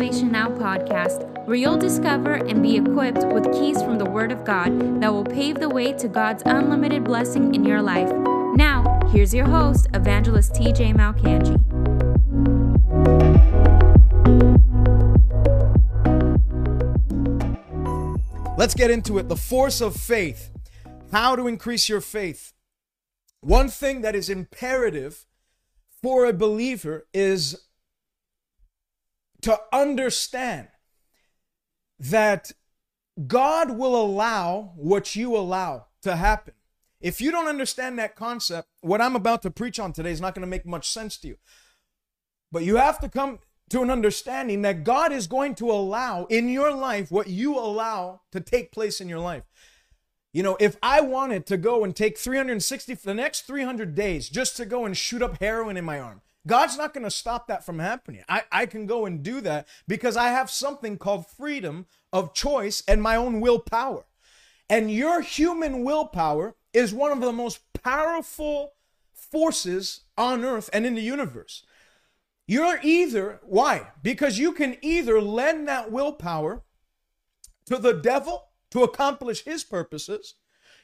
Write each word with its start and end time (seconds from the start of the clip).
Salvation 0.00 0.32
Now 0.32 0.48
podcast, 0.48 1.46
where 1.46 1.56
you'll 1.56 1.76
discover 1.76 2.32
and 2.32 2.62
be 2.62 2.74
equipped 2.78 3.22
with 3.34 3.52
keys 3.52 3.82
from 3.82 3.98
the 3.98 4.06
Word 4.06 4.32
of 4.32 4.46
God 4.46 5.02
that 5.02 5.12
will 5.12 5.26
pave 5.26 5.60
the 5.60 5.68
way 5.68 5.92
to 5.92 6.08
God's 6.08 6.42
unlimited 6.46 7.04
blessing 7.04 7.54
in 7.54 7.66
your 7.66 7.82
life. 7.82 8.10
Now, 8.56 8.98
here's 9.12 9.34
your 9.34 9.44
host, 9.44 9.88
Evangelist 9.92 10.54
TJ 10.54 10.94
Malkanji. 10.94 11.58
Let's 18.56 18.72
get 18.72 18.90
into 18.90 19.18
it. 19.18 19.28
The 19.28 19.36
force 19.36 19.82
of 19.82 19.94
faith. 19.94 20.50
How 21.12 21.36
to 21.36 21.46
increase 21.46 21.90
your 21.90 22.00
faith. 22.00 22.54
One 23.42 23.68
thing 23.68 24.00
that 24.00 24.14
is 24.14 24.30
imperative 24.30 25.26
for 26.02 26.24
a 26.24 26.32
believer 26.32 27.06
is 27.12 27.66
to 29.42 29.58
understand 29.72 30.68
that 31.98 32.52
God 33.26 33.70
will 33.72 34.00
allow 34.00 34.72
what 34.76 35.14
you 35.14 35.36
allow 35.36 35.86
to 36.02 36.16
happen. 36.16 36.54
If 37.00 37.20
you 37.20 37.30
don't 37.30 37.48
understand 37.48 37.98
that 37.98 38.16
concept, 38.16 38.68
what 38.80 39.00
I'm 39.00 39.16
about 39.16 39.42
to 39.42 39.50
preach 39.50 39.78
on 39.78 39.92
today 39.92 40.10
is 40.10 40.20
not 40.20 40.34
going 40.34 40.42
to 40.42 40.46
make 40.46 40.66
much 40.66 40.88
sense 40.88 41.16
to 41.18 41.28
you. 41.28 41.38
But 42.52 42.64
you 42.64 42.76
have 42.76 42.98
to 43.00 43.08
come 43.08 43.38
to 43.70 43.82
an 43.82 43.90
understanding 43.90 44.62
that 44.62 44.84
God 44.84 45.12
is 45.12 45.26
going 45.26 45.54
to 45.56 45.70
allow 45.70 46.24
in 46.26 46.48
your 46.48 46.72
life 46.72 47.10
what 47.10 47.28
you 47.28 47.56
allow 47.56 48.22
to 48.32 48.40
take 48.40 48.72
place 48.72 49.00
in 49.00 49.08
your 49.08 49.20
life. 49.20 49.44
You 50.32 50.42
know, 50.42 50.56
if 50.60 50.76
I 50.82 51.00
wanted 51.00 51.46
to 51.46 51.56
go 51.56 51.84
and 51.84 51.94
take 51.94 52.18
360 52.18 52.94
for 52.94 53.06
the 53.06 53.14
next 53.14 53.46
300 53.46 53.94
days 53.94 54.28
just 54.28 54.56
to 54.58 54.64
go 54.64 54.84
and 54.84 54.96
shoot 54.96 55.22
up 55.22 55.38
heroin 55.40 55.76
in 55.76 55.84
my 55.84 55.98
arm, 55.98 56.20
God's 56.46 56.78
not 56.78 56.94
going 56.94 57.04
to 57.04 57.10
stop 57.10 57.48
that 57.48 57.64
from 57.64 57.78
happening. 57.78 58.24
I, 58.28 58.42
I 58.50 58.66
can 58.66 58.86
go 58.86 59.06
and 59.06 59.22
do 59.22 59.40
that 59.42 59.68
because 59.86 60.16
I 60.16 60.28
have 60.28 60.50
something 60.50 60.96
called 60.96 61.26
freedom 61.26 61.86
of 62.12 62.34
choice 62.34 62.82
and 62.88 63.02
my 63.02 63.16
own 63.16 63.40
willpower. 63.40 64.06
And 64.68 64.90
your 64.90 65.20
human 65.20 65.84
willpower 65.84 66.54
is 66.72 66.94
one 66.94 67.12
of 67.12 67.20
the 67.20 67.32
most 67.32 67.60
powerful 67.72 68.72
forces 69.12 70.02
on 70.16 70.44
earth 70.44 70.70
and 70.72 70.86
in 70.86 70.94
the 70.94 71.02
universe. 71.02 71.64
You're 72.46 72.80
either, 72.82 73.40
why? 73.42 73.88
Because 74.02 74.38
you 74.38 74.52
can 74.52 74.76
either 74.82 75.20
lend 75.20 75.68
that 75.68 75.92
willpower 75.92 76.62
to 77.66 77.76
the 77.76 77.92
devil 77.92 78.48
to 78.70 78.82
accomplish 78.82 79.44
his 79.44 79.62
purposes. 79.62 80.34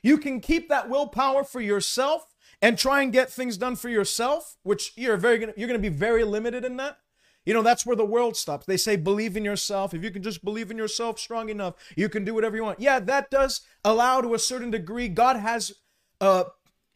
You 0.02 0.18
can 0.18 0.40
keep 0.40 0.68
that 0.68 0.88
willpower 0.88 1.42
for 1.42 1.60
yourself 1.60 2.26
and 2.62 2.78
try 2.78 3.02
and 3.02 3.12
get 3.12 3.30
things 3.30 3.56
done 3.56 3.76
for 3.76 3.88
yourself, 3.88 4.56
which 4.62 4.92
you're 4.96 5.16
very 5.16 5.38
gonna, 5.38 5.52
you're 5.56 5.68
going 5.68 5.80
to 5.80 5.90
be 5.90 5.94
very 5.94 6.24
limited 6.24 6.64
in 6.64 6.76
that. 6.78 6.98
You 7.44 7.54
know, 7.54 7.62
that's 7.62 7.86
where 7.86 7.94
the 7.94 8.04
world 8.04 8.36
stops. 8.36 8.66
They 8.66 8.76
say 8.76 8.96
believe 8.96 9.36
in 9.36 9.44
yourself. 9.44 9.94
If 9.94 10.02
you 10.02 10.10
can 10.10 10.22
just 10.22 10.44
believe 10.44 10.70
in 10.70 10.76
yourself 10.76 11.18
strong 11.20 11.48
enough, 11.48 11.74
you 11.96 12.08
can 12.08 12.24
do 12.24 12.34
whatever 12.34 12.56
you 12.56 12.64
want. 12.64 12.80
Yeah, 12.80 12.98
that 12.98 13.30
does 13.30 13.60
allow 13.84 14.20
to 14.20 14.34
a 14.34 14.38
certain 14.38 14.70
degree. 14.70 15.08
God 15.08 15.36
has 15.36 15.72
uh 16.20 16.44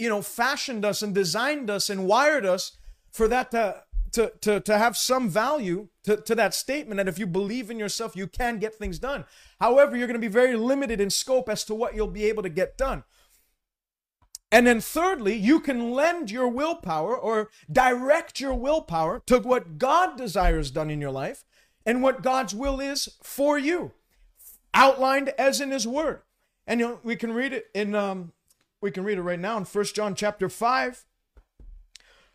you 0.00 0.08
know, 0.08 0.22
fashioned 0.22 0.84
us 0.84 1.02
and 1.02 1.14
designed 1.14 1.68
us 1.68 1.90
and 1.90 2.06
wired 2.06 2.46
us 2.46 2.78
for 3.12 3.28
that 3.28 3.50
to 3.50 3.84
to, 4.12 4.32
to, 4.40 4.58
to 4.58 4.76
have 4.76 4.96
some 4.96 5.28
value 5.28 5.86
to, 6.02 6.16
to 6.16 6.34
that 6.34 6.52
statement 6.52 6.96
that 6.96 7.06
if 7.06 7.16
you 7.16 7.28
believe 7.28 7.70
in 7.70 7.78
yourself, 7.78 8.16
you 8.16 8.26
can 8.26 8.58
get 8.58 8.74
things 8.74 8.98
done. 8.98 9.24
However, 9.60 9.96
you're 9.96 10.08
going 10.08 10.20
to 10.20 10.26
be 10.26 10.26
very 10.26 10.56
limited 10.56 11.00
in 11.00 11.10
scope 11.10 11.48
as 11.48 11.62
to 11.66 11.76
what 11.76 11.94
you'll 11.94 12.08
be 12.08 12.24
able 12.24 12.42
to 12.42 12.48
get 12.48 12.76
done. 12.76 13.04
And 14.52 14.66
then, 14.66 14.80
thirdly, 14.80 15.36
you 15.36 15.60
can 15.60 15.92
lend 15.92 16.30
your 16.30 16.48
willpower 16.48 17.16
or 17.16 17.50
direct 17.70 18.40
your 18.40 18.54
willpower 18.54 19.22
to 19.26 19.38
what 19.38 19.78
God 19.78 20.16
desires 20.16 20.70
done 20.70 20.90
in 20.90 21.00
your 21.00 21.12
life 21.12 21.44
and 21.86 22.02
what 22.02 22.22
God's 22.22 22.54
will 22.54 22.80
is 22.80 23.16
for 23.22 23.58
you, 23.58 23.92
outlined 24.74 25.28
as 25.38 25.60
in 25.60 25.70
His 25.70 25.86
Word. 25.86 26.22
And 26.66 26.80
you 26.80 26.88
know, 26.88 27.00
we 27.04 27.16
can 27.16 27.32
read 27.32 27.52
it 27.52 27.66
in 27.74 27.94
um, 27.94 28.32
we 28.80 28.90
can 28.90 29.04
read 29.04 29.18
it 29.18 29.22
right 29.22 29.38
now 29.38 29.56
in 29.56 29.64
First 29.64 29.94
John 29.94 30.14
chapter 30.14 30.48
five. 30.48 31.04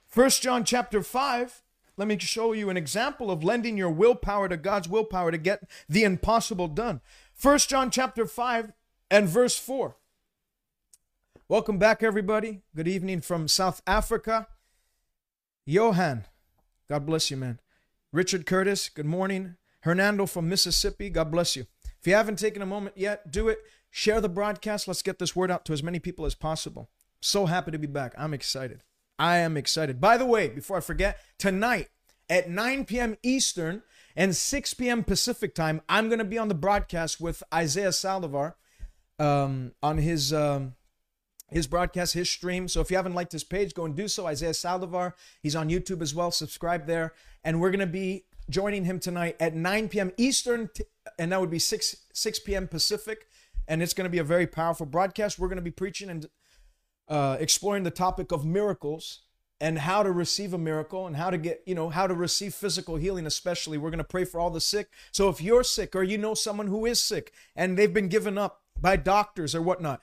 First 0.07 0.41
John 0.41 0.63
chapter 0.63 1.03
five 1.03 1.63
let 1.97 2.07
me 2.07 2.19
show 2.19 2.51
you 2.51 2.69
an 2.69 2.77
example 2.77 3.31
of 3.31 3.43
lending 3.43 3.77
your 3.77 3.89
willpower 3.89 4.49
to 4.49 4.57
God's 4.57 4.89
willpower 4.89 5.31
to 5.31 5.37
get 5.37 5.63
the 5.87 6.03
impossible 6.03 6.67
done. 6.67 7.01
First 7.33 7.69
John 7.69 7.89
chapter 7.89 8.25
5 8.25 8.73
and 9.09 9.29
verse 9.29 9.57
4. 9.57 9.95
Welcome 11.47 11.77
back, 11.77 12.01
everybody. 12.01 12.61
Good 12.75 12.87
evening 12.87 13.21
from 13.21 13.47
South 13.47 13.79
Africa. 13.85 14.47
Johan, 15.63 16.25
God 16.89 17.05
bless 17.05 17.29
you, 17.29 17.37
man. 17.37 17.59
Richard 18.11 18.47
Curtis, 18.47 18.89
good 18.89 19.05
morning. 19.05 19.57
Hernando 19.81 20.25
from 20.25 20.49
Mississippi, 20.49 21.11
God 21.11 21.29
bless 21.29 21.55
you. 21.55 21.67
If 21.99 22.07
you 22.07 22.15
haven't 22.15 22.39
taken 22.39 22.63
a 22.63 22.65
moment 22.65 22.97
yet, 22.97 23.29
do 23.29 23.47
it. 23.47 23.59
Share 23.91 24.19
the 24.19 24.27
broadcast. 24.27 24.87
Let's 24.87 25.03
get 25.03 25.19
this 25.19 25.35
word 25.35 25.51
out 25.51 25.65
to 25.65 25.73
as 25.73 25.83
many 25.83 25.99
people 25.99 26.25
as 26.25 26.33
possible. 26.33 26.89
So 27.21 27.45
happy 27.45 27.69
to 27.69 27.77
be 27.77 27.85
back. 27.85 28.15
I'm 28.17 28.33
excited. 28.33 28.81
I 29.19 29.37
am 29.37 29.55
excited. 29.55 30.01
By 30.01 30.17
the 30.17 30.25
way, 30.25 30.49
before 30.49 30.77
I 30.77 30.81
forget, 30.81 31.19
tonight 31.37 31.89
at 32.27 32.49
9 32.49 32.85
p.m. 32.85 33.17
Eastern 33.21 33.83
and 34.15 34.35
6 34.35 34.73
p.m. 34.73 35.03
Pacific 35.03 35.53
time, 35.53 35.83
I'm 35.87 36.07
going 36.09 36.17
to 36.17 36.25
be 36.25 36.39
on 36.39 36.47
the 36.47 36.55
broadcast 36.55 37.21
with 37.21 37.43
Isaiah 37.53 37.89
Saldivar 37.89 38.55
um, 39.19 39.73
on 39.83 39.99
his 39.99 40.33
um, 40.33 40.73
his 41.51 41.67
broadcast, 41.67 42.13
his 42.13 42.29
stream. 42.29 42.67
So 42.67 42.81
if 42.81 42.89
you 42.89 42.97
haven't 42.97 43.13
liked 43.13 43.31
his 43.31 43.43
page, 43.43 43.73
go 43.73 43.85
and 43.85 43.95
do 43.95 44.07
so. 44.07 44.25
Isaiah 44.25 44.51
Saldivar. 44.51 45.13
He's 45.41 45.55
on 45.55 45.69
YouTube 45.69 46.01
as 46.01 46.15
well. 46.15 46.31
Subscribe 46.31 46.87
there. 46.87 47.13
And 47.43 47.61
we're 47.61 47.71
going 47.71 47.79
to 47.79 47.85
be 47.85 48.25
joining 48.49 48.85
him 48.85 48.99
tonight 48.99 49.35
at 49.39 49.55
9 49.55 49.89
p.m. 49.89 50.11
Eastern, 50.17 50.69
and 51.17 51.31
that 51.31 51.39
would 51.39 51.51
be 51.51 51.59
6 51.59 51.95
6 52.11 52.39
p.m. 52.39 52.67
Pacific. 52.67 53.27
And 53.67 53.81
it's 53.81 53.93
going 53.93 54.05
to 54.05 54.11
be 54.11 54.19
a 54.19 54.23
very 54.23 54.47
powerful 54.47 54.85
broadcast. 54.85 55.39
We're 55.39 55.47
going 55.47 55.57
to 55.57 55.63
be 55.63 55.71
preaching 55.71 56.09
and 56.09 56.27
uh, 57.07 57.37
exploring 57.39 57.83
the 57.83 57.91
topic 57.91 58.31
of 58.31 58.45
miracles 58.45 59.21
and 59.61 59.79
how 59.79 60.03
to 60.03 60.11
receive 60.11 60.53
a 60.53 60.57
miracle 60.57 61.07
and 61.07 61.15
how 61.15 61.29
to 61.29 61.37
get, 61.37 61.63
you 61.65 61.73
know, 61.73 61.89
how 61.89 62.07
to 62.07 62.13
receive 62.13 62.53
physical 62.53 62.97
healing, 62.97 63.25
especially. 63.25 63.77
We're 63.77 63.89
going 63.89 63.97
to 63.99 64.03
pray 64.03 64.25
for 64.25 64.39
all 64.39 64.49
the 64.49 64.61
sick. 64.61 64.89
So 65.11 65.29
if 65.29 65.41
you're 65.41 65.63
sick 65.63 65.95
or 65.95 66.03
you 66.03 66.17
know 66.17 66.33
someone 66.33 66.67
who 66.67 66.85
is 66.85 67.01
sick 67.01 67.31
and 67.55 67.77
they've 67.77 67.93
been 67.93 68.09
given 68.09 68.37
up 68.37 68.61
by 68.79 68.97
doctors 68.97 69.55
or 69.55 69.61
whatnot, 69.61 70.01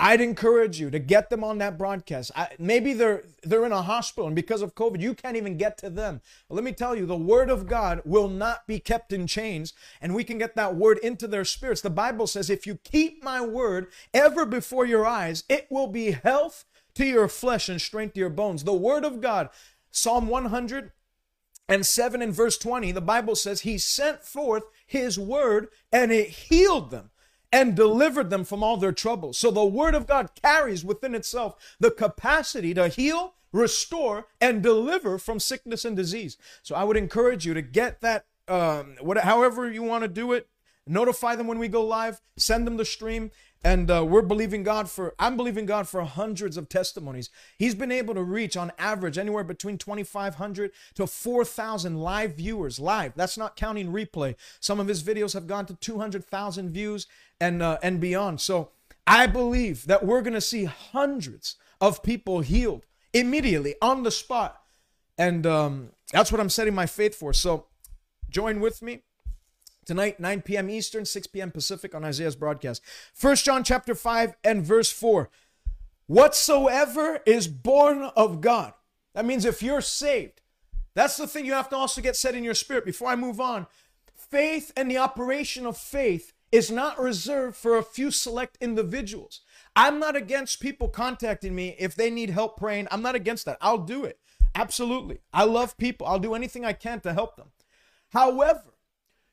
I'd 0.00 0.20
encourage 0.20 0.78
you 0.78 0.90
to 0.90 1.00
get 1.00 1.28
them 1.28 1.42
on 1.42 1.58
that 1.58 1.76
broadcast. 1.76 2.30
I, 2.36 2.50
maybe 2.58 2.92
they're 2.92 3.24
they're 3.42 3.66
in 3.66 3.72
a 3.72 3.82
hospital 3.82 4.26
and 4.26 4.36
because 4.36 4.62
of 4.62 4.76
COVID 4.76 5.00
you 5.00 5.12
can't 5.12 5.36
even 5.36 5.56
get 5.56 5.76
to 5.78 5.90
them. 5.90 6.20
Let 6.48 6.62
me 6.62 6.72
tell 6.72 6.94
you, 6.94 7.04
the 7.04 7.16
word 7.16 7.50
of 7.50 7.66
God 7.66 8.02
will 8.04 8.28
not 8.28 8.66
be 8.66 8.78
kept 8.78 9.12
in 9.12 9.26
chains 9.26 9.72
and 10.00 10.14
we 10.14 10.22
can 10.22 10.38
get 10.38 10.54
that 10.54 10.76
word 10.76 10.98
into 10.98 11.26
their 11.26 11.44
spirits. 11.44 11.80
The 11.80 11.90
Bible 11.90 12.28
says 12.28 12.48
if 12.48 12.66
you 12.66 12.76
keep 12.84 13.24
my 13.24 13.40
word 13.40 13.88
ever 14.14 14.46
before 14.46 14.86
your 14.86 15.04
eyes, 15.04 15.42
it 15.48 15.66
will 15.68 15.88
be 15.88 16.12
health 16.12 16.64
to 16.94 17.04
your 17.04 17.26
flesh 17.28 17.68
and 17.68 17.80
strength 17.80 18.14
to 18.14 18.20
your 18.20 18.30
bones. 18.30 18.62
The 18.62 18.72
word 18.72 19.04
of 19.04 19.20
God, 19.20 19.48
Psalm 19.90 20.28
100 20.28 20.92
and 21.68 21.84
7 21.84 22.22
and 22.22 22.32
verse 22.32 22.56
20, 22.56 22.92
the 22.92 23.00
Bible 23.00 23.34
says 23.34 23.60
he 23.62 23.78
sent 23.78 24.22
forth 24.22 24.62
his 24.86 25.18
word 25.18 25.68
and 25.92 26.12
it 26.12 26.28
healed 26.28 26.90
them 26.90 27.10
and 27.52 27.74
delivered 27.74 28.30
them 28.30 28.44
from 28.44 28.62
all 28.62 28.76
their 28.76 28.92
troubles. 28.92 29.38
So 29.38 29.50
the 29.50 29.64
word 29.64 29.94
of 29.94 30.06
God 30.06 30.30
carries 30.40 30.84
within 30.84 31.14
itself 31.14 31.76
the 31.80 31.90
capacity 31.90 32.74
to 32.74 32.88
heal, 32.88 33.34
restore, 33.52 34.26
and 34.40 34.62
deliver 34.62 35.18
from 35.18 35.40
sickness 35.40 35.84
and 35.84 35.96
disease. 35.96 36.36
So 36.62 36.74
I 36.74 36.84
would 36.84 36.96
encourage 36.96 37.46
you 37.46 37.54
to 37.54 37.62
get 37.62 38.00
that, 38.02 38.26
um, 38.46 38.96
what, 39.00 39.18
however 39.18 39.70
you 39.70 39.82
want 39.82 40.02
to 40.02 40.08
do 40.08 40.32
it. 40.32 40.48
Notify 40.86 41.36
them 41.36 41.46
when 41.46 41.58
we 41.58 41.68
go 41.68 41.84
live. 41.84 42.22
Send 42.38 42.66
them 42.66 42.78
the 42.78 42.84
stream. 42.84 43.30
And 43.64 43.90
uh, 43.90 44.04
we're 44.04 44.22
believing 44.22 44.62
God 44.62 44.88
for, 44.88 45.14
I'm 45.18 45.36
believing 45.36 45.66
God 45.66 45.88
for 45.88 46.02
hundreds 46.02 46.56
of 46.56 46.68
testimonies. 46.68 47.28
He's 47.56 47.74
been 47.74 47.90
able 47.90 48.14
to 48.14 48.22
reach 48.22 48.56
on 48.56 48.70
average 48.78 49.18
anywhere 49.18 49.42
between 49.42 49.78
2,500 49.78 50.70
to 50.94 51.06
4,000 51.06 51.98
live 51.98 52.34
viewers, 52.34 52.78
live. 52.78 53.12
That's 53.16 53.36
not 53.36 53.56
counting 53.56 53.92
replay. 53.92 54.36
Some 54.60 54.78
of 54.78 54.86
his 54.86 55.02
videos 55.02 55.34
have 55.34 55.48
gone 55.48 55.66
to 55.66 55.74
200,000 55.74 56.70
views 56.70 57.08
and, 57.40 57.60
uh, 57.60 57.78
and 57.82 58.00
beyond. 58.00 58.40
So 58.40 58.70
I 59.06 59.26
believe 59.26 59.86
that 59.86 60.06
we're 60.06 60.22
going 60.22 60.34
to 60.34 60.40
see 60.40 60.64
hundreds 60.64 61.56
of 61.80 62.02
people 62.02 62.40
healed 62.40 62.84
immediately 63.12 63.74
on 63.82 64.04
the 64.04 64.10
spot. 64.12 64.62
And 65.16 65.44
um, 65.46 65.90
that's 66.12 66.30
what 66.30 66.40
I'm 66.40 66.50
setting 66.50 66.74
my 66.74 66.86
faith 66.86 67.16
for. 67.16 67.32
So 67.32 67.66
join 68.30 68.60
with 68.60 68.82
me 68.82 69.02
tonight 69.88 70.20
9 70.20 70.42
p.m 70.42 70.68
eastern 70.68 71.06
6 71.06 71.28
p.m 71.28 71.50
pacific 71.50 71.94
on 71.94 72.04
isaiah's 72.04 72.36
broadcast. 72.36 72.82
First 73.14 73.46
john 73.46 73.64
chapter 73.64 73.94
5 73.94 74.36
and 74.44 74.62
verse 74.62 74.92
4 74.92 75.30
whatsoever 76.06 77.20
is 77.24 77.48
born 77.48 78.02
of 78.14 78.42
god 78.42 78.74
that 79.14 79.24
means 79.24 79.46
if 79.46 79.62
you're 79.62 79.80
saved 79.80 80.42
that's 80.92 81.16
the 81.16 81.26
thing 81.26 81.46
you 81.46 81.54
have 81.54 81.70
to 81.70 81.76
also 81.76 82.02
get 82.02 82.16
set 82.16 82.34
in 82.34 82.44
your 82.44 82.54
spirit. 82.54 82.84
Before 82.84 83.08
i 83.08 83.16
move 83.16 83.40
on 83.40 83.66
faith 84.14 84.72
and 84.76 84.90
the 84.90 84.98
operation 84.98 85.64
of 85.64 85.78
faith 85.78 86.34
is 86.52 86.70
not 86.70 87.00
reserved 87.00 87.56
for 87.56 87.76
a 87.76 87.82
few 87.82 88.10
select 88.10 88.58
individuals. 88.60 89.40
I'm 89.74 89.98
not 89.98 90.16
against 90.16 90.60
people 90.60 90.88
contacting 90.88 91.54
me 91.54 91.76
if 91.78 91.94
they 91.94 92.10
need 92.10 92.30
help 92.30 92.56
praying. 92.56 92.88
I'm 92.90 93.02
not 93.02 93.14
against 93.14 93.44
that. 93.44 93.58
I'll 93.60 93.78
do 93.78 94.04
it. 94.04 94.18
Absolutely. 94.54 95.20
I 95.32 95.44
love 95.44 95.76
people. 95.76 96.06
I'll 96.06 96.18
do 96.18 96.34
anything 96.34 96.64
i 96.64 96.72
can 96.72 97.00
to 97.00 97.12
help 97.12 97.36
them. 97.36 97.48
However 98.10 98.64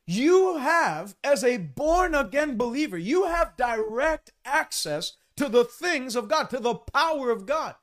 you 0.07 0.57
have, 0.57 1.15
as 1.23 1.43
a 1.43 1.57
born 1.57 2.13
again 2.13 2.57
believer, 2.57 2.97
you 2.97 3.25
have 3.25 3.57
direct 3.57 4.31
access 4.43 5.13
to 5.37 5.49
the 5.49 5.65
things 5.65 6.15
of 6.15 6.27
God, 6.27 6.49
to 6.51 6.59
the 6.59 6.75
power 6.75 7.31
of 7.31 7.45
God. 7.45 7.75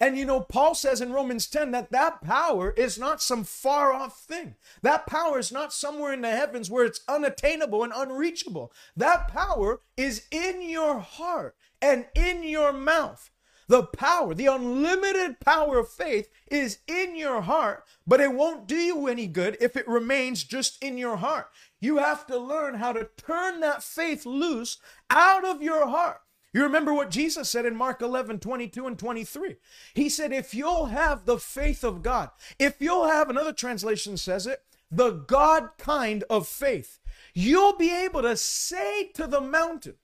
And 0.00 0.16
you 0.16 0.24
know, 0.24 0.40
Paul 0.40 0.74
says 0.74 1.00
in 1.00 1.12
Romans 1.12 1.48
10 1.48 1.72
that 1.72 1.90
that 1.90 2.22
power 2.22 2.70
is 2.70 2.98
not 2.98 3.20
some 3.20 3.42
far 3.42 3.92
off 3.92 4.20
thing. 4.20 4.54
That 4.82 5.06
power 5.06 5.38
is 5.38 5.50
not 5.50 5.72
somewhere 5.72 6.12
in 6.12 6.20
the 6.20 6.30
heavens 6.30 6.70
where 6.70 6.84
it's 6.84 7.00
unattainable 7.08 7.82
and 7.82 7.92
unreachable. 7.94 8.72
That 8.96 9.28
power 9.28 9.80
is 9.96 10.26
in 10.30 10.62
your 10.62 11.00
heart 11.00 11.56
and 11.82 12.06
in 12.14 12.44
your 12.44 12.72
mouth. 12.72 13.30
The 13.68 13.82
power, 13.84 14.34
the 14.34 14.46
unlimited 14.46 15.40
power 15.40 15.78
of 15.78 15.90
faith 15.90 16.30
is 16.50 16.78
in 16.86 17.16
your 17.16 17.42
heart, 17.42 17.84
but 18.06 18.20
it 18.20 18.32
won't 18.32 18.66
do 18.66 18.76
you 18.76 19.06
any 19.06 19.26
good 19.26 19.58
if 19.60 19.76
it 19.76 19.86
remains 19.86 20.42
just 20.42 20.82
in 20.82 20.96
your 20.96 21.16
heart. 21.16 21.50
You 21.78 21.98
have 21.98 22.26
to 22.28 22.38
learn 22.38 22.74
how 22.74 22.92
to 22.92 23.10
turn 23.18 23.60
that 23.60 23.82
faith 23.82 24.24
loose 24.24 24.78
out 25.10 25.44
of 25.44 25.62
your 25.62 25.86
heart. 25.86 26.22
You 26.54 26.62
remember 26.62 26.94
what 26.94 27.10
Jesus 27.10 27.50
said 27.50 27.66
in 27.66 27.76
Mark 27.76 28.00
11, 28.00 28.40
22 28.40 28.86
and 28.86 28.98
23. 28.98 29.56
He 29.92 30.08
said, 30.08 30.32
If 30.32 30.54
you'll 30.54 30.86
have 30.86 31.26
the 31.26 31.38
faith 31.38 31.84
of 31.84 32.02
God, 32.02 32.30
if 32.58 32.80
you'll 32.80 33.06
have, 33.06 33.28
another 33.28 33.52
translation 33.52 34.16
says 34.16 34.46
it, 34.46 34.62
the 34.90 35.10
God 35.10 35.70
kind 35.76 36.24
of 36.30 36.48
faith, 36.48 37.00
you'll 37.34 37.76
be 37.76 37.94
able 37.94 38.22
to 38.22 38.36
say 38.36 39.08
to 39.12 39.26
the 39.26 39.42
mountain, 39.42 39.96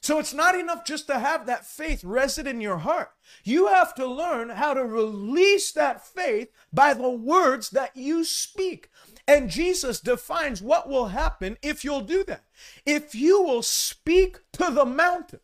so 0.00 0.18
it's 0.18 0.32
not 0.32 0.54
enough 0.54 0.84
just 0.84 1.06
to 1.08 1.18
have 1.18 1.44
that 1.46 1.66
faith 1.66 2.02
rested 2.02 2.46
in 2.46 2.60
your 2.60 2.78
heart. 2.78 3.10
You 3.44 3.66
have 3.68 3.94
to 3.96 4.06
learn 4.06 4.48
how 4.48 4.72
to 4.72 4.84
release 4.84 5.72
that 5.72 6.06
faith 6.06 6.48
by 6.72 6.94
the 6.94 7.10
words 7.10 7.70
that 7.70 7.94
you 7.94 8.24
speak. 8.24 8.88
And 9.28 9.50
Jesus 9.50 10.00
defines 10.00 10.62
what 10.62 10.88
will 10.88 11.08
happen 11.08 11.58
if 11.62 11.84
you'll 11.84 12.00
do 12.00 12.24
that. 12.24 12.44
If 12.86 13.14
you 13.14 13.42
will 13.42 13.62
speak 13.62 14.38
to 14.54 14.70
the 14.70 14.86
mountain, 14.86 15.40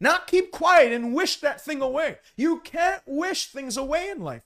not 0.00 0.26
keep 0.26 0.52
quiet 0.52 0.92
and 0.92 1.14
wish 1.14 1.36
that 1.40 1.60
thing 1.60 1.82
away. 1.82 2.18
You 2.34 2.60
can't 2.60 3.02
wish 3.06 3.48
things 3.52 3.76
away 3.76 4.08
in 4.08 4.22
life. 4.22 4.42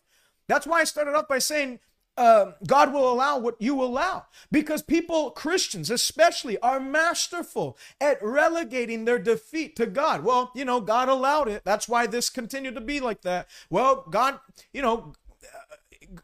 That's 0.48 0.66
why 0.66 0.80
I 0.80 0.84
started 0.84 1.14
off 1.14 1.28
by 1.28 1.38
saying 1.38 1.78
uh, 2.16 2.52
God 2.66 2.92
will 2.92 3.10
allow 3.10 3.38
what 3.38 3.56
you 3.58 3.82
allow. 3.82 4.26
Because 4.50 4.82
people, 4.82 5.30
Christians 5.30 5.90
especially, 5.90 6.58
are 6.58 6.80
masterful 6.80 7.78
at 8.00 8.22
relegating 8.22 9.04
their 9.04 9.18
defeat 9.18 9.76
to 9.76 9.86
God. 9.86 10.24
Well, 10.24 10.50
you 10.54 10.64
know, 10.64 10.80
God 10.80 11.08
allowed 11.08 11.48
it. 11.48 11.62
That's 11.64 11.88
why 11.88 12.06
this 12.06 12.28
continued 12.28 12.74
to 12.74 12.80
be 12.80 13.00
like 13.00 13.22
that. 13.22 13.48
Well, 13.70 14.06
God, 14.10 14.40
you 14.72 14.82
know, 14.82 15.14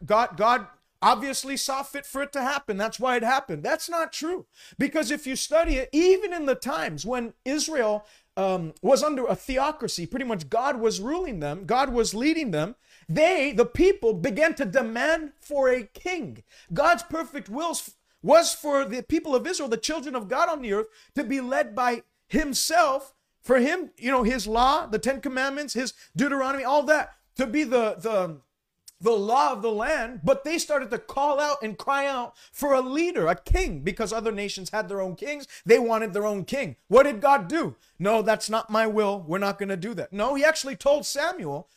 God, 0.05 0.37
God 0.37 0.67
obviously 1.01 1.57
saw 1.57 1.83
fit 1.83 2.05
for 2.05 2.23
it 2.23 2.33
to 2.33 2.43
happen. 2.43 2.77
That's 2.77 3.01
why 3.01 3.17
it 3.17 3.23
happened. 3.23 3.63
That's 3.63 3.89
not 3.89 4.13
true. 4.13 4.47
Because 4.79 5.11
if 5.11 5.27
you 5.27 5.37
study 5.37 5.77
it, 5.77 5.89
even 5.93 6.33
in 6.33 6.47
the 6.47 6.55
times 6.55 7.07
when 7.07 7.35
Israel 7.45 8.05
um, 8.37 8.75
was 8.83 9.03
under 9.03 9.25
a 9.25 9.37
theocracy, 9.37 10.07
pretty 10.07 10.25
much 10.25 10.51
God 10.51 10.81
was 10.81 11.01
ruling 11.01 11.41
them, 11.41 11.65
God 11.65 11.91
was 11.93 12.15
leading 12.15 12.51
them 12.51 12.77
they, 13.09 13.53
the 13.53 13.65
people, 13.67 14.13
began 14.15 14.55
to 14.55 14.65
demand 14.65 15.33
for 15.41 15.69
a 15.69 15.85
king. 15.85 16.43
God's 16.73 17.03
perfect 17.03 17.49
will 17.49 17.77
was 18.23 18.53
for 18.53 18.85
the 18.85 19.03
people 19.03 19.35
of 19.35 19.47
Israel, 19.47 19.69
the 19.69 19.77
children 19.77 20.15
of 20.15 20.29
God 20.29 20.49
on 20.49 20.63
the 20.63 20.73
earth, 20.73 20.89
to 21.15 21.25
be 21.25 21.41
led 21.41 21.75
by 21.75 22.03
himself. 22.27 23.15
For 23.41 23.59
him, 23.61 23.91
you 23.97 24.11
know, 24.11 24.25
his 24.25 24.47
law, 24.47 24.87
the 24.87 24.99
Ten 24.99 25.21
Commandments, 25.21 25.73
his 25.73 25.95
Deuteronomy, 26.15 26.65
all 26.65 26.83
that, 26.83 27.15
to 27.37 27.47
be 27.47 27.65
the 27.65 27.97
the 27.99 28.41
the 29.01 29.13
law 29.13 29.53
of 29.53 29.63
the 29.63 29.71
land, 29.71 30.21
but 30.25 30.43
they 30.45 30.59
started 30.59 30.91
to 30.91 30.99
call 30.99 31.39
out 31.39 31.59
and 31.63 31.79
cry 31.79 32.07
out 32.07 32.35
for 32.53 32.75
a 32.75 32.81
leader, 32.81 33.29
a 33.29 33.37
king, 33.37 33.81
because 33.81 34.13
other 34.13 34.33
nations 34.33 34.71
had 34.71 34.89
their 34.89 35.01
own 35.01 35.15
kings. 35.15 35.47
They 35.65 35.79
wanted 35.79 36.13
their 36.13 36.27
own 36.27 36.45
king. 36.45 36.77
What 36.89 37.05
did 37.05 37.21
God 37.21 37.49
do? 37.49 37.77
No, 37.99 38.23
that's 38.23 38.51
not 38.51 38.71
my 38.71 38.87
will. 38.87 39.25
We're 39.27 39.39
not 39.39 39.59
going 39.59 39.69
to 39.69 39.77
do 39.77 39.95
that. 39.95 40.13
No, 40.13 40.35
he 40.35 40.45
actually 40.45 40.75
told 40.75 41.07
Samuel 41.07 41.69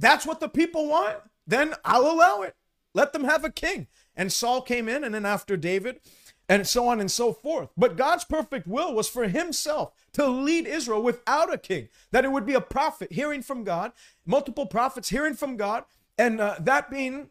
that's 0.00 0.26
what 0.26 0.40
the 0.40 0.48
people 0.48 0.88
want, 0.88 1.18
then 1.46 1.74
I'll 1.84 2.10
allow 2.10 2.42
it. 2.42 2.56
Let 2.94 3.12
them 3.12 3.24
have 3.24 3.44
a 3.44 3.50
king. 3.50 3.86
And 4.16 4.32
Saul 4.32 4.62
came 4.62 4.88
in, 4.88 5.04
and 5.04 5.14
then 5.14 5.26
after 5.26 5.56
David, 5.56 6.00
and 6.48 6.66
so 6.66 6.88
on 6.88 7.00
and 7.00 7.10
so 7.10 7.32
forth. 7.32 7.68
But 7.76 7.96
God's 7.96 8.24
perfect 8.24 8.66
will 8.66 8.92
was 8.92 9.08
for 9.08 9.28
himself 9.28 9.92
to 10.14 10.26
lead 10.26 10.66
Israel 10.66 11.00
without 11.00 11.52
a 11.52 11.58
king, 11.58 11.88
that 12.10 12.24
it 12.24 12.32
would 12.32 12.44
be 12.44 12.54
a 12.54 12.60
prophet 12.60 13.12
hearing 13.12 13.42
from 13.42 13.62
God, 13.62 13.92
multiple 14.26 14.66
prophets 14.66 15.10
hearing 15.10 15.34
from 15.34 15.56
God, 15.56 15.84
and 16.18 16.40
uh, 16.40 16.56
that 16.58 16.90
being 16.90 17.30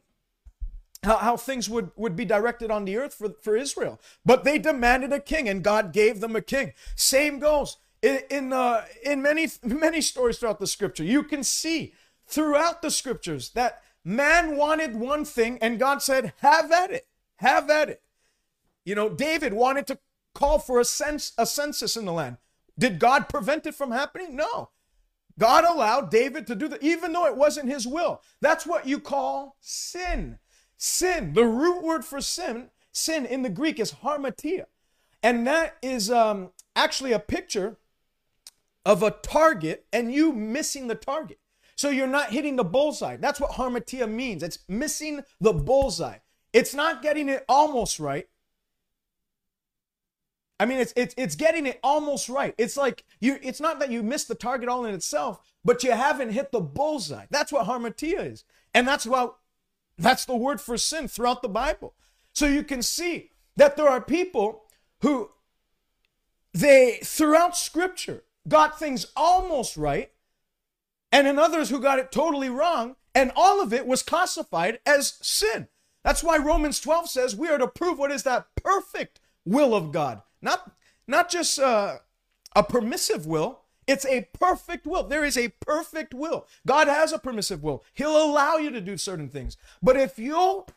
how, 1.03 1.17
how 1.17 1.37
things 1.37 1.69
would, 1.69 1.91
would 1.95 2.15
be 2.15 2.25
directed 2.25 2.71
on 2.71 2.85
the 2.85 2.97
earth 2.97 3.13
for, 3.13 3.33
for 3.41 3.57
Israel. 3.57 3.99
But 4.25 4.43
they 4.43 4.57
demanded 4.57 5.11
a 5.11 5.19
king, 5.19 5.49
and 5.49 5.63
God 5.63 5.91
gave 5.91 6.21
them 6.21 6.35
a 6.35 6.41
king. 6.41 6.73
Same 6.95 7.39
goes 7.39 7.77
in, 8.01 8.21
in, 8.29 8.53
uh, 8.53 8.85
in 9.03 9.21
many, 9.21 9.47
many 9.63 10.01
stories 10.01 10.37
throughout 10.37 10.59
the 10.59 10.67
scripture. 10.67 11.03
You 11.03 11.23
can 11.23 11.43
see 11.43 11.93
throughout 12.29 12.81
the 12.81 12.91
scriptures 12.91 13.49
that 13.51 13.81
man 14.05 14.55
wanted 14.55 14.95
one 14.95 15.25
thing 15.25 15.57
and 15.61 15.79
God 15.79 16.01
said, 16.01 16.33
have 16.37 16.71
at 16.71 16.91
it, 16.91 17.07
have 17.37 17.69
at 17.69 17.89
it. 17.89 18.01
You 18.85 18.95
know, 18.95 19.09
David 19.09 19.53
wanted 19.53 19.87
to 19.87 19.99
call 20.33 20.59
for 20.59 20.79
a, 20.79 20.85
sense, 20.85 21.33
a 21.37 21.45
census 21.45 21.97
in 21.97 22.05
the 22.05 22.13
land. 22.13 22.37
Did 22.77 22.99
God 22.99 23.27
prevent 23.27 23.65
it 23.65 23.75
from 23.75 23.91
happening? 23.91 24.35
No. 24.35 24.69
God 25.37 25.63
allowed 25.65 26.11
David 26.11 26.47
to 26.47 26.55
do 26.55 26.67
that, 26.67 26.83
even 26.83 27.13
though 27.13 27.25
it 27.25 27.35
wasn't 27.35 27.69
his 27.69 27.87
will. 27.87 28.21
That's 28.41 28.65
what 28.65 28.87
you 28.87 28.99
call 28.99 29.55
sin. 29.59 30.37
Sin. 30.77 31.33
The 31.33 31.45
root 31.45 31.83
word 31.83 32.05
for 32.05 32.21
sin, 32.21 32.69
sin 32.91 33.25
in 33.25 33.41
the 33.41 33.49
Greek 33.49 33.79
is 33.79 33.93
hamartia. 34.03 34.65
And 35.23 35.45
that 35.47 35.77
is 35.81 36.09
um, 36.11 36.51
actually 36.75 37.11
a 37.11 37.19
picture 37.19 37.77
of 38.85 39.03
a 39.03 39.11
target 39.11 39.85
and 39.91 40.13
you 40.13 40.31
missing 40.31 40.87
the 40.87 40.95
target. 40.95 41.38
So 41.79 41.89
you're 41.89 42.07
not 42.07 42.31
hitting 42.31 42.57
the 42.57 42.65
bullseye. 42.65 43.15
That's 43.15 43.39
what 43.39 43.51
harmatia 43.51 44.11
means. 44.11 44.43
It's 44.43 44.59
missing 44.67 45.21
the 45.39 45.53
bullseye. 45.53 46.17
It's 46.51 46.73
not 46.73 47.01
getting 47.01 47.29
it 47.29 47.45
almost 47.47 48.01
right. 48.01 48.27
I 50.59 50.65
mean, 50.65 50.79
it's 50.79 50.91
it's 50.97 51.15
it's 51.17 51.37
getting 51.37 51.65
it 51.65 51.79
almost 51.81 52.27
right. 52.27 52.53
It's 52.57 52.75
like 52.75 53.05
you. 53.21 53.39
It's 53.41 53.61
not 53.61 53.79
that 53.79 53.91
you 53.91 54.03
missed 54.03 54.27
the 54.27 54.35
target 54.35 54.67
all 54.67 54.83
in 54.83 54.93
itself, 54.93 55.39
but 55.63 55.81
you 55.81 55.91
haven't 55.93 56.31
hit 56.31 56.51
the 56.51 56.59
bullseye. 56.59 57.27
That's 57.29 57.49
what 57.49 57.65
harmatia 57.65 58.29
is, 58.29 58.43
and 58.73 58.85
that's 58.85 59.05
what 59.05 59.37
that's 59.97 60.25
the 60.25 60.35
word 60.35 60.59
for 60.59 60.77
sin 60.77 61.07
throughout 61.07 61.41
the 61.41 61.47
Bible. 61.47 61.93
So 62.33 62.45
you 62.45 62.65
can 62.65 62.81
see 62.81 63.31
that 63.55 63.77
there 63.77 63.87
are 63.87 64.01
people 64.01 64.63
who 64.99 65.29
they 66.53 66.99
throughout 67.05 67.55
Scripture 67.55 68.25
got 68.49 68.77
things 68.77 69.13
almost 69.15 69.77
right, 69.77 70.11
and 71.11 71.27
in 71.27 71.39
others 71.39 71.69
who 71.69 71.79
got 71.79 71.99
it 71.99 72.11
totally 72.11 72.49
wrong, 72.49 72.95
and 73.15 73.31
all 73.35 73.61
of 73.61 73.73
it 73.73 73.87
was 73.87 74.03
classified 74.03 74.79
as 74.85 75.17
sin. 75.21 75.67
That's 76.03 76.23
why 76.23 76.37
Romans 76.37 76.79
12 76.79 77.09
says 77.09 77.35
we 77.35 77.49
are 77.49 77.57
to 77.57 77.67
prove 77.67 77.97
what 77.97 78.11
is 78.11 78.23
that 78.23 78.47
perfect 78.55 79.19
will 79.45 79.75
of 79.75 79.91
God. 79.91 80.21
Not, 80.41 80.71
not 81.07 81.29
just 81.29 81.59
uh, 81.59 81.97
a 82.55 82.63
permissive 82.63 83.25
will, 83.25 83.61
it's 83.87 84.05
a 84.05 84.27
perfect 84.33 84.85
will. 84.85 85.03
There 85.03 85.25
is 85.25 85.37
a 85.37 85.49
perfect 85.59 86.13
will. 86.13 86.45
God 86.65 86.87
has 86.87 87.11
a 87.11 87.17
permissive 87.17 87.63
will. 87.63 87.83
He'll 87.95 88.23
allow 88.23 88.57
you 88.57 88.69
to 88.69 88.81
do 88.81 88.97
certain 88.97 89.29
things. 89.29 89.57
But 89.81 89.97
if 89.97 90.19
you'll 90.19 90.69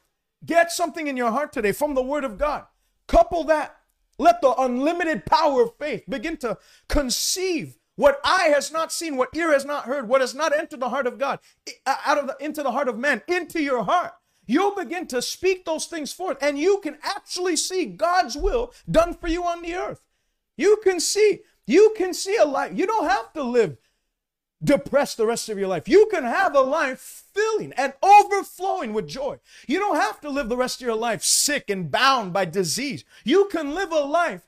get 0.44 0.72
something 0.72 1.06
in 1.06 1.16
your 1.16 1.30
heart 1.30 1.52
today 1.52 1.72
from 1.72 1.94
the 1.94 2.02
Word 2.02 2.24
of 2.24 2.38
God, 2.38 2.64
couple 3.06 3.44
that, 3.44 3.76
let 4.18 4.40
the 4.40 4.54
unlimited 4.56 5.26
power 5.26 5.62
of 5.62 5.76
faith 5.76 6.04
begin 6.08 6.38
to 6.38 6.56
conceive 6.88 7.76
what 8.02 8.18
eye 8.24 8.50
has 8.52 8.72
not 8.72 8.90
seen, 8.90 9.16
what 9.16 9.28
ear 9.32 9.52
has 9.52 9.64
not 9.64 9.84
heard, 9.84 10.08
what 10.08 10.20
has 10.20 10.34
not 10.34 10.52
entered 10.52 10.80
the 10.80 10.88
heart 10.88 11.06
of 11.06 11.18
God, 11.18 11.38
uh, 11.86 11.94
out 12.04 12.18
of 12.18 12.26
the, 12.26 12.36
into 12.40 12.64
the 12.64 12.72
heart 12.72 12.88
of 12.88 12.98
man, 12.98 13.22
into 13.28 13.62
your 13.62 13.84
heart. 13.84 14.12
You'll 14.44 14.74
begin 14.74 15.06
to 15.06 15.22
speak 15.22 15.64
those 15.64 15.86
things 15.86 16.12
forth, 16.12 16.36
and 16.42 16.58
you 16.58 16.80
can 16.82 16.98
actually 17.04 17.54
see 17.54 17.86
God's 17.86 18.36
will 18.36 18.74
done 18.90 19.14
for 19.14 19.28
you 19.28 19.44
on 19.44 19.62
the 19.62 19.76
earth. 19.76 20.00
You 20.56 20.80
can 20.82 20.98
see, 20.98 21.42
you 21.64 21.94
can 21.96 22.12
see 22.12 22.36
a 22.36 22.44
life. 22.44 22.72
You 22.74 22.88
don't 22.88 23.08
have 23.08 23.32
to 23.34 23.44
live 23.44 23.76
depressed 24.64 25.16
the 25.16 25.26
rest 25.26 25.48
of 25.48 25.56
your 25.56 25.68
life. 25.68 25.88
You 25.88 26.08
can 26.10 26.24
have 26.24 26.56
a 26.56 26.60
life 26.60 27.22
filling 27.32 27.72
and 27.74 27.92
overflowing 28.02 28.94
with 28.94 29.06
joy. 29.06 29.38
You 29.68 29.78
don't 29.78 29.94
have 29.94 30.20
to 30.22 30.28
live 30.28 30.48
the 30.48 30.56
rest 30.56 30.80
of 30.80 30.86
your 30.86 30.96
life 30.96 31.22
sick 31.22 31.70
and 31.70 31.88
bound 31.88 32.32
by 32.32 32.46
disease. 32.46 33.04
You 33.22 33.48
can 33.52 33.76
live 33.76 33.92
a 33.92 34.00
life 34.00 34.42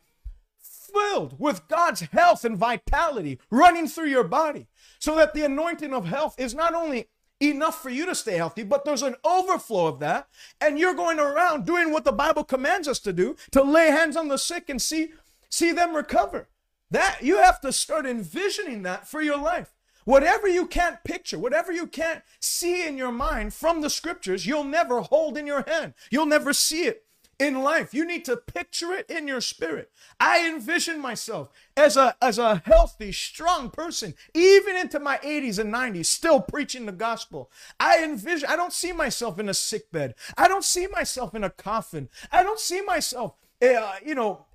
filled 0.95 1.39
with 1.39 1.69
God's 1.69 2.01
health 2.01 2.45
and 2.45 2.57
vitality 2.57 3.39
running 3.51 3.89
through 3.89 4.09
your 4.09 4.25
body 4.25 4.67
so 4.99 5.15
that 5.17 5.35
the 5.35 5.45
anointing 5.45 5.93
of 5.93 6.07
health 6.07 6.35
is 6.39 6.55
not 6.55 6.75
only 6.75 7.09
enough 7.41 7.83
for 7.83 7.91
you 7.91 8.07
to 8.07 8.15
stay 8.15 8.37
healthy, 8.37 8.63
but 8.63 8.85
there's 8.85 9.03
an 9.03 9.17
overflow 9.25 9.87
of 9.87 10.01
that. 10.01 10.29
And 10.61 10.79
you're 10.79 10.95
going 10.95 11.19
around 11.19 11.67
doing 11.67 11.93
what 11.93 12.05
the 12.05 12.13
Bible 12.13 12.45
commands 12.45 12.89
us 12.89 13.01
to 13.01 13.13
do 13.13 13.37
to 13.53 13.63
lay 13.63 13.91
hands 13.91 14.17
on 14.17 14.29
the 14.29 14.39
sick 14.39 14.69
and 14.69 14.81
see, 14.81 15.13
see 15.51 15.73
them 15.73 15.95
recover. 15.95 16.49
That 16.91 17.19
you 17.23 17.39
have 17.39 17.61
to 17.63 17.73
start 17.73 18.07
envisioning 18.07 18.83
that 18.83 19.09
for 19.09 19.21
your 19.21 19.39
life. 19.39 19.75
Whatever 20.05 20.47
you 20.47 20.67
can't 20.67 21.03
picture, 21.03 21.39
whatever 21.39 21.73
you 21.73 21.87
can't 21.87 22.23
see 22.39 22.87
in 22.87 22.99
your 22.99 23.11
mind 23.11 23.55
from 23.55 23.81
the 23.81 23.91
scriptures, 23.91 24.47
you'll 24.47 24.65
never 24.65 25.01
hold 25.01 25.39
in 25.39 25.47
your 25.47 25.65
hand. 25.67 25.95
You'll 26.11 26.27
never 26.27 26.53
see 26.53 26.85
it 26.85 27.05
in 27.38 27.62
life. 27.62 27.95
You 27.95 28.07
need 28.07 28.25
to 28.26 28.37
picture 28.37 28.93
it 28.93 29.11
in 29.11 29.29
your 29.29 29.41
spirit. 29.41 29.91
I 30.21 30.49
envision 30.49 31.00
myself 31.00 31.49
as 31.76 31.97
a 31.97 32.17
as 32.21 32.38
a 32.38 32.62
healthy, 32.64 33.12
strong 33.12 33.71
person, 33.71 34.14
even 34.35 34.76
into 34.76 35.00
my 35.00 35.19
80s 35.19 35.59
and 35.59 35.73
90s, 35.73 36.07
still 36.07 36.41
preaching 36.41 36.87
the 36.87 36.93
gospel. 36.93 37.50
I 37.79 38.03
envision 38.03 38.49
I 38.49 38.57
don't 38.57 38.73
see 38.73 38.93
myself 38.93 39.38
in 39.38 39.49
a 39.49 39.55
sick 39.55 39.91
bed. 39.91 40.14
I 40.37 40.49
don't 40.49 40.64
see 40.64 40.87
myself 40.87 41.35
in 41.35 41.45
a 41.45 41.50
coffin. 41.50 42.09
I 42.31 42.43
don't 42.43 42.61
see 42.61 42.81
myself 42.83 43.35
uh, 43.62 43.95
you 44.05 44.14
know, 44.14 44.47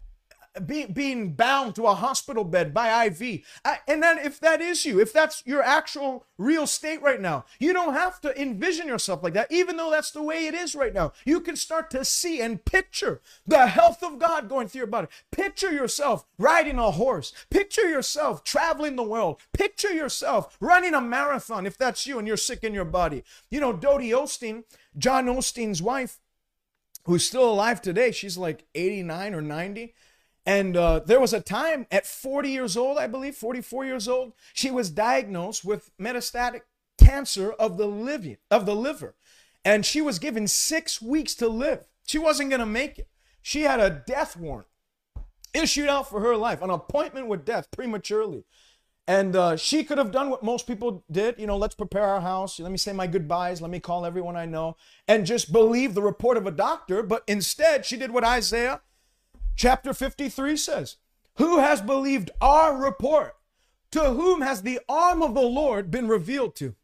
be, 0.66 0.86
being 0.86 1.34
bound 1.34 1.76
to 1.76 1.86
a 1.86 1.94
hospital 1.94 2.44
bed 2.44 2.74
by 2.74 3.06
IV. 3.06 3.42
I, 3.64 3.80
and 3.88 4.02
then 4.02 4.18
if 4.18 4.40
that 4.40 4.62
is 4.62 4.86
you, 4.86 5.00
if 5.00 5.14
that's 5.14 5.44
your 5.46 5.62
actual 5.62 6.26
real 6.38 6.66
state 6.66 7.02
right 7.02 7.22
now, 7.22 7.46
you 7.60 7.74
don't 7.74 7.94
have 7.94 8.20
to 8.22 8.42
envision 8.42 8.88
yourself 8.88 9.24
like 9.24 9.34
that, 9.34 9.52
even 9.52 9.78
though 9.78 9.92
that's 9.92 10.12
the 10.12 10.24
way 10.24 10.48
it 10.48 10.54
is 10.54 10.76
right 10.76 10.94
now. 10.94 11.14
You 11.26 11.40
can 11.40 11.56
start 11.56 11.90
to 11.92 12.04
see 12.04 12.42
and 12.42 12.64
picture 12.64 13.22
the 13.46 13.68
health 13.68 14.04
of 14.04 14.20
God 14.20 14.50
going 14.50 14.68
through 14.68 14.80
your 14.80 14.88
body. 14.88 15.08
Picture 15.32 15.72
yourself 15.72 16.26
riding 16.38 16.80
a 16.80 16.92
horse. 16.92 17.34
Picture 17.50 17.88
yourself 17.88 18.44
traveling 18.44 18.96
the 18.96 19.04
world. 19.04 19.40
Picture 19.54 19.94
yourself 19.94 20.58
running 20.60 20.94
a 20.94 21.02
marathon 21.02 21.66
if 21.66 21.78
that's 21.78 22.08
you 22.08 22.18
and 22.18 22.28
you're 22.28 22.38
sick 22.38 22.64
in 22.64 22.74
your 22.74 22.86
body. 22.86 23.24
You 23.50 23.60
know, 23.60 23.74
Dodie 23.74 24.10
Osteen, 24.10 24.64
John 24.98 25.28
Osteen's 25.28 25.82
wife, 25.82 26.20
who's 27.06 27.26
still 27.26 27.50
alive 27.50 27.82
today, 27.82 28.12
she's 28.12 28.38
like 28.38 28.66
89 28.76 29.34
or 29.34 29.42
90 29.42 29.94
and 30.50 30.76
uh, 30.76 31.02
there 31.06 31.20
was 31.20 31.32
a 31.32 31.42
time 31.42 31.86
at 31.92 32.08
40 32.08 32.50
years 32.50 32.76
old, 32.76 32.98
I 32.98 33.06
believe, 33.06 33.36
44 33.36 33.86
years 33.86 34.08
old, 34.08 34.34
she 34.52 34.72
was 34.72 34.90
diagnosed 34.90 35.64
with 35.64 35.92
metastatic 36.02 36.62
cancer 36.98 37.52
of 37.52 37.78
the 37.78 37.86
liver, 37.86 38.38
of 38.50 38.66
the 38.66 38.76
liver. 38.76 39.14
And 39.64 39.86
she 39.86 40.02
was 40.02 40.18
given 40.18 40.48
six 40.48 41.00
weeks 41.00 41.36
to 41.36 41.48
live. 41.48 41.86
She 42.08 42.18
wasn't 42.18 42.50
going 42.50 42.62
to 42.62 42.66
make 42.66 42.98
it. 42.98 43.10
She 43.44 43.62
had 43.62 43.80
a 43.80 44.02
death 44.08 44.36
warrant 44.36 44.66
issued 45.54 45.88
out 45.88 46.10
for 46.10 46.20
her 46.20 46.36
life, 46.36 46.64
an 46.64 46.72
appointment 46.72 47.28
with 47.28 47.46
death 47.46 47.70
prematurely. 47.70 48.44
And 49.08 49.36
uh, 49.36 49.56
she 49.56 49.84
could 49.84 50.00
have 50.00 50.12
done 50.12 50.32
what 50.32 50.42
most 50.42 50.66
people 50.66 51.04
did. 51.12 51.38
You 51.38 51.46
know, 51.46 51.58
let's 51.58 51.76
prepare 51.76 52.06
our 52.06 52.22
house. 52.22 52.60
Let 52.60 52.72
me 52.72 52.78
say 52.80 52.92
my 52.92 53.06
goodbyes. 53.06 53.62
Let 53.62 53.70
me 53.70 53.80
call 53.80 54.04
everyone 54.04 54.36
I 54.36 54.46
know 54.48 54.78
and 55.08 55.28
just 55.28 55.52
believe 55.52 55.94
the 55.94 56.02
report 56.02 56.38
of 56.38 56.48
a 56.48 56.52
doctor. 56.52 57.04
But 57.04 57.24
instead, 57.28 57.86
she 57.86 57.98
did 57.98 58.10
what 58.10 58.24
Isaiah 58.24 58.82
Chapter 59.60 59.94
53 59.94 60.56
says, 60.56 60.96
Who 61.36 61.60
has 61.60 61.82
believed 61.82 62.32
our 62.40 62.78
report? 62.78 63.36
To 63.92 64.12
whom 64.12 64.40
has 64.40 64.62
the 64.62 64.80
arm 64.88 65.22
of 65.22 65.34
the 65.34 65.42
Lord 65.42 65.92
been 65.92 66.08
revealed 66.08 66.56
to? 66.56 66.76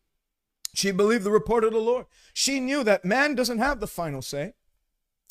She 0.73 0.91
believed 0.91 1.23
the 1.23 1.31
report 1.31 1.63
of 1.63 1.71
the 1.71 1.79
Lord. 1.79 2.05
She 2.33 2.59
knew 2.59 2.83
that 2.83 3.05
man 3.05 3.33
doesn't 3.33 3.59
have 3.59 3.79
the 3.79 3.87
final 3.87 4.21
say. 4.21 4.55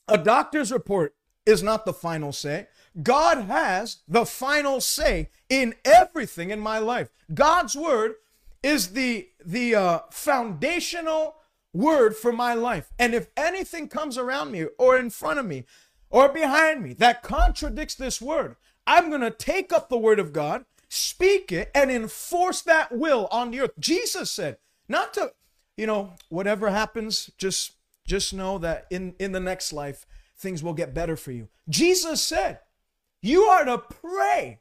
A 0.09 0.17
doctor's 0.17 0.73
report 0.73 1.17
is 1.45 1.63
not 1.63 1.85
the 1.85 1.93
final 1.93 2.33
say. 2.33 2.69
God 3.03 3.43
has 3.43 3.99
the 4.09 4.25
final 4.25 4.81
say 4.81 5.29
in 5.51 5.75
everything 5.85 6.49
in 6.49 6.61
my 6.61 6.79
life. 6.79 7.11
God's 7.35 7.77
word 7.77 8.15
is 8.63 8.93
the 8.93 9.29
the 9.45 9.75
uh, 9.75 9.99
foundational 10.11 11.37
word 11.75 12.17
for 12.17 12.33
my 12.33 12.55
life. 12.55 12.91
And 12.99 13.15
if 13.15 13.27
anything 13.37 13.89
comes 13.89 14.17
around 14.17 14.53
me 14.53 14.67
or 14.79 14.97
in 14.97 15.11
front 15.11 15.41
of 15.41 15.45
me 15.45 15.65
or 16.15 16.29
behind 16.29 16.81
me 16.81 16.93
that 16.93 17.25
contradicts 17.25 17.97
this 17.97 18.23
word, 18.23 18.55
I'm 18.87 19.09
going 19.09 19.21
to 19.21 19.33
take 19.33 19.73
up 19.73 19.89
the 19.89 19.99
word 19.99 20.21
of 20.21 20.33
God, 20.33 20.65
speak 20.89 21.51
it, 21.51 21.73
and 21.75 21.91
enforce 21.91 22.63
that 22.63 22.97
will 22.97 23.27
on 23.33 23.51
the 23.51 23.63
earth. 23.63 23.73
Jesus 23.81 24.31
said, 24.31 24.59
not 24.89 25.13
to, 25.15 25.33
you 25.77 25.89
know, 25.89 26.13
whatever 26.29 26.71
happens, 26.71 27.31
just 27.37 27.73
just 28.07 28.33
know 28.33 28.59
that 28.59 28.87
in 28.91 29.17
in 29.19 29.33
the 29.33 29.41
next 29.41 29.73
life 29.73 30.07
things 30.37 30.63
will 30.63 30.73
get 30.73 30.95
better 30.95 31.17
for 31.17 31.33
you. 31.33 31.49
Jesus 31.69 32.23
said, 32.23 32.61
you 33.21 33.43
are 33.43 33.65
to 33.65 33.79
pray, 33.79 34.61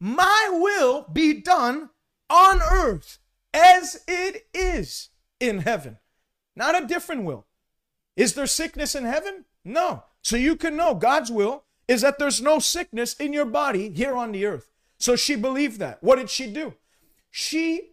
my 0.00 0.48
will 0.52 1.06
be 1.12 1.34
done 1.34 1.90
on 2.30 2.62
earth 2.62 3.18
as 3.52 4.02
it 4.08 4.46
is 4.54 5.10
in 5.38 5.58
heaven. 5.58 5.98
Not 6.56 6.82
a 6.82 6.86
different 6.86 7.24
will. 7.24 7.44
Is 8.16 8.32
there 8.32 8.46
sickness 8.46 8.94
in 8.94 9.04
heaven? 9.04 9.44
No. 9.64 10.04
So 10.24 10.36
you 10.36 10.56
can 10.56 10.76
know 10.76 10.94
God's 10.94 11.30
will 11.30 11.64
is 11.86 12.00
that 12.00 12.18
there's 12.18 12.40
no 12.40 12.58
sickness 12.58 13.14
in 13.14 13.32
your 13.32 13.44
body 13.44 13.90
here 13.90 14.16
on 14.16 14.32
the 14.32 14.46
earth. 14.46 14.70
So 14.98 15.16
she 15.16 15.36
believed 15.36 15.78
that. 15.80 16.02
What 16.02 16.16
did 16.16 16.30
she 16.30 16.50
do? 16.50 16.74
She 17.30 17.92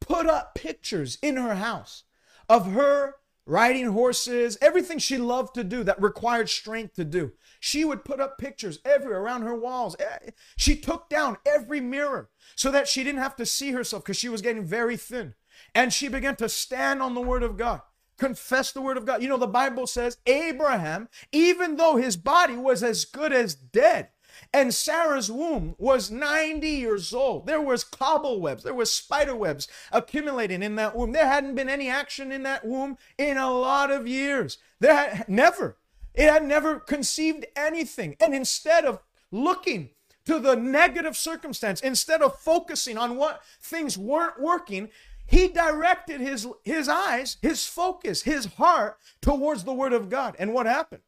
put 0.00 0.26
up 0.26 0.54
pictures 0.54 1.16
in 1.22 1.36
her 1.36 1.54
house 1.54 2.04
of 2.48 2.72
her 2.72 3.14
riding 3.46 3.86
horses, 3.86 4.58
everything 4.60 4.98
she 4.98 5.16
loved 5.16 5.54
to 5.54 5.64
do 5.64 5.82
that 5.82 6.00
required 6.00 6.50
strength 6.50 6.94
to 6.94 7.04
do. 7.04 7.32
She 7.58 7.84
would 7.86 8.04
put 8.04 8.20
up 8.20 8.36
pictures 8.36 8.78
everywhere 8.84 9.20
around 9.20 9.42
her 9.42 9.54
walls. 9.54 9.96
Eh, 9.98 10.30
she 10.56 10.76
took 10.76 11.08
down 11.08 11.38
every 11.46 11.80
mirror 11.80 12.28
so 12.54 12.70
that 12.70 12.86
she 12.86 13.02
didn't 13.02 13.22
have 13.22 13.36
to 13.36 13.46
see 13.46 13.72
herself 13.72 14.04
because 14.04 14.18
she 14.18 14.28
was 14.28 14.42
getting 14.42 14.64
very 14.64 14.96
thin. 14.96 15.34
And 15.74 15.92
she 15.92 16.08
began 16.08 16.36
to 16.36 16.48
stand 16.48 17.00
on 17.00 17.14
the 17.14 17.20
word 17.20 17.42
of 17.42 17.56
God 17.56 17.80
confess 18.22 18.70
the 18.70 18.80
word 18.80 18.96
of 18.96 19.04
God. 19.04 19.20
You 19.20 19.28
know, 19.28 19.36
the 19.36 19.48
Bible 19.48 19.84
says 19.84 20.18
Abraham, 20.26 21.08
even 21.32 21.74
though 21.74 21.96
his 21.96 22.16
body 22.16 22.54
was 22.54 22.84
as 22.84 23.04
good 23.04 23.32
as 23.32 23.56
dead, 23.56 24.10
and 24.54 24.72
Sarah's 24.72 25.28
womb 25.28 25.74
was 25.76 26.08
90 26.08 26.68
years 26.68 27.12
old. 27.12 27.46
There 27.46 27.60
was 27.60 27.82
cobwebs, 27.82 28.62
there 28.62 28.74
was 28.74 28.92
spider 28.92 29.34
webs 29.34 29.66
accumulating 29.90 30.62
in 30.62 30.76
that 30.76 30.94
womb. 30.94 31.10
There 31.10 31.26
hadn't 31.26 31.56
been 31.56 31.68
any 31.68 31.88
action 31.88 32.30
in 32.30 32.44
that 32.44 32.64
womb 32.64 32.96
in 33.18 33.38
a 33.38 33.50
lot 33.50 33.90
of 33.90 34.06
years. 34.06 34.58
There 34.78 34.94
had 34.94 35.28
never. 35.28 35.78
It 36.14 36.30
had 36.30 36.44
never 36.44 36.78
conceived 36.78 37.44
anything. 37.56 38.16
And 38.20 38.34
instead 38.34 38.84
of 38.84 39.00
looking 39.32 39.90
to 40.26 40.38
the 40.38 40.54
negative 40.54 41.16
circumstance, 41.16 41.80
instead 41.80 42.22
of 42.22 42.38
focusing 42.38 42.96
on 42.96 43.16
what 43.16 43.42
things 43.60 43.98
weren't 43.98 44.40
working, 44.40 44.90
he 45.32 45.48
directed 45.48 46.20
his, 46.20 46.46
his 46.62 46.90
eyes, 46.90 47.38
his 47.40 47.66
focus, 47.66 48.20
his 48.20 48.44
heart 48.44 48.98
towards 49.22 49.64
the 49.64 49.72
word 49.72 49.94
of 49.94 50.10
God. 50.10 50.36
And 50.38 50.52
what 50.52 50.66
happened? 50.66 51.00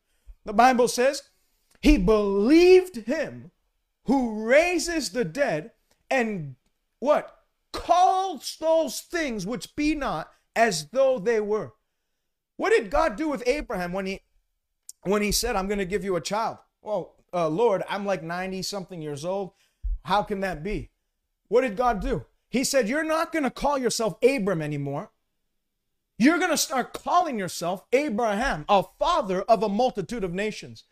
The 0.46 0.54
Bible 0.54 0.88
says 0.88 1.24
he 1.82 1.98
believed 1.98 2.96
him 3.04 3.50
who 4.06 4.46
raises 4.46 5.10
the 5.10 5.26
dead 5.26 5.72
and 6.10 6.56
what? 7.00 7.36
Calls 7.74 8.56
those 8.58 9.00
things 9.00 9.46
which 9.46 9.76
be 9.76 9.94
not 9.94 10.30
as 10.56 10.86
though 10.86 11.18
they 11.18 11.38
were. 11.38 11.74
What 12.56 12.70
did 12.70 12.90
God 12.90 13.16
do 13.16 13.28
with 13.28 13.46
Abraham 13.46 13.92
when 13.92 14.06
he 14.06 14.20
when 15.02 15.20
he 15.20 15.32
said, 15.32 15.54
I'm 15.54 15.68
going 15.68 15.78
to 15.78 15.84
give 15.84 16.02
you 16.02 16.16
a 16.16 16.20
child? 16.22 16.56
Well, 16.80 17.16
uh, 17.34 17.48
Lord, 17.48 17.82
I'm 17.90 18.06
like 18.06 18.22
90 18.22 18.62
something 18.62 19.02
years 19.02 19.22
old. 19.22 19.52
How 20.04 20.22
can 20.22 20.40
that 20.40 20.62
be? 20.62 20.88
What 21.48 21.60
did 21.60 21.76
God 21.76 22.00
do? 22.00 22.24
He 22.54 22.62
said, 22.62 22.88
You're 22.88 23.02
not 23.02 23.32
going 23.32 23.42
to 23.42 23.50
call 23.50 23.78
yourself 23.78 24.14
Abram 24.22 24.62
anymore. 24.62 25.10
You're 26.18 26.38
going 26.38 26.52
to 26.52 26.56
start 26.56 26.92
calling 26.92 27.36
yourself 27.36 27.82
Abraham, 27.92 28.64
a 28.68 28.84
father 28.96 29.42
of 29.42 29.64
a 29.64 29.68
multitude 29.68 30.22
of 30.22 30.32
nations. 30.32 30.84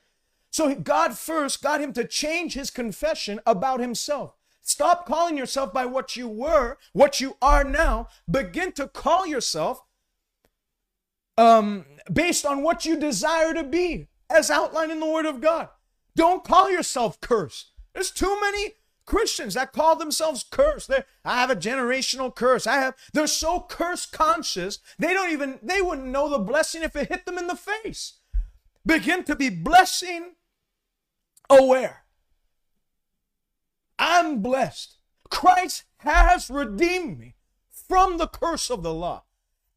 So 0.50 0.74
God 0.74 1.16
first 1.16 1.62
got 1.62 1.80
him 1.80 1.92
to 1.92 2.04
change 2.04 2.54
his 2.54 2.68
confession 2.68 3.38
about 3.46 3.78
himself. 3.78 4.34
Stop 4.60 5.06
calling 5.06 5.38
yourself 5.38 5.72
by 5.72 5.86
what 5.86 6.16
you 6.16 6.26
were, 6.26 6.78
what 6.94 7.20
you 7.20 7.36
are 7.40 7.62
now. 7.62 8.08
Begin 8.28 8.72
to 8.72 8.88
call 8.88 9.24
yourself 9.24 9.84
um, 11.38 11.84
based 12.12 12.44
on 12.44 12.64
what 12.64 12.84
you 12.84 12.98
desire 12.98 13.54
to 13.54 13.62
be, 13.62 14.08
as 14.28 14.50
outlined 14.50 14.90
in 14.90 14.98
the 14.98 15.06
Word 15.06 15.26
of 15.26 15.40
God. 15.40 15.68
Don't 16.16 16.42
call 16.42 16.72
yourself 16.72 17.20
cursed. 17.20 17.70
There's 17.94 18.10
too 18.10 18.36
many 18.40 18.72
Christians 19.04 19.54
that 19.54 19.72
call 19.72 19.96
themselves 19.96 20.44
cursed. 20.50 20.88
They're, 20.88 21.04
I 21.24 21.40
have 21.40 21.50
a 21.50 21.56
generational 21.56 22.34
curse. 22.34 22.66
I 22.66 22.76
have, 22.76 22.94
they're 23.12 23.26
so 23.26 23.66
curse 23.68 24.06
conscious, 24.06 24.78
they 24.98 25.12
don't 25.12 25.32
even, 25.32 25.58
they 25.62 25.82
wouldn't 25.82 26.08
know 26.08 26.28
the 26.28 26.38
blessing 26.38 26.82
if 26.82 26.96
it 26.96 27.08
hit 27.08 27.26
them 27.26 27.38
in 27.38 27.46
the 27.46 27.56
face. 27.56 28.18
Begin 28.84 29.24
to 29.24 29.36
be 29.36 29.48
blessing 29.48 30.34
aware. 31.48 32.04
I'm 33.98 34.42
blessed. 34.42 34.98
Christ 35.30 35.84
has 35.98 36.50
redeemed 36.50 37.18
me 37.18 37.36
from 37.70 38.18
the 38.18 38.26
curse 38.26 38.70
of 38.70 38.82
the 38.82 38.92
law. 38.92 39.24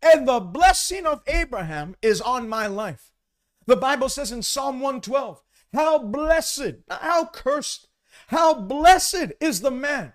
And 0.01 0.27
the 0.27 0.39
blessing 0.39 1.05
of 1.05 1.21
Abraham 1.27 1.95
is 2.01 2.21
on 2.21 2.49
my 2.49 2.67
life. 2.67 3.11
The 3.65 3.75
Bible 3.75 4.09
says 4.09 4.31
in 4.31 4.43
Psalm 4.43 4.79
112, 4.79 5.41
how 5.73 5.99
blessed, 5.99 6.75
how 6.89 7.25
cursed 7.25 7.84
how 8.27 8.53
blessed 8.53 9.33
is 9.39 9.61
the 9.61 9.71
man 9.71 10.13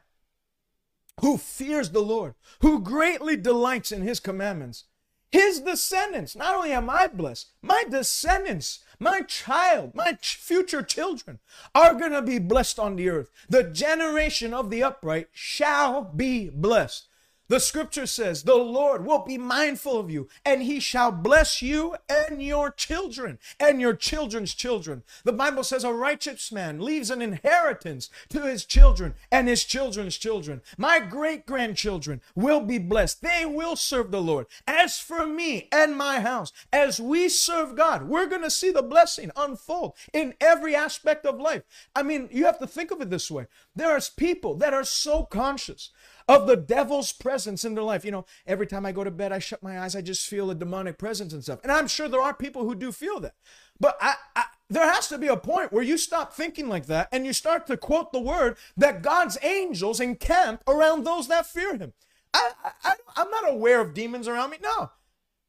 who 1.21 1.37
fears 1.37 1.91
the 1.91 2.01
Lord, 2.01 2.35
who 2.61 2.81
greatly 2.81 3.37
delights 3.37 3.93
in 3.93 4.03
his 4.03 4.21
commandments. 4.21 4.85
His 5.31 5.61
descendants, 5.61 6.35
not 6.35 6.55
only 6.55 6.73
am 6.73 6.91
I 6.91 7.07
blessed, 7.07 7.51
my 7.63 7.85
descendants, 7.89 8.81
my 8.99 9.21
child, 9.23 9.95
my 9.95 10.15
ch- 10.15 10.35
future 10.37 10.83
children 10.83 11.39
are 11.73 11.95
going 11.95 12.11
to 12.13 12.23
be 12.23 12.41
blessed 12.41 12.81
on 12.81 12.97
the 12.97 13.09
earth. 13.09 13.31
The 13.49 13.63
generation 13.63 14.53
of 14.53 14.71
the 14.71 14.83
upright 14.83 15.29
shall 15.33 16.03
be 16.03 16.51
blessed. 16.51 17.07
The 17.51 17.59
scripture 17.59 18.07
says, 18.07 18.45
The 18.45 18.55
Lord 18.55 19.05
will 19.05 19.25
be 19.25 19.37
mindful 19.37 19.99
of 19.99 20.09
you, 20.09 20.29
and 20.45 20.63
he 20.63 20.79
shall 20.79 21.11
bless 21.11 21.61
you 21.61 21.97
and 22.09 22.41
your 22.41 22.71
children 22.71 23.41
and 23.59 23.81
your 23.81 23.93
children's 23.93 24.55
children. 24.55 25.03
The 25.25 25.33
Bible 25.33 25.65
says, 25.65 25.83
A 25.83 25.93
righteous 25.93 26.53
man 26.53 26.79
leaves 26.79 27.11
an 27.11 27.21
inheritance 27.21 28.09
to 28.29 28.43
his 28.43 28.65
children 28.65 29.15
and 29.33 29.49
his 29.49 29.65
children's 29.65 30.17
children. 30.17 30.63
My 30.79 31.01
great 31.01 31.45
grandchildren 31.45 32.21
will 32.37 32.61
be 32.61 32.79
blessed. 32.79 33.21
They 33.21 33.45
will 33.45 33.75
serve 33.75 34.13
the 34.13 34.23
Lord. 34.23 34.47
As 34.69 35.01
for 35.01 35.27
me 35.27 35.67
and 35.73 35.97
my 35.97 36.21
house, 36.21 36.53
as 36.73 37.01
we 37.01 37.29
serve 37.29 37.75
God, 37.75 38.05
we're 38.05 38.27
going 38.27 38.43
to 38.43 38.51
see 38.51 38.71
the 38.71 38.81
blessing 38.81 39.33
unfold 39.35 39.95
in 40.13 40.35
every 40.41 40.77
aspect 40.77 41.27
of 41.27 41.41
life. 41.41 41.65
I 41.97 42.05
mean, 42.05 42.29
you 42.31 42.45
have 42.45 42.61
to 42.61 42.67
think 42.69 42.93
of 42.93 43.01
it 43.01 43.11
this 43.11 43.29
way 43.29 43.49
there 43.75 43.91
are 43.91 44.01
people 44.17 44.55
that 44.55 44.73
are 44.73 44.85
so 44.85 45.25
conscious 45.25 45.91
of 46.31 46.47
the 46.47 46.57
devil's 46.57 47.13
presence 47.13 47.65
in 47.65 47.75
their 47.75 47.83
life. 47.83 48.05
You 48.05 48.13
know, 48.13 48.25
every 48.47 48.67
time 48.67 48.87
I 48.87 48.93
go 48.93 49.03
to 49.03 49.11
bed, 49.11 49.33
I 49.33 49.41
shut 49.41 49.63
my 49.63 49.81
eyes, 49.81 49.97
I 49.97 50.01
just 50.01 50.29
feel 50.29 50.51
a 50.51 50.55
demonic 50.55 50.97
presence 50.97 51.33
and 51.33 51.43
stuff. 51.43 51.59
And 51.63 51.73
I'm 51.73 51.89
sure 51.89 52.09
there 52.09 52.23
are 52.23 52.33
people 52.33 52.65
who 52.65 52.75
do 52.77 52.93
feel 52.93 53.19
that. 53.21 53.35
But 53.81 53.97
I, 54.01 54.15
I, 54.37 54.45
there 54.69 54.87
has 54.87 55.09
to 55.09 55.19
be 55.19 55.27
a 55.27 55.37
point 55.37 55.73
where 55.73 55.83
you 55.83 55.99
stop 55.99 56.33
thinking 56.33 56.69
like 56.69 56.87
that 56.87 57.09
and 57.11 57.27
you 57.27 57.33
start 57.33 57.67
to 57.67 57.77
quote 57.77 58.13
the 58.13 58.21
word 58.21 58.57
that 58.77 59.03
God's 59.03 59.39
angels 59.43 59.99
encamp 59.99 60.63
around 60.69 61.05
those 61.05 61.27
that 61.29 61.47
fear 61.47 61.77
him. 61.77 61.93
I, 62.33 62.53
I, 62.85 62.93
I'm 63.17 63.31
not 63.31 63.51
aware 63.51 63.81
of 63.81 63.93
demons 63.93 64.29
around 64.29 64.51
me. 64.51 64.59
No. 64.63 64.93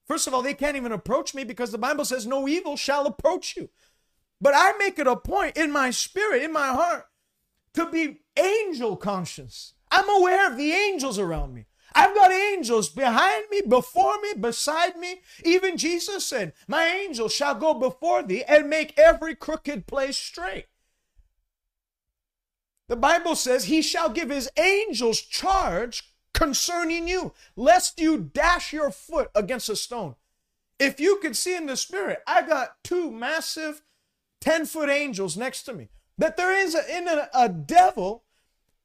First 0.07 0.25
of 0.25 0.33
all, 0.33 0.41
they 0.41 0.55
can't 0.55 0.77
even 0.77 0.91
approach 0.91 1.35
me 1.35 1.43
because 1.43 1.71
the 1.71 1.77
Bible 1.77 2.05
says 2.05 2.25
no 2.25 2.47
evil 2.47 2.75
shall 2.75 3.05
approach 3.05 3.55
you. 3.55 3.69
But 4.41 4.53
I 4.55 4.73
make 4.79 4.97
it 4.97 5.05
a 5.05 5.15
point 5.15 5.57
in 5.57 5.71
my 5.71 5.91
spirit, 5.91 6.41
in 6.41 6.51
my 6.51 6.69
heart, 6.69 7.05
to 7.75 7.85
be 7.85 8.21
angel 8.35 8.95
conscious. 8.95 9.75
I'm 9.91 10.09
aware 10.09 10.49
of 10.49 10.57
the 10.57 10.71
angels 10.71 11.19
around 11.19 11.53
me. 11.53 11.65
I've 11.93 12.15
got 12.15 12.31
angels 12.31 12.89
behind 12.89 13.45
me, 13.51 13.61
before 13.61 14.19
me, 14.21 14.33
beside 14.39 14.95
me. 14.95 15.21
Even 15.43 15.77
Jesus 15.77 16.25
said, 16.25 16.53
My 16.67 16.85
angels 16.85 17.33
shall 17.33 17.55
go 17.55 17.73
before 17.73 18.23
thee 18.23 18.43
and 18.47 18.69
make 18.69 18.97
every 18.97 19.35
crooked 19.35 19.87
place 19.87 20.17
straight. 20.17 20.67
The 22.87 22.95
Bible 22.95 23.35
says, 23.35 23.65
He 23.65 23.81
shall 23.81 24.09
give 24.09 24.29
His 24.29 24.49
angels 24.57 25.19
charge 25.21 26.13
concerning 26.33 27.07
you, 27.07 27.33
lest 27.57 27.99
you 27.99 28.17
dash 28.17 28.71
your 28.71 28.91
foot 28.91 29.29
against 29.35 29.69
a 29.69 29.75
stone. 29.75 30.15
If 30.79 30.99
you 30.99 31.17
could 31.17 31.35
see 31.35 31.55
in 31.55 31.67
the 31.67 31.77
spirit, 31.77 32.19
I 32.25 32.41
got 32.41 32.83
two 32.83 33.11
massive 33.11 33.83
10 34.39 34.65
foot 34.65 34.89
angels 34.89 35.37
next 35.37 35.63
to 35.63 35.73
me. 35.73 35.89
That 36.17 36.37
there 36.37 36.57
is 36.57 36.73
a, 36.73 36.97
in 36.97 37.07
a, 37.07 37.29
a 37.33 37.49
devil 37.49 38.23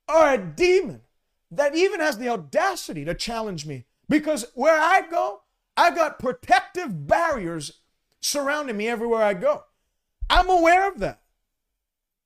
or 0.09 0.33
a 0.33 0.39
demon 0.39 1.03
that 1.51 1.75
even 1.75 2.01
has 2.01 2.19
the 2.19 2.29
audacity 2.29 3.05
to 3.05 3.15
challenge 3.15 3.67
me. 3.67 3.87
Because 4.09 4.47
where 4.55 4.81
I 4.81 5.03
go, 5.09 5.43
I 5.77 5.91
got 5.91 6.19
protective 6.19 7.07
barriers 7.07 7.81
surrounding 8.21 8.77
me 8.77 8.89
everywhere 8.89 9.23
I 9.23 9.35
go. 9.35 9.65
I'm 10.29 10.49
aware 10.49 10.89
of 10.89 10.99
that. 11.01 11.21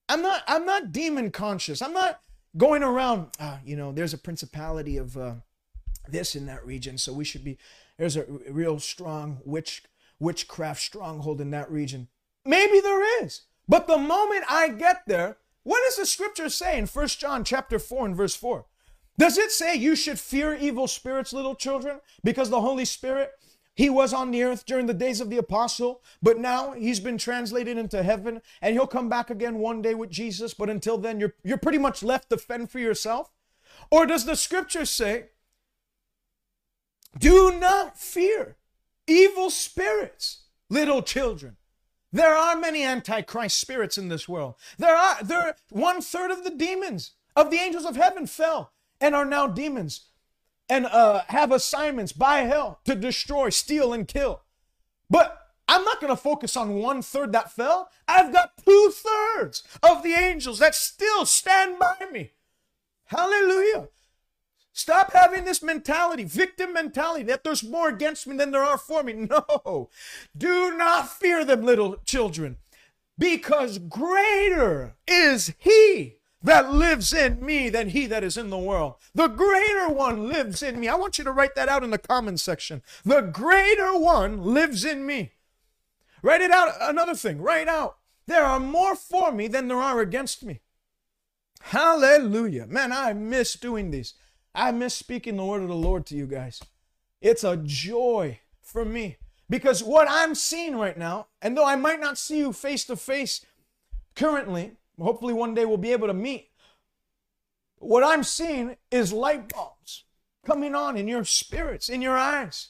I'm 0.08 0.22
not 0.22 0.42
I'm 0.48 0.66
not 0.66 0.92
demon 0.92 1.30
conscious. 1.30 1.80
I'm 1.80 1.92
not 1.92 2.20
going 2.56 2.82
around, 2.82 3.28
uh, 3.38 3.58
you 3.64 3.76
know, 3.76 3.92
there's 3.92 4.14
a 4.14 4.18
principality 4.18 4.96
of 4.96 5.16
uh, 5.16 5.34
this 6.08 6.34
in 6.34 6.46
that 6.46 6.66
region, 6.66 6.98
so 6.98 7.12
we 7.12 7.24
should 7.24 7.44
be 7.44 7.58
there's 7.96 8.16
a 8.16 8.24
real 8.50 8.78
strong 8.78 9.40
witch 9.44 9.84
witchcraft 10.18 10.80
stronghold 10.80 11.40
in 11.40 11.50
that 11.50 11.70
region. 11.70 12.08
Maybe 12.44 12.80
there 12.80 13.24
is. 13.24 13.42
But 13.68 13.86
the 13.86 13.98
moment 13.98 14.44
I 14.48 14.68
get 14.68 15.02
there, 15.06 15.36
what 15.62 15.82
does 15.84 15.96
the 15.96 16.06
scripture 16.06 16.48
say 16.48 16.78
in 16.78 16.86
First 16.86 17.20
John 17.20 17.44
chapter 17.44 17.78
4 17.78 18.06
and 18.06 18.16
verse 18.16 18.34
4? 18.34 18.64
Does 19.18 19.36
it 19.36 19.50
say 19.50 19.74
you 19.74 19.94
should 19.94 20.18
fear 20.18 20.54
evil 20.54 20.88
spirits, 20.88 21.32
little 21.32 21.54
children? 21.54 22.00
Because 22.24 22.48
the 22.48 22.62
Holy 22.62 22.86
Spirit, 22.86 23.32
he 23.74 23.90
was 23.90 24.14
on 24.14 24.30
the 24.30 24.42
earth 24.42 24.64
during 24.64 24.86
the 24.86 24.94
days 24.94 25.20
of 25.20 25.28
the 25.28 25.36
apostle, 25.36 26.02
but 26.22 26.38
now 26.38 26.72
he's 26.72 27.00
been 27.00 27.18
translated 27.18 27.76
into 27.76 28.02
heaven 28.02 28.40
and 28.62 28.74
he'll 28.74 28.86
come 28.86 29.08
back 29.08 29.28
again 29.28 29.58
one 29.58 29.82
day 29.82 29.94
with 29.94 30.10
Jesus. 30.10 30.54
But 30.54 30.70
until 30.70 30.96
then, 30.96 31.20
you're, 31.20 31.34
you're 31.44 31.58
pretty 31.58 31.78
much 31.78 32.02
left 32.02 32.30
to 32.30 32.38
fend 32.38 32.70
for 32.70 32.78
yourself. 32.78 33.30
Or 33.90 34.06
does 34.06 34.24
the 34.24 34.36
scripture 34.36 34.86
say, 34.86 35.26
do 37.18 37.58
not 37.58 37.98
fear 37.98 38.56
evil 39.06 39.50
spirits, 39.50 40.44
little 40.68 41.02
children? 41.02 41.56
There 42.12 42.34
are 42.34 42.56
many 42.56 42.84
antichrist 42.84 43.58
spirits 43.58 43.96
in 43.96 44.08
this 44.08 44.28
world. 44.28 44.54
There 44.78 44.96
are 44.96 45.22
there 45.22 45.56
one 45.70 46.00
third 46.00 46.30
of 46.30 46.44
the 46.44 46.50
demons 46.50 47.12
of 47.36 47.50
the 47.50 47.58
angels 47.58 47.84
of 47.84 47.96
heaven 47.96 48.26
fell 48.26 48.72
and 49.00 49.14
are 49.14 49.24
now 49.24 49.46
demons 49.46 50.06
and 50.68 50.86
uh, 50.86 51.22
have 51.28 51.52
assignments 51.52 52.12
by 52.12 52.38
hell 52.38 52.80
to 52.84 52.94
destroy, 52.94 53.50
steal, 53.50 53.92
and 53.92 54.06
kill. 54.06 54.42
But 55.08 55.36
I'm 55.68 55.84
not 55.84 56.00
going 56.00 56.12
to 56.12 56.20
focus 56.20 56.56
on 56.56 56.74
one 56.74 57.02
third 57.02 57.32
that 57.32 57.52
fell. 57.52 57.90
I've 58.08 58.32
got 58.32 58.52
two 58.64 58.92
thirds 58.92 59.62
of 59.82 60.02
the 60.02 60.14
angels 60.14 60.58
that 60.58 60.74
still 60.74 61.26
stand 61.26 61.78
by 61.78 62.06
me. 62.12 62.32
Hallelujah. 63.06 63.88
Stop 64.80 65.12
having 65.12 65.44
this 65.44 65.62
mentality, 65.62 66.24
victim 66.24 66.72
mentality, 66.72 67.22
that 67.24 67.44
there's 67.44 67.62
more 67.62 67.90
against 67.90 68.26
me 68.26 68.34
than 68.34 68.50
there 68.50 68.64
are 68.64 68.78
for 68.78 69.02
me. 69.02 69.12
No. 69.12 69.90
Do 70.34 70.74
not 70.74 71.12
fear 71.12 71.44
them, 71.44 71.62
little 71.62 71.96
children, 72.06 72.56
because 73.18 73.78
greater 73.78 74.94
is 75.06 75.52
He 75.58 76.16
that 76.42 76.72
lives 76.72 77.12
in 77.12 77.44
me 77.44 77.68
than 77.68 77.90
he 77.90 78.06
that 78.06 78.24
is 78.24 78.38
in 78.38 78.48
the 78.48 78.56
world. 78.56 78.94
The 79.14 79.28
greater 79.28 79.90
one 79.90 80.30
lives 80.30 80.62
in 80.62 80.80
me. 80.80 80.88
I 80.88 80.94
want 80.94 81.18
you 81.18 81.24
to 81.24 81.32
write 81.32 81.54
that 81.56 81.68
out 81.68 81.84
in 81.84 81.90
the 81.90 81.98
comment 81.98 82.40
section. 82.40 82.80
The 83.04 83.20
greater 83.20 83.98
one 83.98 84.42
lives 84.42 84.82
in 84.82 85.04
me. 85.04 85.32
Write 86.22 86.40
it 86.40 86.50
out. 86.50 86.72
Another 86.80 87.14
thing, 87.14 87.42
write 87.42 87.68
out. 87.68 87.98
There 88.26 88.44
are 88.44 88.58
more 88.58 88.96
for 88.96 89.30
me 89.30 89.46
than 89.48 89.68
there 89.68 89.76
are 89.76 90.00
against 90.00 90.42
me. 90.42 90.60
Hallelujah. 91.60 92.66
Man, 92.66 92.90
I 92.90 93.12
miss 93.12 93.52
doing 93.52 93.90
these. 93.90 94.14
I 94.54 94.72
miss 94.72 94.94
speaking 94.94 95.36
the 95.36 95.44
word 95.44 95.62
of 95.62 95.68
the 95.68 95.74
Lord 95.74 96.06
to 96.06 96.16
you 96.16 96.26
guys. 96.26 96.60
It's 97.20 97.44
a 97.44 97.56
joy 97.56 98.40
for 98.62 98.84
me 98.84 99.18
because 99.48 99.82
what 99.82 100.08
I'm 100.10 100.34
seeing 100.34 100.76
right 100.76 100.96
now, 100.96 101.26
and 101.42 101.56
though 101.56 101.66
I 101.66 101.76
might 101.76 102.00
not 102.00 102.18
see 102.18 102.38
you 102.38 102.52
face 102.52 102.84
to 102.86 102.96
face 102.96 103.44
currently, 104.14 104.76
Hopefully, 105.00 105.32
one 105.32 105.54
day 105.54 105.64
we'll 105.64 105.76
be 105.76 105.92
able 105.92 106.08
to 106.08 106.14
meet. 106.14 106.50
What 107.78 108.04
I'm 108.04 108.22
seeing 108.22 108.76
is 108.90 109.12
light 109.12 109.52
bulbs 109.52 110.04
coming 110.44 110.74
on 110.74 110.96
in 110.96 111.08
your 111.08 111.24
spirits, 111.24 111.88
in 111.88 112.02
your 112.02 112.18
eyes. 112.18 112.68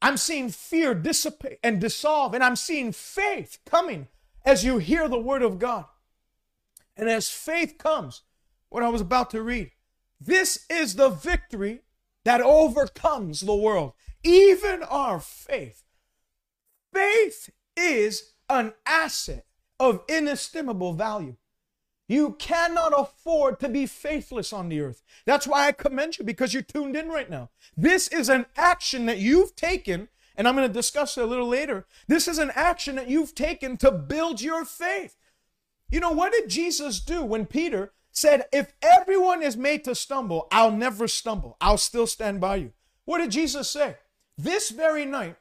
I'm 0.00 0.16
seeing 0.16 0.48
fear 0.48 0.94
dissipate 0.94 1.58
and 1.62 1.80
dissolve, 1.80 2.32
and 2.34 2.42
I'm 2.42 2.56
seeing 2.56 2.92
faith 2.92 3.58
coming 3.66 4.08
as 4.44 4.64
you 4.64 4.78
hear 4.78 5.08
the 5.08 5.18
word 5.18 5.42
of 5.42 5.58
God. 5.58 5.86
And 6.96 7.08
as 7.08 7.28
faith 7.28 7.76
comes, 7.78 8.22
what 8.70 8.82
I 8.82 8.88
was 8.88 9.00
about 9.00 9.30
to 9.30 9.42
read, 9.42 9.72
this 10.20 10.66
is 10.70 10.96
the 10.96 11.08
victory 11.08 11.82
that 12.24 12.40
overcomes 12.40 13.40
the 13.40 13.54
world, 13.54 13.92
even 14.22 14.82
our 14.82 15.20
faith. 15.20 15.82
Faith 16.92 17.50
is 17.76 18.32
an 18.48 18.74
asset 18.84 19.46
of 19.78 20.02
inestimable 20.08 20.92
value. 20.94 21.36
You 22.08 22.32
cannot 22.38 22.94
afford 22.98 23.60
to 23.60 23.68
be 23.68 23.86
faithless 23.86 24.52
on 24.52 24.70
the 24.70 24.80
earth. 24.80 25.02
That's 25.26 25.46
why 25.46 25.66
I 25.66 25.72
commend 25.72 26.18
you 26.18 26.24
because 26.24 26.54
you're 26.54 26.62
tuned 26.62 26.96
in 26.96 27.08
right 27.08 27.28
now. 27.28 27.50
This 27.76 28.08
is 28.08 28.30
an 28.30 28.46
action 28.56 29.04
that 29.06 29.18
you've 29.18 29.54
taken, 29.54 30.08
and 30.34 30.48
I'm 30.48 30.56
going 30.56 30.66
to 30.66 30.72
discuss 30.72 31.18
it 31.18 31.24
a 31.24 31.26
little 31.26 31.48
later. 31.48 31.86
This 32.08 32.26
is 32.26 32.38
an 32.38 32.50
action 32.54 32.96
that 32.96 33.10
you've 33.10 33.34
taken 33.34 33.76
to 33.78 33.92
build 33.92 34.40
your 34.40 34.64
faith. 34.64 35.16
You 35.90 36.00
know, 36.00 36.10
what 36.10 36.32
did 36.32 36.48
Jesus 36.48 37.00
do 37.00 37.22
when 37.22 37.44
Peter 37.44 37.92
said, 38.18 38.46
If 38.52 38.72
everyone 38.82 39.42
is 39.42 39.56
made 39.56 39.84
to 39.84 39.94
stumble, 39.94 40.48
I'll 40.50 40.72
never 40.72 41.08
stumble. 41.08 41.56
I'll 41.60 41.78
still 41.78 42.06
stand 42.06 42.40
by 42.40 42.56
you. 42.56 42.72
What 43.04 43.18
did 43.18 43.30
Jesus 43.30 43.70
say? 43.70 43.96
This 44.36 44.70
very 44.70 45.04
night, 45.04 45.36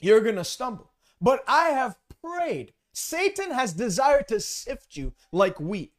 you're 0.00 0.20
going 0.20 0.36
to 0.36 0.44
stumble. 0.44 0.92
But 1.20 1.44
I 1.46 1.68
have 1.68 1.96
prayed 2.22 2.72
Satan 2.92 3.52
has 3.52 3.72
desired 3.72 4.28
to 4.28 4.40
sift 4.40 4.96
you 4.96 5.12
like 5.32 5.60
wheat. 5.60 5.92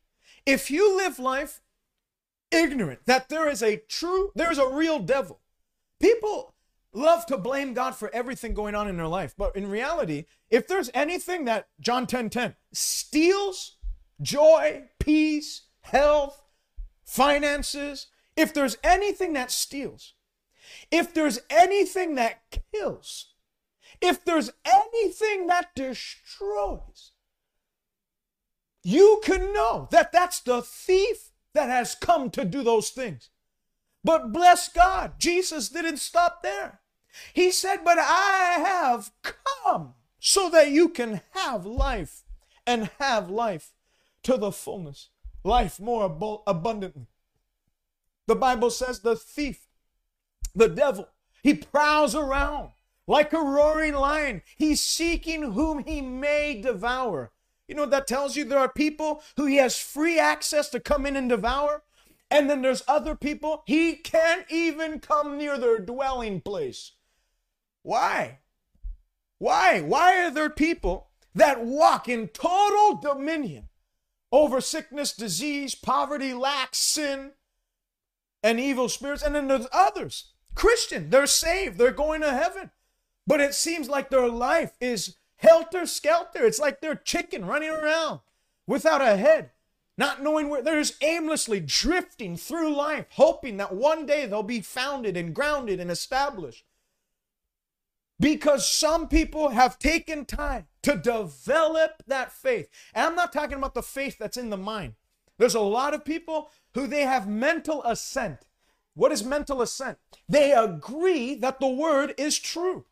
If 0.46 0.70
you 0.70 0.98
live 0.98 1.20
life 1.20 1.62
ignorant 2.52 3.06
that 3.06 3.30
there 3.30 3.50
is 3.50 3.64
a 3.64 3.78
true, 3.78 4.32
there 4.36 4.52
is 4.52 4.58
a 4.58 4.68
real 4.68 5.00
devil, 5.00 5.40
people 6.00 6.54
love 6.94 7.26
to 7.28 7.38
blame 7.38 7.74
God 7.74 7.96
for 7.96 8.14
everything 8.14 8.54
going 8.54 8.76
on 8.76 8.88
in 8.88 8.98
their 8.98 9.08
life. 9.08 9.34
But 9.38 9.56
in 9.56 9.70
reality, 9.70 10.26
if 10.50 10.68
there's 10.68 10.92
anything 10.94 11.46
that 11.46 11.70
John 11.80 12.08
10 12.08 12.30
10 12.30 12.56
steals 12.74 13.78
joy, 14.22 14.84
peace, 15.00 15.62
health, 15.82 16.41
finances, 17.04 18.08
if 18.36 18.54
there's 18.54 18.78
anything 18.84 19.34
that 19.34 19.52
steals, 19.52 20.13
if 20.91 21.13
there's 21.13 21.39
anything 21.50 22.15
that 22.15 22.41
kills, 22.74 23.34
if 24.02 24.24
there's 24.24 24.52
anything 24.65 25.48
that 25.48 25.76
destroys, 25.76 27.12
you 28.84 29.22
can 29.24 29.54
know 29.54 29.88
that 29.91 30.12
that's 30.12 30.39
the 30.39 30.62
thief 30.62 31.32
that 31.54 31.70
has 31.70 31.96
come 31.96 32.30
to 32.32 32.46
do 32.46 32.63
those 32.63 32.89
things. 32.89 33.30
But 34.04 34.32
bless 34.32 34.70
God, 34.70 35.20
Jesus 35.20 35.70
didn't 35.70 35.98
stop 35.98 36.41
there. 36.41 36.80
He 37.34 37.52
said, 37.52 37.84
But 37.84 38.00
I 38.00 38.58
have 38.65 39.12
come 39.22 39.94
so 40.20 40.50
that 40.50 40.72
you 40.72 40.89
can 40.89 41.22
have 41.32 41.65
life 41.65 42.24
and 42.65 42.89
have 43.00 43.30
life 43.30 43.72
to 44.24 44.38
the 44.38 44.52
fullness, 44.52 45.10
life 45.44 45.80
more 45.80 46.06
ab- 46.06 46.42
abundantly. 46.48 47.08
The 48.28 48.36
Bible 48.36 48.70
says 48.70 49.00
the 49.00 49.16
thief, 49.16 49.68
the 50.56 50.70
devil, 50.70 51.08
he 51.44 51.54
prowls 51.54 52.16
around 52.16 52.72
like 53.08 53.34
a 53.34 53.42
roaring 53.42 53.94
lion. 53.94 54.42
He's 54.58 54.82
seeking 54.82 55.54
whom 55.54 55.84
he 55.84 56.02
may 56.02 56.62
devour. 56.62 57.32
You 57.68 57.76
know 57.76 57.84
what 57.84 57.92
that 57.92 58.08
tells 58.08 58.36
you? 58.36 58.44
There 58.44 58.60
are 58.60 58.72
people 58.72 59.24
who 59.38 59.46
he 59.46 59.58
has 59.58 59.80
free 59.80 60.20
access 60.20 60.70
to 60.70 60.80
come 60.80 61.06
in 61.06 61.16
and 61.16 61.30
devour. 61.30 61.84
And 62.30 62.50
then 62.50 62.62
there's 62.62 62.84
other 62.88 63.16
people 63.16 63.64
he 63.66 63.96
can't 63.96 64.46
even 64.50 65.00
come 65.00 65.38
near 65.38 65.58
their 65.58 65.80
dwelling 65.80 66.42
place. 66.42 66.94
Why? 67.84 68.40
Why? 69.38 69.82
Why 69.82 70.24
are 70.24 70.32
there 70.32 70.50
people 70.50 71.10
that 71.36 71.66
walk 71.66 72.08
in 72.08 72.30
total 72.30 72.98
dominion 73.02 73.68
over 74.32 74.62
sickness, 74.62 75.13
disease, 75.13 75.76
poverty, 75.76 76.34
lack, 76.34 76.74
sin, 76.74 77.32
and 78.44 78.60
evil 78.60 78.89
spirits? 78.89 79.24
And 79.24 79.36
then 79.36 79.48
there's 79.48 79.67
others, 79.72 80.32
Christian, 80.56 81.10
they're 81.10 81.28
saved, 81.28 81.78
they're 81.78 81.91
going 81.91 82.22
to 82.22 82.32
heaven. 82.32 82.72
But 83.28 83.41
it 83.41 83.54
seems 83.54 83.88
like 83.89 84.10
their 84.10 84.28
life 84.28 84.74
is 84.82 85.17
helter 85.38 85.86
skelter. 85.86 86.46
It's 86.46 86.60
like 86.60 86.82
they're 86.82 86.96
chicken 86.96 87.46
running 87.46 87.70
around 87.70 88.20
without 88.67 89.02
a 89.02 89.17
head, 89.17 89.52
not 89.98 90.22
knowing 90.22 90.50
where 90.50 90.62
they're 90.62 90.82
just 90.82 91.02
aimlessly 91.04 91.60
drifting 91.60 92.38
through 92.38 92.76
life, 92.76 93.06
hoping 93.12 93.58
that 93.58 93.74
one 93.74 94.06
day 94.06 94.26
they'll 94.26 94.44
be 94.44 94.62
founded 94.62 95.17
and 95.17 95.36
grounded 95.36 95.80
and 95.80 95.91
established. 95.91 96.65
Because 98.22 98.70
some 98.70 99.08
people 99.08 99.50
have 99.50 99.80
taken 99.80 100.26
time 100.26 100.68
to 100.84 100.96
develop 100.96 102.04
that 102.06 102.32
faith. 102.32 102.70
And 102.94 103.08
I'm 103.08 103.16
not 103.16 103.34
talking 103.34 103.58
about 103.58 103.74
the 103.74 103.82
faith 103.82 104.18
that's 104.20 104.38
in 104.38 104.52
the 104.52 104.58
mind. 104.58 104.94
There's 105.40 105.56
a 105.56 105.60
lot 105.60 105.96
of 105.96 106.06
people 106.06 106.52
who 106.76 106.86
they 106.86 107.02
have 107.02 107.28
mental 107.28 107.84
assent. 107.84 108.46
What 108.94 109.12
is 109.12 109.24
mental 109.24 109.60
assent? 109.62 109.98
They 110.30 110.52
agree 110.52 111.34
that 111.36 111.60
the 111.60 111.68
word 111.68 112.14
is 112.16 112.38
true. 112.38 112.86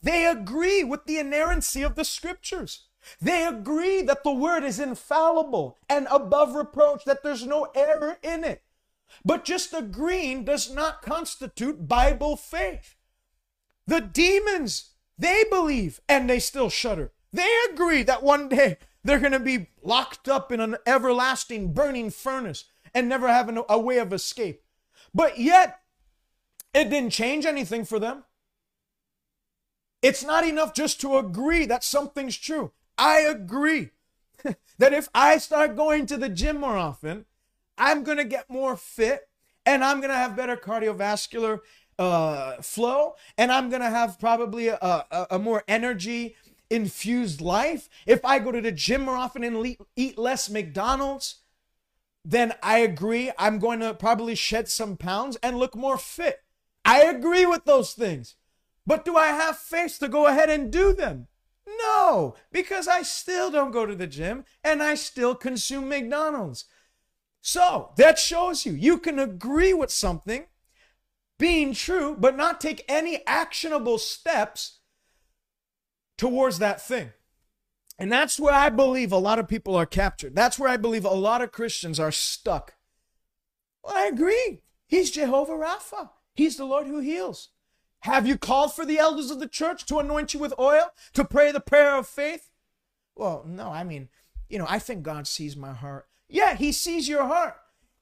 They 0.00 0.26
agree 0.26 0.84
with 0.84 1.06
the 1.06 1.18
inerrancy 1.18 1.82
of 1.82 1.96
the 1.96 2.04
scriptures. 2.04 2.84
They 3.20 3.44
agree 3.44 4.02
that 4.02 4.22
the 4.22 4.32
word 4.32 4.62
is 4.62 4.78
infallible 4.78 5.76
and 5.88 6.06
above 6.08 6.54
reproach, 6.54 7.04
that 7.04 7.24
there's 7.24 7.44
no 7.44 7.68
error 7.74 8.18
in 8.22 8.44
it. 8.44 8.62
But 9.24 9.44
just 9.44 9.74
agreeing 9.74 10.44
does 10.44 10.72
not 10.72 11.02
constitute 11.02 11.88
Bible 11.88 12.36
faith. 12.36 12.94
The 13.88 14.02
demons, 14.02 14.90
they 15.16 15.44
believe 15.50 15.98
and 16.10 16.28
they 16.28 16.40
still 16.40 16.68
shudder. 16.68 17.10
They 17.32 17.48
agree 17.70 18.02
that 18.02 18.22
one 18.22 18.50
day 18.50 18.76
they're 19.02 19.18
going 19.18 19.32
to 19.32 19.40
be 19.40 19.70
locked 19.82 20.28
up 20.28 20.52
in 20.52 20.60
an 20.60 20.76
everlasting 20.86 21.72
burning 21.72 22.10
furnace 22.10 22.66
and 22.92 23.08
never 23.08 23.28
have 23.28 23.50
a 23.66 23.78
way 23.78 23.96
of 23.96 24.12
escape. 24.12 24.62
But 25.14 25.38
yet, 25.38 25.80
it 26.74 26.90
didn't 26.90 27.12
change 27.14 27.46
anything 27.46 27.86
for 27.86 27.98
them. 27.98 28.24
It's 30.02 30.22
not 30.22 30.46
enough 30.46 30.74
just 30.74 31.00
to 31.00 31.16
agree 31.16 31.64
that 31.64 31.82
something's 31.82 32.36
true. 32.36 32.72
I 32.98 33.20
agree 33.20 33.92
that 34.78 34.92
if 34.92 35.08
I 35.14 35.38
start 35.38 35.76
going 35.76 36.04
to 36.06 36.18
the 36.18 36.28
gym 36.28 36.60
more 36.60 36.76
often, 36.76 37.24
I'm 37.78 38.04
going 38.04 38.18
to 38.18 38.24
get 38.24 38.50
more 38.50 38.76
fit 38.76 39.30
and 39.64 39.82
I'm 39.82 40.00
going 40.00 40.10
to 40.10 40.16
have 40.16 40.36
better 40.36 40.56
cardiovascular 40.56 41.60
uh, 41.98 42.56
flow 42.62 43.14
and 43.36 43.50
I'm 43.50 43.70
going 43.70 43.82
to 43.82 43.90
have 43.90 44.18
probably 44.18 44.68
a, 44.68 44.76
a, 44.80 45.26
a 45.32 45.38
more 45.38 45.64
energy 45.66 46.36
infused 46.70 47.40
life. 47.40 47.88
If 48.06 48.24
I 48.24 48.38
go 48.38 48.52
to 48.52 48.60
the 48.60 48.72
gym 48.72 49.02
more 49.02 49.16
often 49.16 49.42
and 49.42 49.76
eat 49.96 50.18
less 50.18 50.50
McDonald's, 50.50 51.36
then 52.24 52.54
I 52.62 52.78
agree 52.78 53.32
I'm 53.38 53.58
going 53.58 53.80
to 53.80 53.94
probably 53.94 54.34
shed 54.34 54.68
some 54.68 54.96
pounds 54.96 55.36
and 55.42 55.58
look 55.58 55.74
more 55.74 55.96
fit. 55.98 56.42
I 56.84 57.02
agree 57.02 57.46
with 57.46 57.64
those 57.64 57.94
things. 57.94 58.36
But 58.86 59.04
do 59.04 59.16
I 59.16 59.28
have 59.28 59.58
faith 59.58 59.98
to 60.00 60.08
go 60.08 60.26
ahead 60.26 60.48
and 60.48 60.70
do 60.70 60.94
them? 60.94 61.28
No, 61.66 62.34
because 62.50 62.88
I 62.88 63.02
still 63.02 63.50
don't 63.50 63.70
go 63.70 63.84
to 63.84 63.94
the 63.94 64.06
gym 64.06 64.44
and 64.64 64.82
I 64.82 64.94
still 64.94 65.34
consume 65.34 65.88
McDonald's. 65.88 66.64
So 67.42 67.92
that 67.96 68.18
shows 68.18 68.64
you 68.64 68.72
you 68.72 68.98
can 68.98 69.18
agree 69.18 69.74
with 69.74 69.90
something 69.90 70.46
being 71.38 71.72
true, 71.72 72.16
but 72.18 72.36
not 72.36 72.60
take 72.60 72.84
any 72.88 73.24
actionable 73.26 73.98
steps 73.98 74.78
towards 76.16 76.58
that 76.58 76.80
thing. 76.80 77.12
And 77.98 78.12
that's 78.12 78.38
where 78.38 78.54
I 78.54 78.68
believe 78.68 79.10
a 79.10 79.18
lot 79.18 79.38
of 79.38 79.48
people 79.48 79.74
are 79.74 79.86
captured. 79.86 80.36
That's 80.36 80.58
where 80.58 80.70
I 80.70 80.76
believe 80.76 81.04
a 81.04 81.10
lot 81.10 81.42
of 81.42 81.52
Christians 81.52 81.98
are 81.98 82.12
stuck. 82.12 82.74
Well, 83.82 83.96
I 83.96 84.06
agree. 84.06 84.62
He's 84.86 85.10
Jehovah 85.10 85.52
Rapha, 85.52 86.10
He's 86.34 86.56
the 86.56 86.64
Lord 86.64 86.86
who 86.86 87.00
heals. 87.00 87.50
Have 88.02 88.26
you 88.26 88.38
called 88.38 88.72
for 88.72 88.86
the 88.86 88.98
elders 88.98 89.30
of 89.30 89.40
the 89.40 89.48
church 89.48 89.84
to 89.86 89.98
anoint 89.98 90.32
you 90.32 90.40
with 90.40 90.54
oil, 90.58 90.92
to 91.14 91.24
pray 91.24 91.50
the 91.50 91.60
prayer 91.60 91.96
of 91.96 92.06
faith? 92.06 92.50
Well, 93.16 93.44
no, 93.44 93.70
I 93.70 93.82
mean, 93.82 94.08
you 94.48 94.58
know, 94.58 94.66
I 94.68 94.78
think 94.78 95.02
God 95.02 95.26
sees 95.26 95.56
my 95.56 95.72
heart. 95.72 96.06
Yeah, 96.28 96.54
He 96.54 96.70
sees 96.70 97.08
your 97.08 97.26
heart. 97.26 97.56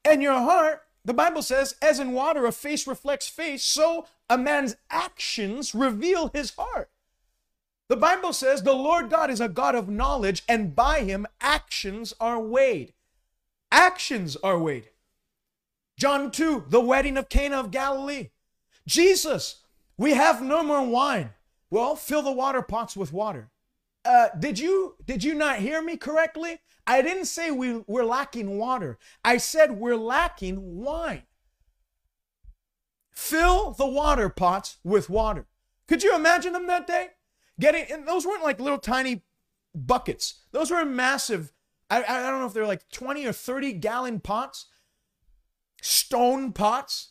And 0.05 0.21
your 0.21 0.39
heart, 0.39 0.83
the 1.07 1.13
Bible 1.13 1.41
says, 1.41 1.75
as 1.81 1.99
in 1.99 2.11
water, 2.11 2.45
a 2.45 2.51
face 2.51 2.85
reflects 2.85 3.27
face, 3.27 3.63
so 3.63 4.05
a 4.29 4.37
man's 4.37 4.75
actions 4.91 5.73
reveal 5.73 6.29
his 6.33 6.53
heart. 6.55 6.91
The 7.89 7.97
Bible 7.97 8.33
says 8.33 8.61
the 8.61 8.73
Lord 8.73 9.09
God 9.09 9.31
is 9.31 9.41
a 9.41 9.49
God 9.49 9.73
of 9.73 9.89
knowledge, 9.89 10.43
and 10.47 10.75
by 10.75 10.99
him 10.99 11.25
actions 11.41 12.13
are 12.19 12.39
weighed. 12.39 12.93
Actions 13.71 14.35
are 14.43 14.59
weighed. 14.59 14.89
John 15.97 16.29
2, 16.29 16.65
the 16.69 16.81
wedding 16.81 17.17
of 17.17 17.29
Cana 17.29 17.59
of 17.59 17.71
Galilee. 17.71 18.29
Jesus 18.85 19.63
we 19.97 20.13
have 20.13 20.43
no 20.43 20.61
more 20.61 20.85
wine. 20.85 21.31
Well, 21.71 21.95
fill 21.95 22.21
the 22.21 22.31
water 22.31 22.61
pots 22.61 22.95
with 22.95 23.11
water. 23.11 23.49
Uh, 24.07 24.29
did 24.39 24.57
you 24.57 24.95
did 25.03 25.21
you 25.21 25.33
not 25.33 25.59
hear 25.59 25.81
me 25.81 25.97
correctly? 25.97 26.59
I 26.87 27.01
didn't 27.01 27.25
say 27.25 27.51
we, 27.51 27.83
we're 27.87 28.05
lacking 28.05 28.57
water. 28.57 28.97
I 29.25 29.35
said 29.35 29.73
we're 29.73 29.97
lacking 29.97 30.77
wine. 30.77 31.23
Fill 33.11 33.71
the 33.71 33.85
water 33.85 34.29
pots 34.29 34.77
with 34.85 35.09
water. 35.09 35.47
Could 35.89 36.03
you 36.03 36.15
imagine 36.15 36.53
them 36.53 36.67
that 36.67 36.87
day? 36.87 37.09
Getting 37.59 37.85
and 37.91 38.07
those 38.07 38.25
weren't 38.25 38.45
like 38.45 38.61
little 38.61 38.79
tiny 38.79 39.23
buckets. 39.75 40.45
Those 40.53 40.71
were 40.71 40.85
massive. 40.85 41.51
I, 41.89 42.01
I 42.03 42.29
don't 42.29 42.39
know 42.39 42.47
if 42.47 42.53
they're 42.53 42.65
like 42.65 42.89
20 42.93 43.25
or 43.25 43.33
30 43.33 43.73
gallon 43.73 44.21
pots, 44.21 44.67
stone 45.81 46.53
pots. 46.53 47.09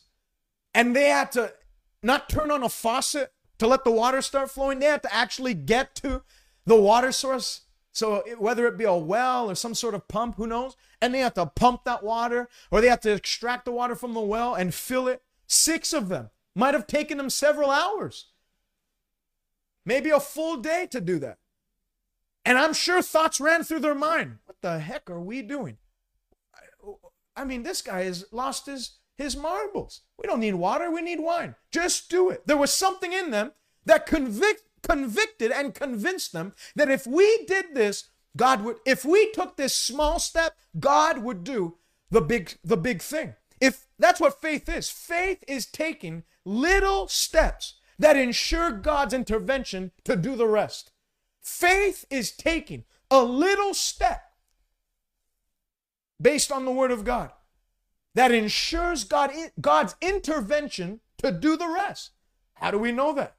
And 0.73 0.95
they 0.95 1.09
had 1.09 1.31
to 1.33 1.53
not 2.01 2.27
turn 2.27 2.49
on 2.49 2.63
a 2.63 2.69
faucet 2.69 3.33
to 3.59 3.67
let 3.67 3.83
the 3.83 3.91
water 3.91 4.23
start 4.23 4.49
flowing. 4.49 4.79
They 4.79 4.87
had 4.87 5.03
to 5.03 5.13
actually 5.13 5.53
get 5.53 5.93
to 5.95 6.23
the 6.67 6.75
water 6.75 7.11
source. 7.11 7.61
So 7.91 8.23
whether 8.37 8.67
it 8.67 8.77
be 8.77 8.83
a 8.83 8.93
well 8.93 9.49
or 9.49 9.55
some 9.55 9.73
sort 9.73 9.95
of 9.95 10.07
pump, 10.07 10.35
who 10.35 10.45
knows? 10.45 10.77
And 11.01 11.13
they 11.13 11.19
have 11.19 11.33
to 11.33 11.47
pump 11.47 11.85
that 11.85 12.03
water 12.03 12.47
or 12.69 12.79
they 12.79 12.89
have 12.89 13.01
to 13.01 13.13
extract 13.13 13.65
the 13.65 13.71
water 13.71 13.95
from 13.95 14.13
the 14.13 14.21
well 14.21 14.53
and 14.53 14.73
fill 14.73 15.07
it. 15.07 15.23
Six 15.47 15.93
of 15.93 16.09
them 16.09 16.29
might 16.53 16.75
have 16.75 16.85
taken 16.85 17.17
them 17.17 17.29
several 17.29 17.71
hours, 17.71 18.27
maybe 19.85 20.09
a 20.09 20.19
full 20.19 20.57
day 20.57 20.87
to 20.91 21.01
do 21.01 21.17
that. 21.19 21.39
And 22.45 22.57
I'm 22.57 22.73
sure 22.73 23.01
thoughts 23.01 23.39
ran 23.39 23.63
through 23.63 23.79
their 23.79 23.95
mind. 23.95 24.37
What 24.45 24.57
the 24.61 24.79
heck 24.79 25.09
are 25.09 25.19
we 25.19 25.41
doing? 25.41 25.77
I 27.35 27.45
mean, 27.45 27.63
this 27.63 27.81
guy 27.81 28.03
has 28.03 28.25
lost 28.31 28.65
his 28.65 28.97
his 29.17 29.35
marbles. 29.35 30.01
We 30.17 30.27
don't 30.27 30.39
need 30.39 30.53
water, 30.55 30.91
we 30.91 31.01
need 31.01 31.19
wine. 31.19 31.55
Just 31.71 32.09
do 32.09 32.29
it. 32.29 32.45
There 32.45 32.57
was 32.57 32.71
something 32.71 33.13
in 33.13 33.31
them 33.31 33.53
that 33.85 34.05
convict, 34.05 34.63
convicted 34.83 35.51
and 35.51 35.73
convinced 35.73 36.33
them 36.33 36.53
that 36.75 36.89
if 36.89 37.05
we 37.07 37.45
did 37.45 37.73
this, 37.73 38.09
God 38.35 38.63
would, 38.63 38.77
if 38.85 39.03
we 39.03 39.31
took 39.31 39.57
this 39.57 39.75
small 39.75 40.19
step, 40.19 40.55
God 40.79 41.19
would 41.19 41.43
do 41.43 41.77
the 42.11 42.21
big, 42.21 42.57
the 42.63 42.77
big 42.77 43.01
thing. 43.01 43.35
If 43.59 43.87
that's 43.97 44.19
what 44.19 44.41
faith 44.41 44.69
is, 44.69 44.89
faith 44.89 45.43
is 45.47 45.65
taking 45.65 46.23
little 46.45 47.07
steps 47.07 47.75
that 47.99 48.15
ensure 48.15 48.71
God's 48.71 49.13
intervention 49.13 49.91
to 50.03 50.15
do 50.15 50.35
the 50.35 50.47
rest. 50.47 50.91
Faith 51.41 52.05
is 52.09 52.31
taking 52.31 52.83
a 53.09 53.23
little 53.23 53.73
step 53.73 54.23
based 56.21 56.51
on 56.51 56.65
the 56.65 56.71
word 56.71 56.91
of 56.91 57.03
God 57.03 57.31
that 58.13 58.31
ensures 58.31 59.03
God, 59.03 59.31
God's 59.59 59.95
intervention 60.01 60.99
to 61.17 61.31
do 61.31 61.55
the 61.57 61.67
rest. 61.67 62.11
How 62.55 62.71
do 62.71 62.79
we 62.79 62.91
know 62.91 63.13
that? 63.13 63.35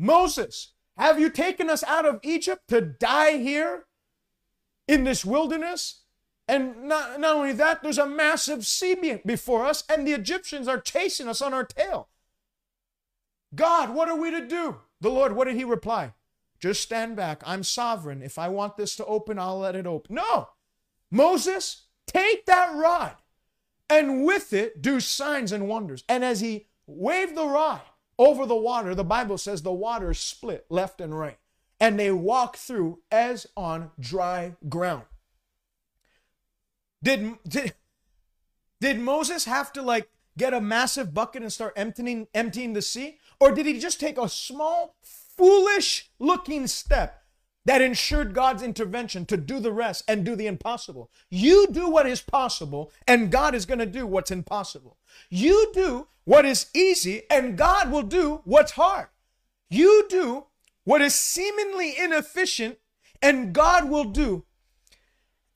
Moses, 0.00 0.72
have 0.96 1.20
you 1.20 1.30
taken 1.30 1.70
us 1.70 1.84
out 1.84 2.06
of 2.06 2.20
Egypt 2.22 2.62
to 2.68 2.80
die 2.80 3.36
here 3.36 3.84
in 4.88 5.04
this 5.04 5.24
wilderness 5.24 6.02
And 6.50 6.88
not, 6.88 7.20
not 7.20 7.36
only 7.36 7.52
that, 7.52 7.80
there's 7.80 7.96
a 7.98 8.06
massive 8.06 8.66
sea 8.66 9.20
before 9.24 9.64
us, 9.64 9.84
and 9.88 10.04
the 10.04 10.12
Egyptians 10.12 10.66
are 10.66 10.80
chasing 10.80 11.28
us 11.28 11.40
on 11.40 11.54
our 11.54 11.62
tail. 11.62 12.08
God, 13.54 13.94
what 13.94 14.08
are 14.08 14.18
we 14.18 14.32
to 14.32 14.44
do? 14.44 14.78
The 15.00 15.10
Lord, 15.10 15.36
what 15.36 15.46
did 15.46 15.54
he 15.54 15.62
reply? 15.62 16.14
Just 16.58 16.82
stand 16.82 17.14
back. 17.14 17.40
I'm 17.46 17.62
sovereign. 17.62 18.20
If 18.20 18.36
I 18.36 18.48
want 18.48 18.76
this 18.76 18.96
to 18.96 19.06
open, 19.06 19.38
I'll 19.38 19.60
let 19.60 19.76
it 19.76 19.86
open. 19.86 20.16
No. 20.16 20.48
Moses, 21.08 21.86
take 22.08 22.46
that 22.46 22.74
rod 22.74 23.14
and 23.88 24.24
with 24.24 24.52
it 24.52 24.82
do 24.82 24.98
signs 24.98 25.52
and 25.52 25.68
wonders. 25.68 26.02
And 26.08 26.24
as 26.24 26.40
he 26.40 26.66
waved 26.84 27.36
the 27.36 27.46
rod 27.46 27.82
over 28.20 28.44
the 28.44 28.54
water, 28.54 28.94
the 28.94 29.02
Bible 29.02 29.38
says 29.38 29.62
the 29.62 29.72
water 29.72 30.12
split 30.12 30.66
left 30.68 31.00
and 31.00 31.18
right. 31.18 31.38
And 31.80 31.98
they 31.98 32.12
walked 32.12 32.58
through 32.58 33.00
as 33.10 33.46
on 33.56 33.92
dry 33.98 34.56
ground. 34.68 35.04
Did, 37.02 37.38
did, 37.48 37.72
did 38.78 39.00
Moses 39.00 39.46
have 39.46 39.72
to 39.72 39.80
like 39.80 40.10
get 40.36 40.52
a 40.52 40.60
massive 40.60 41.14
bucket 41.14 41.40
and 41.40 41.50
start 41.50 41.72
emptying, 41.76 42.28
emptying 42.34 42.74
the 42.74 42.82
sea? 42.82 43.16
Or 43.40 43.52
did 43.52 43.64
he 43.64 43.80
just 43.80 43.98
take 43.98 44.18
a 44.18 44.28
small, 44.28 44.96
foolish 45.02 46.10
looking 46.18 46.66
step 46.66 47.19
that 47.70 47.80
ensured 47.80 48.34
God's 48.34 48.64
intervention 48.64 49.24
to 49.26 49.36
do 49.36 49.60
the 49.60 49.70
rest 49.70 50.02
and 50.08 50.24
do 50.24 50.34
the 50.34 50.48
impossible? 50.48 51.08
You 51.28 51.68
do 51.70 51.88
what 51.88 52.04
is 52.04 52.20
possible, 52.20 52.90
and 53.06 53.30
God 53.30 53.54
is 53.54 53.64
going 53.64 53.78
to 53.78 53.86
do 53.86 54.08
what's 54.08 54.32
impossible. 54.32 54.96
You 55.28 55.70
do 55.72 56.08
what 56.24 56.44
is 56.44 56.66
easy, 56.74 57.22
and 57.30 57.56
God 57.56 57.92
will 57.92 58.02
do 58.02 58.40
what's 58.42 58.72
hard. 58.72 59.06
You 59.68 60.04
do 60.08 60.46
what 60.82 61.00
is 61.00 61.14
seemingly 61.14 61.96
inefficient, 61.96 62.78
and 63.22 63.52
God 63.52 63.88
will 63.88 64.06
do 64.06 64.46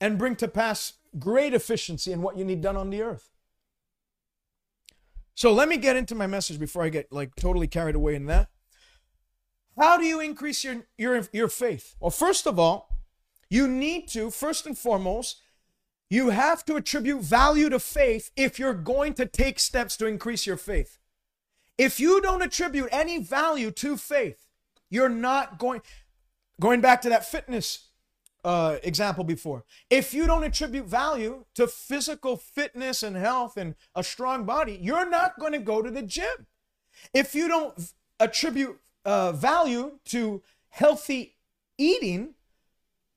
and 0.01 0.17
bring 0.17 0.37
to 0.37 0.47
pass 0.47 0.93
great 1.19 1.53
efficiency 1.53 2.13
in 2.13 2.23
what 2.23 2.39
you 2.39 2.45
need 2.45 2.61
done 2.61 2.77
on 2.77 2.91
the 2.91 3.03
earth. 3.03 3.29
So 5.35 5.53
let 5.53 5.69
me 5.69 5.79
get 5.79 5.97
into 5.97 6.15
my 6.15 6.29
message 6.29 6.61
before 6.61 6.85
I 6.85 6.91
get 6.91 7.11
like 7.11 7.35
totally 7.35 7.67
carried 7.67 7.97
away 7.97 8.15
in 8.15 8.27
that. 8.27 8.51
How 9.77 9.97
do 9.99 10.05
you 10.05 10.21
increase 10.21 10.65
your 10.65 10.83
your 10.97 11.23
your 11.33 11.49
faith? 11.49 11.97
Well, 12.01 12.11
first 12.11 12.47
of 12.47 12.59
all, 12.59 12.89
you 13.51 13.69
need 13.69 14.09
to 14.09 14.31
first 14.31 14.67
and 14.67 14.77
foremost 14.77 15.41
you 16.11 16.31
have 16.31 16.65
to 16.67 16.77
attribute 16.77 17.23
value 17.23 17.69
to 17.71 17.79
faith 17.81 18.31
if 18.37 18.59
you're 18.59 18.75
going 18.75 19.15
to 19.15 19.27
take 19.27 19.59
steps 19.59 19.97
to 19.97 20.07
increase 20.07 20.47
your 20.47 20.57
faith. 20.57 20.99
If 21.77 21.99
you 21.99 22.21
don't 22.21 22.43
attribute 22.43 22.89
any 22.93 23.19
value 23.19 23.71
to 23.73 23.97
faith, 23.97 24.47
you're 24.91 25.09
not 25.09 25.59
going 25.59 25.83
going 26.61 26.81
back 26.81 27.03
to 27.03 27.09
that 27.09 27.25
fitness 27.25 27.89
uh, 28.45 28.77
example 28.83 29.25
before. 29.25 29.65
If 29.91 30.15
you 30.15 30.27
don't 30.27 30.45
attribute 30.45 30.87
value 30.87 31.47
to 31.55 31.67
physical 31.67 32.37
fitness 32.37 33.03
and 33.03 33.17
health 33.17 33.57
and 33.57 33.75
a 33.95 34.05
strong 34.05 34.45
body, 34.45 34.79
you're 34.81 35.09
not 35.09 35.41
going 35.41 35.53
to 35.53 35.59
go 35.59 35.83
to 35.83 35.91
the 35.91 36.03
gym. 36.03 36.47
If 37.13 37.35
you 37.35 37.49
don't 37.49 37.93
attribute 38.21 38.79
uh, 39.05 39.33
value 39.33 39.99
to 40.07 40.43
healthy 40.71 41.37
eating 41.79 42.35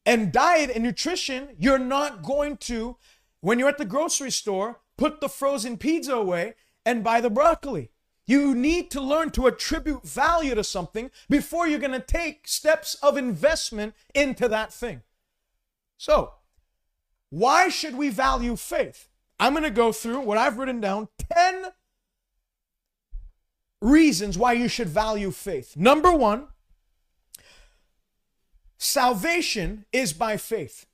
and 0.05 0.31
diet 0.31 0.71
and 0.73 0.83
nutrition, 0.83 1.49
you're 1.57 1.77
not 1.77 2.23
going 2.23 2.57
to, 2.57 2.97
when 3.41 3.59
you're 3.59 3.69
at 3.69 3.77
the 3.77 3.85
grocery 3.85 4.31
store, 4.31 4.79
put 4.97 5.19
the 5.21 5.29
frozen 5.29 5.77
pizza 5.77 6.13
away 6.13 6.55
and 6.85 7.03
buy 7.03 7.19
the 7.21 7.29
broccoli. 7.29 7.91
You 8.25 8.55
need 8.55 8.91
to 8.91 9.01
learn 9.01 9.31
to 9.31 9.47
attribute 9.47 10.03
value 10.03 10.55
to 10.55 10.63
something 10.63 11.11
before 11.29 11.67
you're 11.67 11.79
going 11.79 11.91
to 11.91 11.99
take 11.99 12.47
steps 12.47 12.95
of 12.95 13.17
investment 13.17 13.95
into 14.13 14.47
that 14.49 14.73
thing. 14.73 15.01
So, 15.97 16.33
why 17.29 17.69
should 17.69 17.95
we 17.95 18.09
value 18.09 18.55
faith? 18.55 19.09
I'm 19.39 19.53
going 19.53 19.63
to 19.63 19.69
go 19.69 19.91
through 19.91 20.21
what 20.21 20.37
I've 20.37 20.57
written 20.57 20.81
down 20.81 21.07
10 21.31 21.65
reasons 23.87 24.37
why 24.37 24.53
you 24.53 24.67
should 24.67 24.89
value 24.89 25.31
faith. 25.31 25.75
Number 25.75 26.11
one, 26.11 26.47
salvation 28.77 29.85
is 29.91 30.13
by 30.13 30.37
faith. 30.37 30.85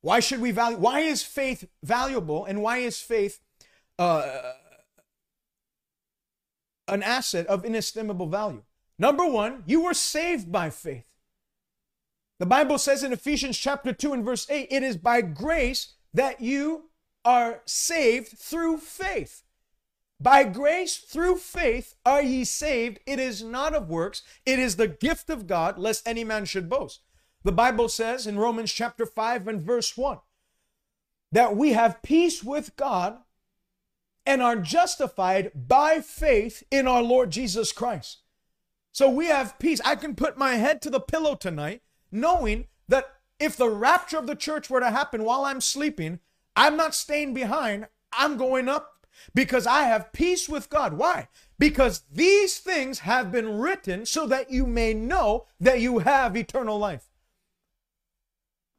Why 0.00 0.20
should 0.20 0.40
we 0.40 0.50
value? 0.50 0.78
Why 0.78 1.00
is 1.00 1.22
faith 1.22 1.68
valuable 1.82 2.44
and 2.44 2.62
why 2.62 2.78
is 2.78 3.00
faith 3.00 3.40
uh, 3.98 4.52
an 6.86 7.02
asset 7.02 7.46
of 7.46 7.64
inestimable 7.64 8.26
value? 8.26 8.62
Number 8.98 9.26
one, 9.26 9.62
you 9.66 9.82
were 9.82 9.94
saved 9.94 10.50
by 10.50 10.70
faith. 10.70 11.04
The 12.38 12.46
Bible 12.46 12.78
says 12.78 13.02
in 13.02 13.12
Ephesians 13.12 13.58
chapter 13.58 13.92
2 13.92 14.12
and 14.12 14.24
verse 14.24 14.48
8, 14.50 14.68
it 14.70 14.82
is 14.82 14.96
by 14.96 15.22
grace 15.22 15.94
that 16.12 16.40
you 16.40 16.90
are 17.24 17.62
saved 17.64 18.38
through 18.38 18.78
faith. 18.78 19.42
By 20.18 20.44
grace 20.44 20.96
through 20.96 21.36
faith 21.36 21.94
are 22.04 22.22
ye 22.22 22.44
saved. 22.44 23.00
It 23.06 23.18
is 23.18 23.42
not 23.42 23.74
of 23.74 23.88
works, 23.88 24.22
it 24.44 24.58
is 24.58 24.76
the 24.76 24.88
gift 24.88 25.28
of 25.28 25.46
God, 25.46 25.78
lest 25.78 26.06
any 26.08 26.24
man 26.24 26.44
should 26.44 26.68
boast. 26.68 27.00
The 27.44 27.52
Bible 27.52 27.88
says 27.88 28.26
in 28.26 28.38
Romans 28.38 28.72
chapter 28.72 29.06
5 29.06 29.46
and 29.46 29.62
verse 29.62 29.96
1 29.96 30.18
that 31.32 31.56
we 31.56 31.72
have 31.72 32.02
peace 32.02 32.42
with 32.42 32.74
God 32.76 33.18
and 34.24 34.42
are 34.42 34.56
justified 34.56 35.52
by 35.54 36.00
faith 36.00 36.62
in 36.70 36.88
our 36.88 37.02
Lord 37.02 37.30
Jesus 37.30 37.70
Christ. 37.72 38.22
So 38.90 39.10
we 39.10 39.26
have 39.26 39.58
peace. 39.58 39.80
I 39.84 39.94
can 39.94 40.14
put 40.14 40.38
my 40.38 40.54
head 40.54 40.80
to 40.82 40.90
the 40.90 41.00
pillow 41.00 41.34
tonight 41.34 41.82
knowing 42.10 42.66
that 42.88 43.06
if 43.38 43.56
the 43.56 43.68
rapture 43.68 44.18
of 44.18 44.26
the 44.26 44.34
church 44.34 44.70
were 44.70 44.80
to 44.80 44.90
happen 44.90 45.22
while 45.22 45.44
I'm 45.44 45.60
sleeping, 45.60 46.20
I'm 46.56 46.76
not 46.76 46.94
staying 46.94 47.34
behind. 47.34 47.88
I'm 48.12 48.36
going 48.36 48.68
up 48.68 48.95
because 49.34 49.66
I 49.66 49.82
have 49.82 50.12
peace 50.12 50.48
with 50.48 50.70
God. 50.70 50.94
Why? 50.94 51.28
Because 51.58 52.02
these 52.12 52.58
things 52.58 53.00
have 53.00 53.32
been 53.32 53.58
written 53.58 54.06
so 54.06 54.26
that 54.26 54.50
you 54.50 54.66
may 54.66 54.94
know 54.94 55.46
that 55.60 55.80
you 55.80 56.00
have 56.00 56.36
eternal 56.36 56.78
life. 56.78 57.06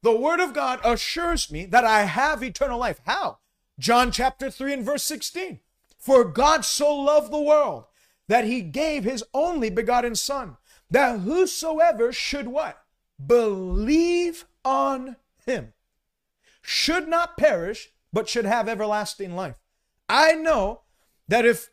The 0.04 0.16
word 0.16 0.40
of 0.40 0.54
God 0.54 0.80
assures 0.84 1.52
me 1.52 1.66
that 1.66 1.86
I 1.86 2.04
have 2.04 2.44
eternal 2.44 2.80
life. 2.80 3.02
How? 3.06 3.40
John 3.80 4.12
chapter 4.12 4.50
3 4.50 4.74
and 4.74 4.84
verse 4.84 5.04
16. 5.04 5.60
For 5.98 6.24
God 6.24 6.64
so 6.64 6.96
loved 6.96 7.32
the 7.32 7.42
world 7.42 7.86
that 8.28 8.46
he 8.46 8.62
gave 8.62 9.04
his 9.04 9.24
only 9.34 9.70
begotten 9.70 10.16
son, 10.16 10.58
that 10.92 11.22
whosoever 11.22 12.14
should 12.14 12.48
what? 12.48 12.84
believe 13.26 14.46
on 14.64 15.16
him 15.46 15.74
should 16.62 17.08
not 17.08 17.38
perish, 17.38 17.90
but 18.12 18.28
should 18.28 18.46
have 18.46 18.68
everlasting 18.68 19.36
life. 19.36 19.58
I 20.10 20.34
know 20.34 20.82
that 21.28 21.46
if 21.46 21.70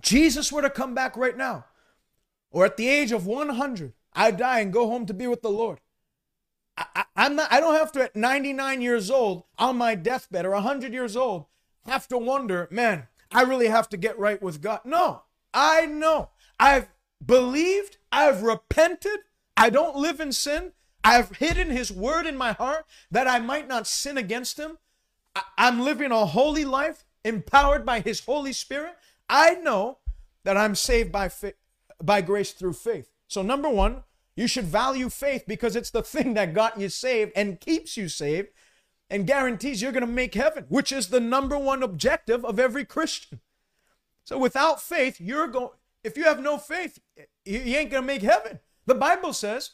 Jesus 0.00 0.52
were 0.52 0.62
to 0.62 0.70
come 0.70 0.94
back 0.94 1.16
right 1.16 1.36
now, 1.36 1.66
or 2.50 2.64
at 2.64 2.76
the 2.76 2.88
age 2.88 3.12
of 3.12 3.26
100, 3.26 3.92
I 4.12 4.30
die 4.30 4.60
and 4.60 4.72
go 4.72 4.88
home 4.88 5.06
to 5.06 5.14
be 5.14 5.26
with 5.26 5.42
the 5.42 5.50
Lord. 5.50 5.80
I, 6.78 7.04
am 7.16 7.36
not. 7.36 7.50
I 7.52 7.60
don't 7.60 7.74
have 7.74 7.92
to 7.92 8.02
at 8.02 8.16
99 8.16 8.80
years 8.80 9.10
old 9.10 9.44
on 9.58 9.78
my 9.78 9.94
deathbed 9.94 10.44
or 10.44 10.50
100 10.50 10.92
years 10.92 11.16
old 11.16 11.46
have 11.86 12.06
to 12.08 12.18
wonder, 12.18 12.68
man, 12.70 13.08
I 13.30 13.42
really 13.42 13.68
have 13.68 13.88
to 13.90 13.96
get 13.96 14.18
right 14.18 14.40
with 14.42 14.60
God. 14.60 14.80
No, 14.84 15.22
I 15.54 15.86
know. 15.86 16.30
I've 16.60 16.88
believed. 17.24 17.96
I've 18.12 18.42
repented. 18.42 19.20
I 19.56 19.70
don't 19.70 19.96
live 19.96 20.20
in 20.20 20.32
sin. 20.32 20.72
I've 21.02 21.36
hidden 21.36 21.70
his 21.70 21.90
word 21.90 22.26
in 22.26 22.36
my 22.36 22.52
heart 22.52 22.84
that 23.10 23.28
I 23.28 23.38
might 23.38 23.68
not 23.68 23.86
sin 23.86 24.18
against 24.18 24.58
him. 24.58 24.78
I- 25.34 25.42
I'm 25.56 25.80
living 25.80 26.10
a 26.10 26.26
holy 26.26 26.64
life 26.64 27.05
empowered 27.26 27.84
by 27.84 28.00
his 28.00 28.24
Holy 28.24 28.52
Spirit. 28.52 28.94
I 29.28 29.54
know 29.54 29.98
that 30.44 30.56
I'm 30.56 30.74
saved 30.74 31.10
by 31.10 31.28
faith, 31.28 31.56
by 32.02 32.20
grace 32.20 32.52
through 32.52 32.74
faith. 32.74 33.10
So 33.26 33.42
number 33.42 33.68
1, 33.68 34.02
you 34.36 34.46
should 34.46 34.66
value 34.66 35.08
faith 35.08 35.44
because 35.46 35.74
it's 35.74 35.90
the 35.90 36.02
thing 36.02 36.34
that 36.34 36.54
got 36.54 36.78
you 36.78 36.88
saved 36.88 37.32
and 37.34 37.60
keeps 37.60 37.96
you 37.96 38.08
saved 38.08 38.48
and 39.10 39.26
guarantees 39.26 39.82
you're 39.82 39.92
going 39.92 40.06
to 40.06 40.12
make 40.12 40.34
heaven, 40.34 40.66
which 40.68 40.92
is 40.92 41.08
the 41.08 41.20
number 41.20 41.58
one 41.58 41.82
objective 41.82 42.44
of 42.44 42.58
every 42.58 42.84
Christian. 42.84 43.40
So 44.24 44.38
without 44.38 44.80
faith, 44.80 45.20
you're 45.20 45.48
going 45.48 45.70
if 46.04 46.16
you 46.16 46.24
have 46.24 46.40
no 46.40 46.56
faith, 46.56 47.00
you 47.44 47.58
ain't 47.58 47.90
going 47.90 48.02
to 48.02 48.06
make 48.06 48.22
heaven. 48.22 48.60
The 48.86 48.94
Bible 48.94 49.32
says 49.32 49.72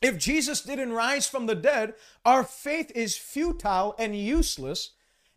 if 0.00 0.18
Jesus 0.18 0.60
didn't 0.60 0.92
rise 0.92 1.26
from 1.26 1.46
the 1.46 1.56
dead, 1.56 1.94
our 2.24 2.44
faith 2.44 2.92
is 2.94 3.16
futile 3.16 3.96
and 3.98 4.16
useless, 4.16 4.92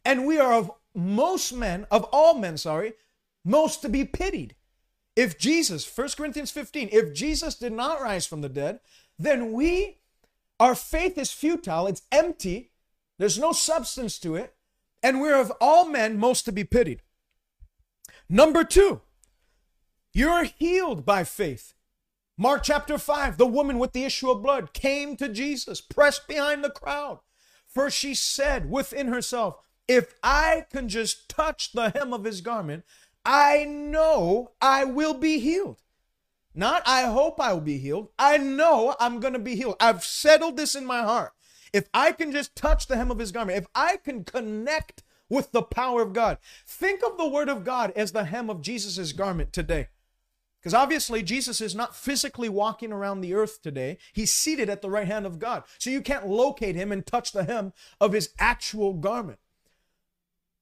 and 0.05 0.27
we 0.27 0.37
are 0.37 0.53
of 0.53 0.71
most 0.93 1.53
men, 1.53 1.85
of 1.91 2.03
all 2.11 2.35
men, 2.35 2.57
sorry, 2.57 2.93
most 3.43 3.81
to 3.81 3.89
be 3.89 4.05
pitied. 4.05 4.55
If 5.15 5.37
Jesus, 5.37 5.89
1 5.95 6.09
Corinthians 6.17 6.51
15, 6.51 6.89
if 6.91 7.13
Jesus 7.13 7.55
did 7.55 7.73
not 7.73 8.01
rise 8.01 8.25
from 8.25 8.41
the 8.41 8.49
dead, 8.49 8.79
then 9.19 9.51
we, 9.51 9.97
our 10.59 10.75
faith 10.75 11.17
is 11.17 11.31
futile, 11.31 11.87
it's 11.87 12.03
empty, 12.11 12.71
there's 13.17 13.37
no 13.37 13.51
substance 13.51 14.17
to 14.19 14.35
it, 14.35 14.55
and 15.03 15.19
we're 15.19 15.39
of 15.39 15.51
all 15.59 15.85
men 15.85 16.17
most 16.17 16.43
to 16.45 16.51
be 16.51 16.63
pitied. 16.63 17.01
Number 18.29 18.63
two, 18.63 19.01
you're 20.13 20.45
healed 20.45 21.05
by 21.05 21.23
faith. 21.23 21.73
Mark 22.37 22.63
chapter 22.63 22.97
5, 22.97 23.37
the 23.37 23.45
woman 23.45 23.77
with 23.77 23.91
the 23.93 24.05
issue 24.05 24.31
of 24.31 24.41
blood 24.41 24.73
came 24.73 25.15
to 25.17 25.29
Jesus, 25.29 25.81
pressed 25.81 26.27
behind 26.27 26.63
the 26.63 26.69
crowd. 26.69 27.19
For 27.67 27.89
she 27.89 28.15
said 28.15 28.69
within 28.69 29.07
herself, 29.07 29.57
If 29.93 30.15
I 30.23 30.67
can 30.71 30.87
just 30.87 31.27
touch 31.27 31.73
the 31.73 31.89
hem 31.89 32.13
of 32.13 32.23
his 32.23 32.39
garment, 32.39 32.85
I 33.25 33.65
know 33.65 34.53
I 34.61 34.85
will 34.85 35.13
be 35.13 35.37
healed. 35.37 35.81
Not, 36.55 36.81
I 36.85 37.01
hope 37.03 37.41
I 37.41 37.51
will 37.51 37.59
be 37.59 37.77
healed. 37.77 38.07
I 38.17 38.37
know 38.37 38.95
I'm 39.01 39.19
going 39.19 39.33
to 39.33 39.39
be 39.39 39.57
healed. 39.57 39.75
I've 39.81 40.05
settled 40.05 40.55
this 40.55 40.75
in 40.75 40.85
my 40.85 41.01
heart. 41.01 41.33
If 41.73 41.89
I 41.93 42.13
can 42.13 42.31
just 42.31 42.55
touch 42.55 42.87
the 42.87 42.95
hem 42.95 43.11
of 43.11 43.19
his 43.19 43.33
garment, 43.33 43.57
if 43.57 43.67
I 43.75 43.97
can 43.97 44.23
connect 44.23 45.03
with 45.27 45.51
the 45.51 45.61
power 45.61 46.01
of 46.01 46.13
God, 46.13 46.37
think 46.65 47.03
of 47.03 47.17
the 47.17 47.27
word 47.27 47.49
of 47.49 47.65
God 47.65 47.91
as 47.93 48.13
the 48.13 48.23
hem 48.23 48.49
of 48.49 48.61
Jesus' 48.61 49.11
garment 49.11 49.51
today. 49.51 49.89
Because 50.61 50.73
obviously, 50.73 51.21
Jesus 51.21 51.59
is 51.59 51.75
not 51.75 51.97
physically 51.97 52.47
walking 52.47 52.93
around 52.93 53.19
the 53.19 53.33
earth 53.33 53.61
today. 53.61 53.97
He's 54.13 54.31
seated 54.31 54.69
at 54.69 54.81
the 54.81 54.89
right 54.89 55.07
hand 55.07 55.25
of 55.25 55.37
God. 55.37 55.63
So 55.79 55.89
you 55.89 55.99
can't 55.99 56.27
locate 56.27 56.77
him 56.77 56.93
and 56.93 57.05
touch 57.05 57.33
the 57.33 57.43
hem 57.43 57.73
of 57.99 58.13
his 58.13 58.29
actual 58.39 58.93
garment. 58.93 59.39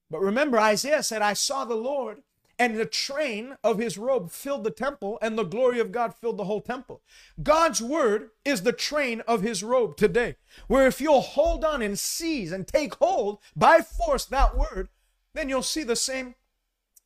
But 0.09 0.21
remember, 0.21 0.59
Isaiah 0.59 1.03
said, 1.03 1.21
I 1.21 1.33
saw 1.33 1.65
the 1.65 1.75
Lord 1.75 2.23
and 2.59 2.75
the 2.77 2.85
train 2.85 3.55
of 3.63 3.79
his 3.79 3.97
robe 3.97 4.29
filled 4.31 4.65
the 4.65 4.69
temple, 4.69 5.17
and 5.21 5.37
the 5.37 5.43
glory 5.43 5.79
of 5.79 5.93
God 5.93 6.13
filled 6.13 6.35
the 6.35 6.43
whole 6.43 6.59
temple. 6.59 7.01
God's 7.41 7.81
word 7.81 8.31
is 8.43 8.63
the 8.63 8.73
train 8.73 9.21
of 9.21 9.41
his 9.41 9.63
robe 9.63 9.95
today, 9.95 10.35
where 10.67 10.85
if 10.85 10.99
you'll 10.99 11.21
hold 11.21 11.63
on 11.63 11.81
and 11.81 11.97
seize 11.97 12.51
and 12.51 12.67
take 12.67 12.95
hold 12.95 13.39
by 13.55 13.79
force 13.79 14.25
that 14.25 14.57
word, 14.57 14.89
then 15.33 15.47
you'll 15.47 15.63
see 15.63 15.83
the 15.83 15.95
same 15.95 16.35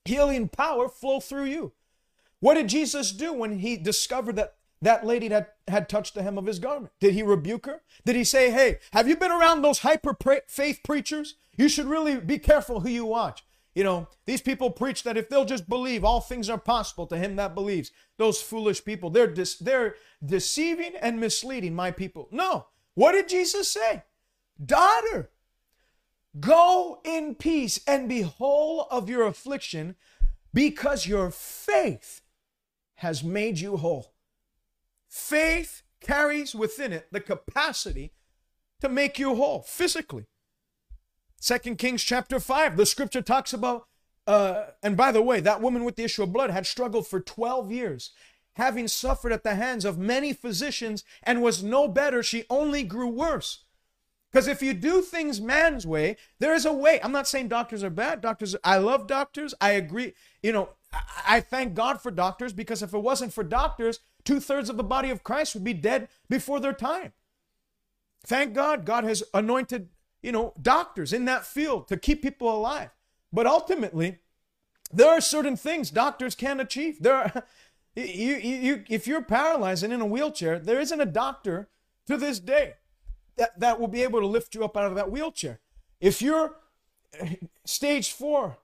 healing 0.05 0.49
power 0.49 0.89
flow 0.89 1.19
through 1.19 1.45
you. 1.45 1.73
What 2.39 2.55
did 2.55 2.67
Jesus 2.67 3.11
do 3.11 3.31
when 3.31 3.59
he 3.59 3.77
discovered 3.77 4.35
that 4.37 4.55
that 4.83 5.05
lady 5.05 5.27
that 5.29 5.55
had 5.67 5.89
touched 5.89 6.13
the 6.13 6.23
hem 6.23 6.37
of 6.37 6.45
his 6.45 6.59
garment? 6.59 6.93
Did 6.99 7.13
he 7.13 7.23
rebuke 7.23 7.65
her? 7.65 7.81
Did 8.05 8.15
he 8.15 8.23
say, 8.23 8.51
Hey, 8.51 8.79
have 8.91 9.07
you 9.07 9.15
been 9.15 9.31
around 9.31 9.61
those 9.61 9.79
hyper 9.79 10.15
faith 10.47 10.81
preachers? 10.83 11.35
You 11.57 11.69
should 11.69 11.85
really 11.85 12.19
be 12.19 12.39
careful 12.39 12.81
who 12.81 12.89
you 12.89 13.05
watch. 13.05 13.43
You 13.75 13.83
know, 13.83 14.07
these 14.25 14.41
people 14.41 14.69
preach 14.69 15.03
that 15.03 15.17
if 15.17 15.29
they'll 15.29 15.45
just 15.45 15.67
believe, 15.67 16.03
all 16.03 16.21
things 16.21 16.49
are 16.49 16.59
possible 16.59 17.07
to 17.07 17.17
him 17.17 17.35
that 17.37 17.55
believes. 17.55 17.91
Those 18.17 18.41
foolish 18.41 18.85
people, 18.85 19.09
they're, 19.09 19.27
dis- 19.27 19.57
they're 19.57 19.95
deceiving 20.23 20.93
and 21.01 21.19
misleading 21.19 21.73
my 21.75 21.89
people. 21.89 22.27
No. 22.31 22.67
What 22.93 23.13
did 23.13 23.29
Jesus 23.29 23.69
say? 23.69 24.03
Daughter, 24.63 25.31
go 26.39 26.99
in 27.03 27.33
peace 27.33 27.79
and 27.87 28.07
be 28.07 28.21
whole 28.21 28.87
of 28.91 29.09
your 29.09 29.25
affliction 29.25 29.95
because 30.53 31.07
your 31.07 31.31
faith 31.31 32.21
has 32.97 33.23
made 33.23 33.59
you 33.59 33.77
whole. 33.77 34.12
Faith 35.13 35.83
carries 36.01 36.55
within 36.55 36.91
it 36.91 37.07
the 37.11 37.19
capacity 37.19 38.13
to 38.81 38.89
make 38.89 39.19
you 39.19 39.35
whole 39.35 39.61
physically. 39.61 40.25
Second 41.39 41.77
Kings 41.77 42.03
chapter 42.03 42.39
5, 42.39 42.75
the 42.75 42.85
scripture 42.87 43.21
talks 43.21 43.53
about, 43.53 43.85
uh, 44.25 44.63
and 44.81 44.97
by 44.97 45.11
the 45.11 45.21
way, 45.21 45.39
that 45.39 45.61
woman 45.61 45.83
with 45.83 45.97
the 45.97 46.03
issue 46.03 46.23
of 46.23 46.33
blood 46.33 46.49
had 46.49 46.65
struggled 46.65 47.05
for 47.05 47.19
12 47.19 47.71
years, 47.71 48.09
having 48.55 48.87
suffered 48.87 49.31
at 49.31 49.43
the 49.43 49.53
hands 49.53 49.85
of 49.85 49.99
many 49.99 50.33
physicians 50.33 51.03
and 51.21 51.43
was 51.43 51.61
no 51.61 51.87
better. 51.87 52.23
She 52.23 52.45
only 52.49 52.81
grew 52.81 53.07
worse. 53.07 53.65
Because 54.31 54.47
if 54.47 54.63
you 54.63 54.73
do 54.73 55.03
things 55.03 55.39
man's 55.39 55.85
way, 55.85 56.17
there 56.39 56.55
is 56.55 56.65
a 56.65 56.73
way. 56.73 56.99
I'm 57.03 57.11
not 57.11 57.27
saying 57.27 57.49
doctors 57.49 57.83
are 57.83 57.91
bad. 57.91 58.19
Doctors, 58.19 58.55
I 58.63 58.77
love 58.77 59.05
doctors. 59.05 59.53
I 59.61 59.73
agree. 59.73 60.15
You 60.41 60.53
know, 60.53 60.69
I, 60.91 61.01
I 61.27 61.39
thank 61.39 61.75
God 61.75 62.01
for 62.01 62.09
doctors 62.09 62.51
because 62.51 62.81
if 62.81 62.95
it 62.95 63.03
wasn't 63.03 63.31
for 63.31 63.43
doctors, 63.43 63.99
two 64.25 64.39
thirds 64.39 64.69
of 64.69 64.77
the 64.77 64.83
body 64.83 65.09
of 65.09 65.23
Christ 65.23 65.53
would 65.53 65.63
be 65.63 65.73
dead 65.73 66.07
before 66.29 66.59
their 66.59 66.73
time. 66.73 67.13
Thank 68.25 68.53
God, 68.53 68.85
God 68.85 69.03
has 69.03 69.23
anointed 69.33 69.89
you 70.23 70.31
know, 70.31 70.53
doctors 70.59 71.13
in 71.13 71.25
that 71.25 71.45
field 71.45 71.87
to 71.89 71.97
keep 71.97 72.23
people 72.23 72.49
alive. 72.55 72.89
But 73.31 73.45
ultimately, 73.45 74.19
there 74.91 75.09
are 75.09 75.21
certain 75.21 75.57
things 75.57 75.91
doctors 75.91 76.33
can't 76.33 76.61
achieve. 76.61 77.01
There 77.01 77.15
are, 77.15 77.43
you, 77.95 78.35
you, 78.35 78.83
if 78.89 79.05
you're 79.05 79.21
paralyzed 79.21 79.83
and 79.83 79.93
in 79.93 80.01
a 80.01 80.05
wheelchair, 80.05 80.57
there 80.57 80.79
isn't 80.79 81.01
a 81.01 81.05
doctor 81.05 81.69
to 82.07 82.17
this 82.17 82.39
day 82.39 82.75
that, 83.35 83.59
that 83.59 83.79
will 83.79 83.87
be 83.87 84.01
able 84.01 84.21
to 84.21 84.25
lift 84.27 84.55
you 84.55 84.63
up 84.63 84.77
out 84.77 84.85
of 84.85 84.95
that 84.95 85.11
wheelchair. 85.11 85.59
If 85.99 86.21
you're 86.21 86.55
stage 87.65 88.11
four, 88.11 88.57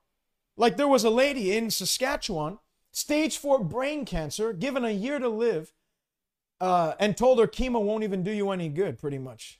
like 0.56 0.78
there 0.78 0.88
was 0.88 1.04
a 1.04 1.10
lady 1.10 1.56
in 1.56 1.70
Saskatchewan, 1.70 2.60
stage 2.92 3.38
four 3.38 3.64
brain 3.64 4.06
cancer, 4.06 4.54
given 4.54 4.84
a 4.84 4.92
year 4.92 5.20
to 5.20 5.30
live, 5.30 5.74
uh, 6.62 6.94
and 7.00 7.16
told 7.16 7.40
her 7.40 7.48
chemo 7.48 7.82
won't 7.82 8.04
even 8.04 8.24
do 8.24 8.32
you 8.32 8.52
any 8.52 8.70
good, 8.70 8.98
pretty 8.98 9.18
much. 9.18 9.60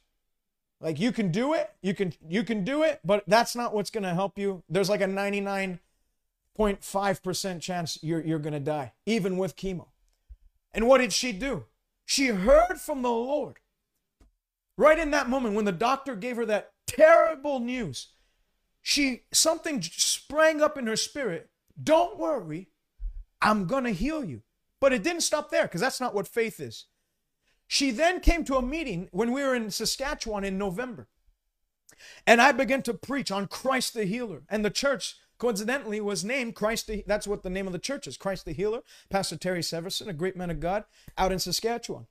Like 0.82 1.00
you 1.00 1.12
can 1.12 1.32
do 1.32 1.54
it, 1.54 1.70
you 1.82 1.94
can 1.94 2.14
you 2.28 2.44
can 2.44 2.64
do 2.64 2.84
it, 2.84 3.02
but 3.04 3.24
that's 3.28 3.56
not 3.56 3.74
what's 3.74 3.90
to 4.04 4.14
help 4.14 4.38
you. 4.38 4.64
There's 4.70 4.90
like 4.90 5.02
a 5.02 5.06
99.5% 5.06 7.62
chance 7.62 8.00
you're 8.02 8.22
you're 8.22 8.40
to 8.54 8.62
die 8.62 8.94
even 9.06 9.38
with 9.38 9.58
chemo. 9.58 9.88
And 10.72 10.88
what 10.88 11.00
did 11.00 11.12
she 11.12 11.34
do? 11.34 11.66
She 12.06 12.28
heard 12.28 12.80
from 12.80 13.02
the 13.02 13.10
Lord. 13.10 13.58
Right 14.78 14.98
in 14.98 15.12
that 15.12 15.28
moment 15.28 15.56
when 15.56 15.66
the 15.66 15.74
doctor 15.74 16.16
gave 16.16 16.38
her 16.38 16.46
that 16.46 16.72
terrible 16.88 17.60
news, 17.60 18.14
she 18.82 19.24
something 19.34 19.82
sprang 19.82 20.62
up 20.62 20.78
in 20.78 20.88
her 20.88 20.96
spirit. 20.96 21.50
Don't 21.82 22.18
worry, 22.18 22.70
I'm 23.42 23.66
going 23.66 23.84
to 23.86 23.92
heal 23.92 24.24
you. 24.24 24.42
But 24.80 24.94
it 24.94 25.04
didn't 25.04 25.22
stop 25.22 25.50
there 25.50 25.64
because 25.64 25.82
that's 25.82 26.00
not 26.00 26.16
what 26.16 26.28
faith 26.28 26.60
is. 26.60 26.86
She 27.68 27.92
then 27.92 28.20
came 28.20 28.44
to 28.46 28.56
a 28.56 28.62
meeting 28.62 29.10
when 29.12 29.32
we 29.32 29.44
were 29.44 29.54
in 29.54 29.70
Saskatchewan 29.72 30.44
in 30.44 30.58
November. 30.58 31.08
And 32.26 32.42
I 32.42 32.52
began 32.52 32.82
to 32.84 32.94
preach 32.94 33.32
on 33.32 33.48
Christ 33.48 33.94
the 33.94 34.06
Healer. 34.06 34.44
And 34.50 34.64
the 34.64 34.70
church, 34.70 35.18
coincidentally, 35.38 36.00
was 36.02 36.24
named 36.24 36.56
Christ 36.56 36.88
the 36.88 37.04
That's 37.06 37.28
what 37.28 37.44
the 37.44 37.50
name 37.50 37.68
of 37.68 37.74
the 37.74 37.80
church 37.80 38.08
is 38.08 38.18
Christ 38.18 38.46
the 38.46 38.54
Healer. 38.54 38.82
Pastor 39.10 39.38
Terry 39.38 39.62
Severson, 39.62 40.08
a 40.08 40.14
great 40.14 40.38
man 40.38 40.50
of 40.50 40.60
God, 40.60 40.86
out 41.18 41.32
in 41.32 41.40
Saskatchewan. 41.40 42.08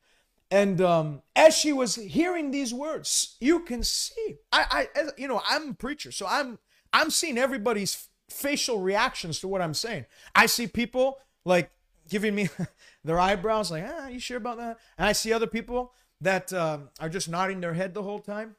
And 0.50 0.80
um, 0.80 1.22
as 1.36 1.56
she 1.56 1.72
was 1.72 1.96
hearing 1.96 2.50
these 2.50 2.72
words, 2.72 3.36
you 3.40 3.60
can 3.60 3.82
see, 3.82 4.36
I, 4.52 4.88
I, 4.94 5.02
you 5.18 5.28
know, 5.28 5.42
I'm 5.46 5.70
a 5.70 5.74
preacher, 5.74 6.10
so 6.10 6.26
I'm, 6.26 6.58
I'm 6.92 7.10
seeing 7.10 7.36
everybody's 7.36 8.08
facial 8.30 8.80
reactions 8.80 9.40
to 9.40 9.48
what 9.48 9.62
I'm 9.62 9.74
saying. 9.74 10.06
I 10.34 10.46
see 10.46 10.66
people 10.66 11.18
like 11.44 11.70
giving 12.08 12.34
me 12.34 12.48
their 13.04 13.18
eyebrows, 13.18 13.70
like, 13.70 13.84
ah, 13.86 14.08
you 14.08 14.20
sure 14.20 14.36
about 14.36 14.58
that? 14.58 14.78
And 14.96 15.06
I 15.06 15.12
see 15.12 15.32
other 15.32 15.46
people 15.46 15.92
that 16.20 16.52
um, 16.52 16.90
are 17.00 17.08
just 17.08 17.28
nodding 17.28 17.60
their 17.60 17.74
head 17.74 17.94
the 17.94 18.02
whole 18.02 18.18
time. 18.18 18.56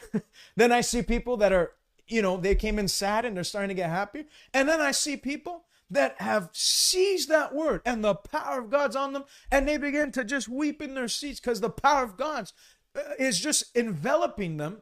then 0.56 0.72
I 0.72 0.80
see 0.80 1.02
people 1.02 1.36
that 1.38 1.52
are, 1.52 1.72
you 2.06 2.22
know, 2.22 2.36
they 2.36 2.54
came 2.54 2.78
in 2.78 2.88
sad 2.88 3.24
and 3.24 3.36
they're 3.36 3.44
starting 3.44 3.68
to 3.68 3.74
get 3.74 3.90
happy. 3.90 4.26
And 4.52 4.68
then 4.68 4.80
I 4.80 4.92
see 4.92 5.16
people 5.16 5.64
that 5.90 6.20
have 6.20 6.48
seized 6.52 7.28
that 7.28 7.54
word 7.54 7.82
and 7.84 8.02
the 8.02 8.14
power 8.14 8.60
of 8.60 8.70
God's 8.70 8.96
on 8.96 9.12
them 9.12 9.24
and 9.50 9.68
they 9.68 9.76
begin 9.76 10.10
to 10.12 10.24
just 10.24 10.48
weep 10.48 10.80
in 10.80 10.94
their 10.94 11.08
seats 11.08 11.38
because 11.38 11.60
the 11.60 11.68
power 11.68 12.02
of 12.02 12.16
God's 12.16 12.54
uh, 12.96 13.00
is 13.18 13.38
just 13.38 13.76
enveloping 13.76 14.56
them 14.56 14.80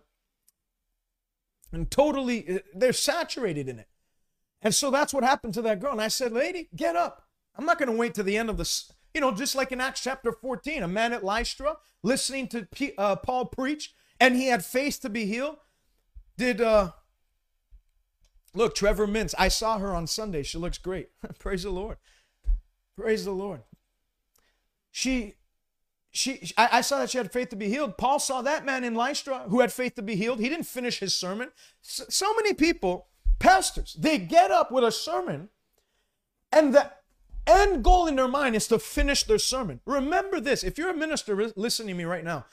and 1.72 1.90
totally, 1.90 2.48
uh, 2.48 2.58
they're 2.74 2.92
saturated 2.92 3.68
in 3.68 3.78
it. 3.78 3.88
And 4.62 4.75
so 4.75 4.90
that's 4.90 5.14
what 5.14 5.25
happened 5.25 5.55
to 5.55 5.62
that 5.62 5.81
girl. 5.81 5.92
And 5.92 6.01
I 6.01 6.09
said, 6.09 6.33
lady, 6.33 6.68
get 6.77 6.96
up. 6.96 7.27
I'm 7.57 7.64
not 7.64 7.79
going 7.79 7.90
to 7.90 7.96
wait 7.96 8.14
to 8.14 8.23
the 8.23 8.37
end 8.37 8.51
of 8.51 8.59
this. 8.59 8.92
You 9.14 9.20
know, 9.20 9.33
just 9.33 9.55
like 9.55 9.73
in 9.73 9.81
Acts 9.81 10.03
chapter 10.03 10.33
14, 10.33 10.83
a 10.83 10.88
man 10.88 11.12
at 11.12 11.25
Lystra 11.25 11.77
listening 12.03 12.46
to 12.49 12.66
P, 12.66 12.92
uh, 12.96 13.16
Paul 13.16 13.46
preach, 13.46 13.94
and 14.20 14.37
he 14.37 14.46
had 14.46 14.64
faith 14.64 15.01
to 15.01 15.09
be 15.09 15.27
healed. 15.27 15.57
Did 16.37 16.61
uh 16.61 16.92
look, 18.55 18.75
Trevor 18.75 19.07
Mintz? 19.07 19.35
I 19.38 19.49
saw 19.49 19.79
her 19.79 19.94
on 19.94 20.07
Sunday. 20.07 20.42
She 20.42 20.59
looks 20.59 20.79
great. 20.79 21.09
Praise 21.38 21.64
the 21.64 21.70
Lord. 21.70 21.99
Praise 22.96 23.25
the 23.25 23.33
Lord. 23.33 23.62
She 24.90 25.35
she 26.12 26.53
I, 26.57 26.68
I, 26.73 26.81
saw 26.81 26.99
that 26.99 27.11
she 27.11 27.18
had 27.18 27.31
faith 27.31 27.50
to 27.50 27.56
be 27.56 27.69
healed. 27.69 27.96
Paul 27.96 28.19
saw 28.19 28.42
that 28.42 28.65
man 28.65 28.85
in 28.85 28.94
Lystra 28.94 29.44
who 29.48 29.61
had 29.61 29.73
faith 29.73 29.94
to 29.94 30.02
be 30.02 30.17
healed. 30.17 30.40
He 30.40 30.48
didn't 30.48 30.65
finish 30.65 30.98
his 30.98 31.15
sermon. 31.15 31.50
So, 31.83 32.04
so 32.08 32.35
many 32.35 32.52
people, 32.52 33.06
pastors, 33.40 33.96
they 33.98 34.18
get 34.18 34.52
up 34.52 34.70
with 34.70 34.84
a 34.84 34.92
sermon, 34.92 35.48
and 36.52 36.72
the 36.72 36.92
end 37.46 37.82
goal 37.82 38.06
in 38.06 38.14
their 38.14 38.28
mind 38.28 38.54
is 38.54 38.68
to 38.68 38.78
finish 38.78 39.24
their 39.24 39.38
sermon. 39.38 39.80
Remember 39.84 40.38
this 40.38 40.62
if 40.62 40.78
you're 40.78 40.90
a 40.90 40.96
minister 40.96 41.34
listening 41.56 41.88
to 41.88 41.94
me 41.94 42.04
right 42.04 42.24
now, 42.24 42.46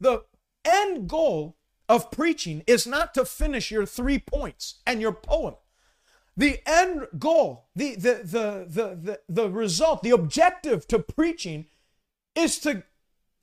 the 0.00 0.24
end 0.64 1.08
goal 1.08 1.56
of 1.88 2.10
preaching 2.10 2.62
is 2.66 2.86
not 2.86 3.14
to 3.14 3.24
finish 3.24 3.70
your 3.70 3.86
three 3.86 4.18
points 4.18 4.80
and 4.86 5.00
your 5.00 5.12
poem. 5.12 5.54
The 6.36 6.60
end 6.66 7.06
goal, 7.18 7.68
the, 7.76 7.96
the, 7.96 8.20
the, 8.24 8.66
the, 8.68 8.98
the, 9.02 9.20
the 9.28 9.50
result, 9.50 10.02
the 10.02 10.10
objective 10.10 10.86
to 10.88 10.98
preaching 10.98 11.66
is 12.34 12.58
to 12.60 12.84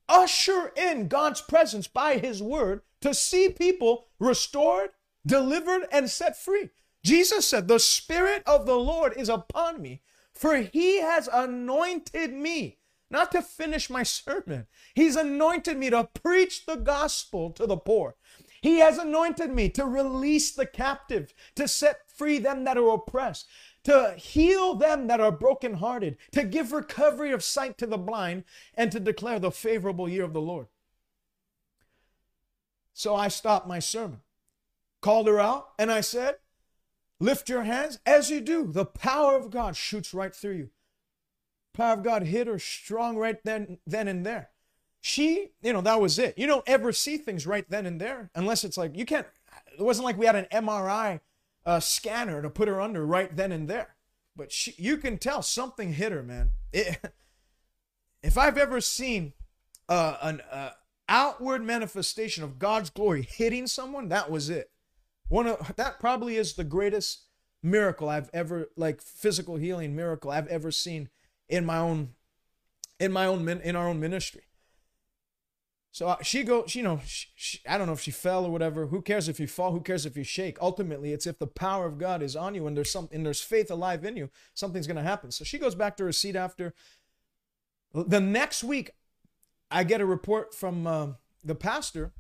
usher 0.10 0.72
in 0.76 1.08
God's 1.08 1.42
presence 1.42 1.88
by 1.88 2.18
His 2.18 2.42
word 2.42 2.82
to 3.02 3.14
see 3.14 3.50
people 3.50 4.08
restored, 4.20 4.92
delivered, 5.26 5.86
and 5.92 6.10
set 6.10 6.38
free. 6.38 6.70
Jesus 7.08 7.48
said, 7.48 7.68
The 7.68 7.80
Spirit 7.80 8.44
of 8.46 8.66
the 8.66 8.76
Lord 8.76 9.14
is 9.16 9.30
upon 9.30 9.82
me 9.82 10.02
for 10.38 10.58
he 10.58 11.02
has 11.02 11.28
anointed 11.32 12.32
me, 12.32 12.78
not 13.10 13.32
to 13.32 13.42
finish 13.42 13.90
my 13.90 14.04
sermon. 14.04 14.68
He's 14.94 15.16
anointed 15.16 15.78
me 15.78 15.90
to 15.90 16.10
preach 16.14 16.66
the 16.66 16.76
gospel 16.76 17.50
to 17.52 17.66
the 17.66 17.78
poor. 17.78 18.16
He 18.62 18.80
has 18.80 18.98
anointed 18.98 19.52
me 19.52 19.70
to 19.70 19.86
release 19.86 20.52
the 20.52 20.66
captive, 20.66 21.34
to 21.56 21.68
set 21.68 22.10
free 22.10 22.38
them 22.38 22.66
that 22.66 22.78
are 22.78 22.94
oppressed, 22.94 23.48
to 23.86 24.14
heal 24.16 24.76
them 24.76 25.08
that 25.08 25.20
are 25.20 25.32
brokenhearted, 25.32 26.18
to 26.34 26.44
give 26.44 26.72
recovery 26.72 27.32
of 27.32 27.44
sight 27.44 27.78
to 27.80 27.88
the 27.88 27.98
blind, 27.98 28.44
and 28.76 28.92
to 28.92 29.00
declare 29.00 29.40
the 29.40 29.52
favorable 29.52 30.08
year 30.08 30.24
of 30.24 30.34
the 30.34 30.42
Lord. 30.42 30.68
So 32.94 33.16
I 33.16 33.28
stopped 33.28 33.68
my 33.68 33.80
sermon, 33.80 34.22
called 35.02 35.28
her 35.28 35.40
out, 35.40 35.70
and 35.80 35.92
I 35.92 36.02
said, 36.02 36.38
Lift 37.20 37.50
your 37.50 37.64
hands 37.64 38.00
as 38.06 38.30
you 38.30 38.42
do. 38.42 38.68
The 38.68 38.86
power 38.86 39.36
of 39.36 39.50
God 39.50 39.76
shoots 39.76 40.14
right 40.14 40.36
through 40.36 40.54
you. 40.54 40.70
Power 41.74 41.94
of 41.94 42.04
God 42.04 42.24
hit 42.24 42.48
her 42.48 42.60
strong 42.60 43.18
right 43.18 43.38
then, 43.44 43.80
then 43.86 44.08
and 44.08 44.26
there. 44.26 44.50
She, 45.02 45.52
you 45.62 45.74
know, 45.74 45.82
that 45.82 46.02
was 46.02 46.20
it. 46.20 46.38
You 46.38 46.48
don't 46.48 46.68
ever 46.68 46.92
see 46.92 47.18
things 47.18 47.48
right 47.48 47.66
then 47.70 47.86
and 47.86 48.02
there 48.02 48.30
unless 48.36 48.64
it's 48.64 48.78
like 48.78 48.96
you 48.96 49.06
can't. 49.06 49.28
It 49.78 49.82
wasn't 49.82 50.06
like 50.06 50.18
we 50.18 50.26
had 50.26 50.36
an 50.36 50.48
MRI 50.52 51.22
uh, 51.66 51.80
scanner 51.80 52.42
to 52.42 52.50
put 52.50 52.68
her 52.68 52.82
under 52.82 53.06
right 53.06 53.36
then 53.36 53.52
and 53.52 53.68
there. 53.68 53.96
But 54.36 54.52
she, 54.52 54.74
you 54.78 54.98
can 54.98 55.18
tell 55.18 55.42
something 55.42 55.94
hit 55.94 56.12
her, 56.12 56.24
man. 56.24 56.52
It, 56.72 57.00
if 58.24 58.38
I've 58.38 58.58
ever 58.58 58.82
seen 58.82 59.34
uh, 59.90 60.18
an 60.22 60.42
uh, 60.52 60.72
outward 61.10 61.64
manifestation 61.64 62.44
of 62.44 62.60
God's 62.60 62.90
glory 62.90 63.22
hitting 63.24 63.68
someone, 63.68 64.10
that 64.10 64.30
was 64.30 64.50
it. 64.50 64.72
One 65.30 65.48
of 65.48 65.76
that 65.76 66.00
probably 66.00 66.38
is 66.38 66.54
the 66.54 66.64
greatest 66.64 67.24
miracle 67.64 68.08
I've 68.08 68.30
ever 68.34 68.70
like 68.76 69.02
physical 69.02 69.56
healing 69.56 69.96
miracle 69.96 70.32
I've 70.32 70.48
ever 70.48 70.72
seen 70.72 71.10
in 71.50 71.66
my 71.66 71.78
own 71.78 72.10
in 73.00 73.12
my 73.12 73.26
own 73.26 73.48
in 73.48 73.76
our 73.76 73.88
own 73.88 74.00
ministry. 74.00 74.44
So 75.92 76.10
uh, 76.10 76.22
she 76.22 76.44
goes, 76.44 76.76
you 76.76 76.84
know, 76.84 77.02
she, 77.08 77.28
she, 77.36 77.60
I 77.68 77.78
don't 77.78 77.88
know 77.88 77.94
if 77.94 78.02
she 78.02 78.12
fell 78.12 78.46
or 78.46 78.52
whatever. 78.52 78.86
Who 78.86 79.02
cares 79.02 79.28
if 79.28 79.40
you 79.40 79.48
fall? 79.48 79.72
Who 79.72 79.82
cares 79.82 80.06
if 80.06 80.16
you 80.16 80.24
shake? 80.24 80.58
Ultimately, 80.62 81.12
it's 81.12 81.26
if 81.26 81.40
the 81.40 81.48
power 81.48 81.88
of 81.88 81.98
God 81.98 82.22
is 82.22 82.36
on 82.36 82.54
you 82.54 82.68
and 82.68 82.78
there's 82.78 82.92
some 82.92 83.10
and 83.12 83.26
there's 83.26 83.42
faith 83.42 83.72
alive 83.72 84.06
in 84.06 84.16
you, 84.16 84.30
something's 84.54 84.86
to 84.86 85.02
happen. 85.02 85.32
So 85.32 85.44
she 85.44 85.58
goes 85.58 85.74
back 85.74 85.98
to 85.98 86.04
her 86.04 86.12
seat 86.12 86.36
after. 86.36 86.74
The 87.94 88.20
next 88.20 88.64
week, 88.64 88.92
I 89.72 89.84
get 89.84 90.02
a 90.02 90.06
report 90.06 90.54
from 90.54 90.86
uh, 90.86 91.08
the 91.44 91.56
pastor 91.56 92.12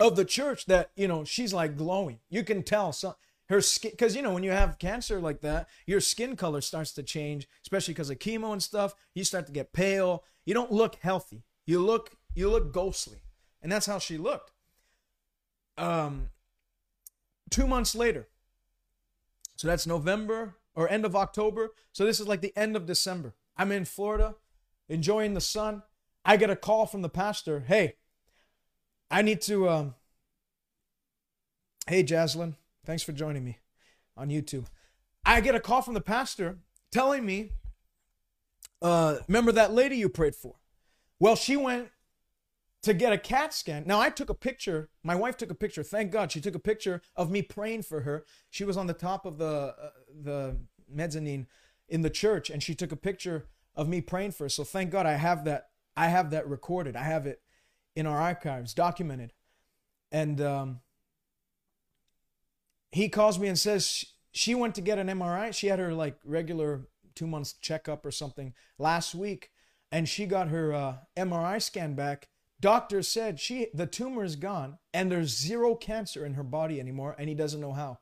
of 0.00 0.16
the 0.16 0.24
church 0.24 0.66
that 0.66 0.90
you 0.96 1.06
know 1.06 1.24
she's 1.24 1.52
like 1.52 1.76
glowing. 1.76 2.18
You 2.28 2.42
can 2.42 2.62
tell 2.62 2.92
some 2.92 3.14
her 3.48 3.60
skin 3.60 3.90
because 3.92 4.16
you 4.16 4.22
know 4.22 4.32
when 4.32 4.42
you 4.42 4.50
have 4.50 4.78
cancer 4.78 5.20
like 5.20 5.42
that, 5.42 5.68
your 5.86 6.00
skin 6.00 6.34
color 6.34 6.60
starts 6.60 6.92
to 6.92 7.02
change, 7.02 7.46
especially 7.62 7.94
because 7.94 8.10
of 8.10 8.18
chemo 8.18 8.52
and 8.52 8.62
stuff. 8.62 8.94
You 9.14 9.24
start 9.24 9.46
to 9.46 9.52
get 9.52 9.72
pale. 9.72 10.24
You 10.44 10.54
don't 10.54 10.72
look 10.72 10.96
healthy. 11.02 11.44
You 11.66 11.84
look 11.84 12.12
you 12.34 12.48
look 12.48 12.72
ghostly, 12.72 13.18
and 13.62 13.70
that's 13.70 13.86
how 13.86 13.98
she 13.98 14.16
looked. 14.16 14.52
Um, 15.76 16.30
two 17.50 17.66
months 17.66 17.94
later, 17.94 18.28
so 19.56 19.68
that's 19.68 19.86
November 19.86 20.54
or 20.74 20.88
end 20.88 21.04
of 21.04 21.14
October. 21.14 21.70
So 21.92 22.04
this 22.04 22.20
is 22.20 22.26
like 22.28 22.40
the 22.40 22.56
end 22.56 22.76
of 22.76 22.86
December. 22.86 23.34
I'm 23.56 23.72
in 23.72 23.84
Florida, 23.84 24.36
enjoying 24.88 25.34
the 25.34 25.40
sun. 25.40 25.82
I 26.24 26.36
get 26.36 26.50
a 26.50 26.56
call 26.56 26.86
from 26.86 27.02
the 27.02 27.08
pastor. 27.08 27.64
Hey, 27.66 27.96
I 29.10 29.22
need 29.22 29.40
to. 29.42 29.68
Um, 29.68 29.94
hey, 31.86 32.04
Jaslyn, 32.04 32.54
thanks 32.84 33.02
for 33.02 33.12
joining 33.12 33.44
me 33.44 33.58
on 34.16 34.28
YouTube. 34.28 34.66
I 35.24 35.40
get 35.40 35.54
a 35.54 35.60
call 35.60 35.82
from 35.82 35.94
the 35.94 36.00
pastor 36.00 36.58
telling 36.92 37.26
me, 37.26 37.52
uh, 38.80 39.18
remember 39.26 39.52
that 39.52 39.72
lady 39.72 39.96
you 39.96 40.08
prayed 40.08 40.34
for? 40.34 40.54
Well, 41.18 41.36
she 41.36 41.56
went 41.56 41.88
to 42.82 42.94
get 42.94 43.12
a 43.12 43.18
CAT 43.18 43.52
scan. 43.52 43.84
Now, 43.86 44.00
I 44.00 44.08
took 44.08 44.30
a 44.30 44.34
picture. 44.34 44.88
My 45.02 45.14
wife 45.14 45.36
took 45.36 45.50
a 45.50 45.54
picture. 45.54 45.82
Thank 45.82 46.12
God 46.12 46.32
she 46.32 46.40
took 46.40 46.54
a 46.54 46.60
picture 46.60 47.02
of 47.14 47.30
me 47.30 47.42
praying 47.42 47.82
for 47.82 48.02
her. 48.02 48.24
She 48.48 48.64
was 48.64 48.76
on 48.76 48.86
the 48.86 48.94
top 48.94 49.26
of 49.26 49.38
the 49.38 49.74
uh, 49.78 49.90
the 50.22 50.56
mezzanine 50.88 51.46
in 51.88 52.02
the 52.02 52.10
church, 52.10 52.48
and 52.48 52.62
she 52.62 52.74
took 52.74 52.92
a 52.92 52.96
picture 52.96 53.46
of 53.74 53.88
me 53.88 54.00
praying 54.00 54.32
for 54.32 54.44
her. 54.44 54.48
So 54.48 54.64
thank 54.64 54.90
God 54.90 55.06
I 55.06 55.12
have 55.12 55.44
that. 55.44 55.68
I 55.96 56.08
have 56.08 56.30
that 56.30 56.48
recorded. 56.48 56.96
I 56.96 57.02
have 57.02 57.26
it 57.26 57.42
in 57.94 58.06
our 58.06 58.20
archives, 58.20 58.74
documented. 58.74 59.32
And 60.12 60.40
um, 60.40 60.80
he 62.92 63.08
calls 63.08 63.38
me 63.38 63.48
and 63.48 63.58
says 63.58 64.04
she 64.32 64.54
went 64.54 64.74
to 64.76 64.80
get 64.80 64.98
an 64.98 65.08
MRI. 65.08 65.54
She 65.54 65.68
had 65.68 65.78
her 65.78 65.92
like 65.92 66.18
regular 66.24 66.88
two 67.14 67.26
months 67.26 67.52
checkup 67.52 68.06
or 68.06 68.10
something 68.10 68.54
last 68.78 69.14
week, 69.14 69.50
and 69.92 70.08
she 70.08 70.26
got 70.26 70.48
her 70.48 70.72
uh, 70.72 70.96
MRI 71.16 71.60
scan 71.60 71.94
back. 71.94 72.28
Doctor 72.60 73.02
said 73.02 73.40
she 73.40 73.68
the 73.72 73.86
tumor 73.86 74.22
is 74.22 74.36
gone 74.36 74.78
and 74.92 75.10
there's 75.10 75.36
zero 75.36 75.74
cancer 75.74 76.26
in 76.26 76.34
her 76.34 76.42
body 76.42 76.78
anymore, 76.78 77.16
and 77.18 77.28
he 77.28 77.34
doesn't 77.34 77.60
know 77.60 77.72
how. 77.72 77.98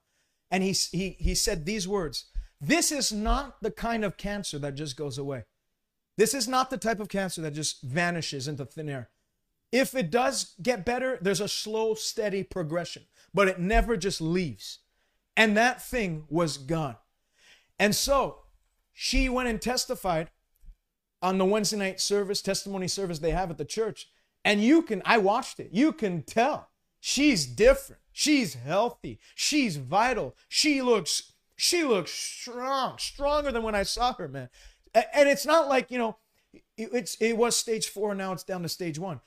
And 0.50 0.62
he 0.62 0.72
he 0.72 1.16
he 1.18 1.34
said 1.34 1.64
these 1.64 1.86
words: 1.86 2.26
"This 2.60 2.90
is 2.90 3.12
not 3.12 3.62
the 3.62 3.70
kind 3.70 4.04
of 4.04 4.16
cancer 4.16 4.58
that 4.58 4.74
just 4.74 4.96
goes 4.96 5.18
away. 5.18 5.44
This 6.16 6.34
is 6.34 6.48
not 6.48 6.70
the 6.70 6.78
type 6.78 6.98
of 6.98 7.08
cancer 7.08 7.40
that 7.42 7.54
just 7.54 7.82
vanishes 7.82 8.48
into 8.48 8.64
thin 8.64 8.88
air. 8.88 9.10
If 9.70 9.94
it 9.94 10.10
does 10.10 10.54
get 10.62 10.84
better, 10.84 11.18
there's 11.20 11.40
a 11.40 11.48
slow, 11.48 11.94
steady 11.94 12.42
progression, 12.42 13.04
but 13.34 13.48
it 13.48 13.58
never 13.58 13.96
just 13.96 14.20
leaves. 14.20 14.78
And 15.36 15.56
that 15.56 15.82
thing 15.82 16.24
was 16.28 16.56
gone. 16.56 16.96
And 17.78 17.94
so 17.94 18.40
she 18.92 19.28
went 19.28 19.48
and 19.48 19.60
testified 19.60 20.30
on 21.20 21.38
the 21.38 21.44
Wednesday 21.44 21.76
night 21.76 22.00
service, 22.00 22.42
testimony 22.42 22.88
service 22.88 23.18
they 23.18 23.30
have 23.30 23.50
at 23.50 23.58
the 23.58 23.64
church. 23.64 24.08
And 24.44 24.62
you 24.62 24.82
can, 24.82 25.02
I 25.04 25.18
watched 25.18 25.60
it, 25.60 25.70
you 25.72 25.92
can 25.92 26.22
tell 26.22 26.70
she's 27.00 27.46
different. 27.46 28.02
She's 28.12 28.54
healthy. 28.54 29.20
She's 29.36 29.76
vital. 29.76 30.34
She 30.48 30.82
looks, 30.82 31.34
she 31.54 31.84
looks 31.84 32.10
strong, 32.10 32.98
stronger 32.98 33.52
than 33.52 33.62
when 33.62 33.76
I 33.76 33.84
saw 33.84 34.14
her, 34.14 34.26
man. 34.26 34.48
And 34.92 35.28
it's 35.28 35.46
not 35.46 35.68
like, 35.68 35.90
you 35.90 35.98
know, 35.98 36.16
it's 36.76 37.16
it 37.20 37.36
was 37.36 37.54
stage 37.56 37.88
four, 37.88 38.14
now 38.14 38.32
it's 38.32 38.42
down 38.42 38.62
to 38.62 38.68
stage 38.68 38.98
one 38.98 39.20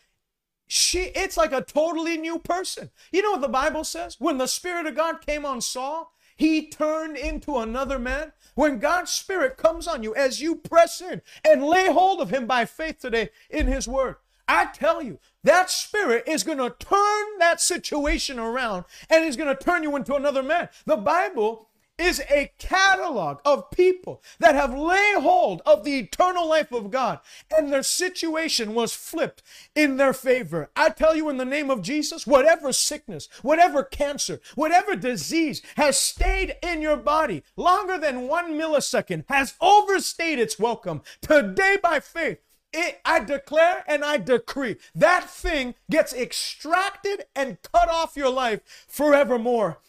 she 0.74 1.12
it's 1.16 1.36
like 1.36 1.52
a 1.52 1.62
totally 1.62 2.16
new 2.16 2.40
person. 2.40 2.92
You 3.12 3.22
know 3.22 3.32
what 3.32 3.42
the 3.42 3.50
Bible 3.50 3.84
says? 3.84 4.16
When 4.20 4.38
the 4.38 4.48
Spirit 4.48 4.86
of 4.86 4.96
God 4.96 5.20
came 5.20 5.46
on 5.46 5.60
Saul, 5.60 6.14
he 6.38 6.70
turned 6.70 7.18
into 7.18 7.58
another 7.58 8.00
man. 8.00 8.32
When 8.56 8.80
God's 8.80 9.12
Spirit 9.12 9.58
comes 9.58 9.86
on 9.86 10.02
you 10.02 10.16
as 10.16 10.42
you 10.42 10.56
press 10.56 11.02
in 11.02 11.24
and 11.44 11.62
lay 11.62 11.92
hold 11.92 12.22
of 12.22 12.30
him 12.30 12.48
by 12.48 12.64
faith 12.64 13.00
today 13.00 13.32
in 13.50 13.68
his 13.68 13.86
word, 13.86 14.16
I 14.48 14.68
tell 14.68 15.02
you, 15.02 15.20
that 15.44 15.70
spirit 15.70 16.24
is 16.26 16.44
going 16.44 16.60
to 16.60 16.76
turn 16.80 17.40
that 17.40 17.60
situation 17.60 18.40
around 18.40 18.86
and 19.10 19.26
is 19.26 19.36
going 19.36 19.54
to 19.54 19.62
turn 19.62 19.84
you 19.84 19.94
into 19.98 20.16
another 20.16 20.44
man. 20.44 20.70
The 20.86 20.98
Bible 20.98 21.68
is 22.02 22.22
a 22.30 22.52
catalog 22.58 23.40
of 23.46 23.70
people 23.72 24.24
that 24.40 24.56
have 24.56 24.78
laid 24.78 25.18
hold 25.22 25.62
of 25.66 25.84
the 25.84 26.00
eternal 26.00 26.50
life 26.50 26.72
of 26.72 26.90
God 26.90 27.20
and 27.56 27.72
their 27.72 27.84
situation 27.84 28.74
was 28.74 28.94
flipped 28.94 29.44
in 29.76 29.98
their 29.98 30.14
favor. 30.14 30.70
I 30.76 30.90
tell 30.90 31.16
you 31.16 31.30
in 31.30 31.38
the 31.38 31.46
name 31.46 31.70
of 31.70 31.82
Jesus, 31.82 32.26
whatever 32.26 32.74
sickness, 32.74 33.30
whatever 33.44 33.84
cancer, 33.84 34.42
whatever 34.56 34.96
disease 34.96 35.62
has 35.78 35.98
stayed 35.98 36.56
in 36.64 36.82
your 36.82 36.98
body 36.98 37.44
longer 37.56 37.98
than 37.98 38.28
one 38.28 38.54
millisecond 38.54 39.26
has 39.30 39.54
overstayed 39.62 40.40
its 40.40 40.58
welcome 40.58 41.02
today 41.22 41.78
by 41.82 42.00
faith. 42.00 42.40
It, 42.74 43.02
I 43.04 43.20
declare 43.20 43.84
and 43.86 44.04
I 44.04 44.18
decree 44.18 44.78
that 44.96 45.30
thing 45.30 45.76
gets 45.90 46.14
extracted 46.14 47.26
and 47.36 47.62
cut 47.62 47.90
off 47.90 48.16
your 48.16 48.30
life 48.30 48.86
forevermore 48.88 49.80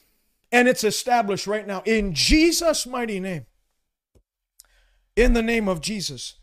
and 0.52 0.68
it's 0.68 0.84
established 0.84 1.46
right 1.46 1.66
now 1.66 1.82
in 1.86 2.14
Jesus' 2.14 2.86
mighty 2.86 3.18
name. 3.18 3.46
In 5.16 5.32
the 5.32 5.42
name 5.42 5.68
of 5.68 5.80
Jesus. 5.80 6.36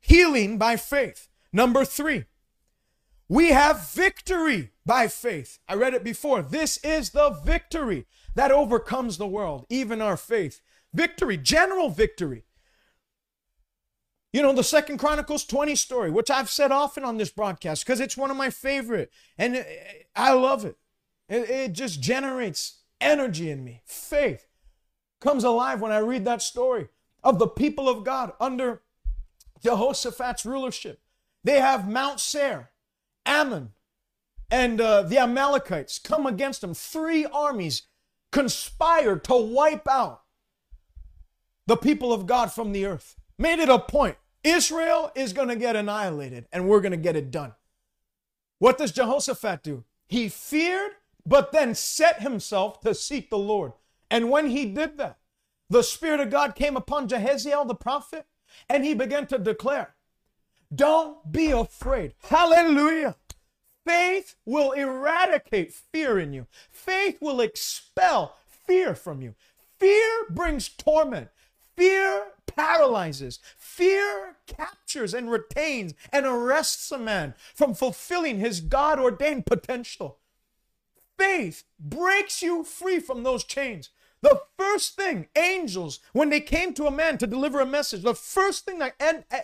Healing 0.00 0.58
by 0.58 0.76
faith. 0.76 1.28
Number 1.52 1.84
three, 1.84 2.24
we 3.28 3.48
have 3.48 3.90
victory 3.90 4.72
by 4.84 5.08
faith. 5.08 5.58
I 5.68 5.74
read 5.74 5.94
it 5.94 6.04
before. 6.04 6.42
This 6.42 6.76
is 6.78 7.10
the 7.10 7.30
victory 7.30 8.06
that 8.34 8.52
overcomes 8.52 9.16
the 9.16 9.26
world, 9.26 9.64
even 9.68 10.00
our 10.00 10.16
faith. 10.16 10.60
Victory, 10.92 11.36
general 11.36 11.88
victory. 11.88 12.44
You 14.32 14.42
know, 14.42 14.52
the 14.52 14.62
Second 14.62 14.98
Chronicles 14.98 15.44
20 15.44 15.74
story, 15.76 16.10
which 16.10 16.30
I've 16.30 16.50
said 16.50 16.70
often 16.70 17.04
on 17.04 17.16
this 17.16 17.30
broadcast 17.30 17.84
because 17.84 18.00
it's 18.00 18.16
one 18.16 18.30
of 18.30 18.36
my 18.36 18.50
favorite 18.50 19.10
and 19.38 19.56
uh, 19.56 19.62
I 20.14 20.32
love 20.32 20.64
it. 20.64 20.76
It, 21.28 21.50
it 21.50 21.72
just 21.72 22.00
generates 22.00 22.82
energy 23.00 23.50
in 23.50 23.64
me. 23.64 23.82
Faith 23.84 24.46
comes 25.20 25.44
alive 25.44 25.80
when 25.80 25.92
I 25.92 25.98
read 25.98 26.24
that 26.24 26.42
story 26.42 26.88
of 27.22 27.38
the 27.38 27.48
people 27.48 27.88
of 27.88 28.04
God 28.04 28.32
under 28.40 28.82
Jehoshaphat's 29.62 30.46
rulership. 30.46 31.00
They 31.42 31.60
have 31.60 31.88
Mount 31.88 32.20
Seir, 32.20 32.70
Ammon, 33.24 33.72
and 34.50 34.80
uh, 34.80 35.02
the 35.02 35.18
Amalekites 35.18 35.98
come 35.98 36.26
against 36.26 36.60
them. 36.60 36.74
Three 36.74 37.24
armies 37.26 37.82
conspired 38.30 39.24
to 39.24 39.34
wipe 39.34 39.88
out 39.88 40.22
the 41.66 41.76
people 41.76 42.12
of 42.12 42.26
God 42.26 42.52
from 42.52 42.72
the 42.72 42.86
earth. 42.86 43.16
Made 43.38 43.58
it 43.58 43.68
a 43.68 43.78
point. 43.78 44.16
Israel 44.44 45.10
is 45.16 45.32
going 45.32 45.48
to 45.48 45.56
get 45.56 45.74
annihilated 45.74 46.46
and 46.52 46.68
we're 46.68 46.80
going 46.80 46.92
to 46.92 46.96
get 46.96 47.16
it 47.16 47.30
done. 47.30 47.54
What 48.58 48.78
does 48.78 48.92
Jehoshaphat 48.92 49.62
do? 49.62 49.84
He 50.06 50.28
feared 50.28 50.92
but 51.26 51.52
then 51.52 51.74
set 51.74 52.22
himself 52.22 52.80
to 52.80 52.94
seek 52.94 53.28
the 53.28 53.38
Lord. 53.38 53.72
And 54.10 54.30
when 54.30 54.50
he 54.50 54.64
did 54.66 54.96
that, 54.98 55.18
the 55.68 55.82
Spirit 55.82 56.20
of 56.20 56.30
God 56.30 56.54
came 56.54 56.76
upon 56.76 57.08
Jehaziel 57.08 57.66
the 57.66 57.74
prophet, 57.74 58.26
and 58.68 58.84
he 58.84 58.94
began 58.94 59.26
to 59.26 59.38
declare, 59.38 59.94
Don't 60.72 61.32
be 61.32 61.50
afraid. 61.50 62.14
Hallelujah. 62.28 63.16
Faith 63.84 64.36
will 64.44 64.72
eradicate 64.72 65.72
fear 65.72 66.18
in 66.18 66.32
you, 66.32 66.46
faith 66.70 67.18
will 67.20 67.40
expel 67.40 68.36
fear 68.66 68.94
from 68.94 69.22
you. 69.22 69.34
Fear 69.78 70.26
brings 70.30 70.68
torment. 70.68 71.28
Fear 71.76 72.28
paralyzes. 72.46 73.38
Fear 73.58 74.36
captures 74.46 75.12
and 75.12 75.30
retains 75.30 75.92
and 76.10 76.24
arrests 76.24 76.90
a 76.90 76.98
man 76.98 77.34
from 77.54 77.74
fulfilling 77.74 78.38
his 78.38 78.60
God 78.60 78.98
ordained 78.98 79.44
potential. 79.44 80.18
Faith 81.18 81.64
breaks 81.78 82.42
you 82.42 82.64
free 82.64 83.00
from 83.00 83.22
those 83.22 83.44
chains. 83.44 83.90
The 84.22 84.40
first 84.58 84.96
thing 84.96 85.28
angels, 85.36 86.00
when 86.12 86.30
they 86.30 86.40
came 86.40 86.74
to 86.74 86.86
a 86.86 86.90
man 86.90 87.18
to 87.18 87.26
deliver 87.26 87.60
a 87.60 87.66
message, 87.66 88.02
the 88.02 88.14
first 88.14 88.64
thing 88.64 88.78
that 88.78 88.94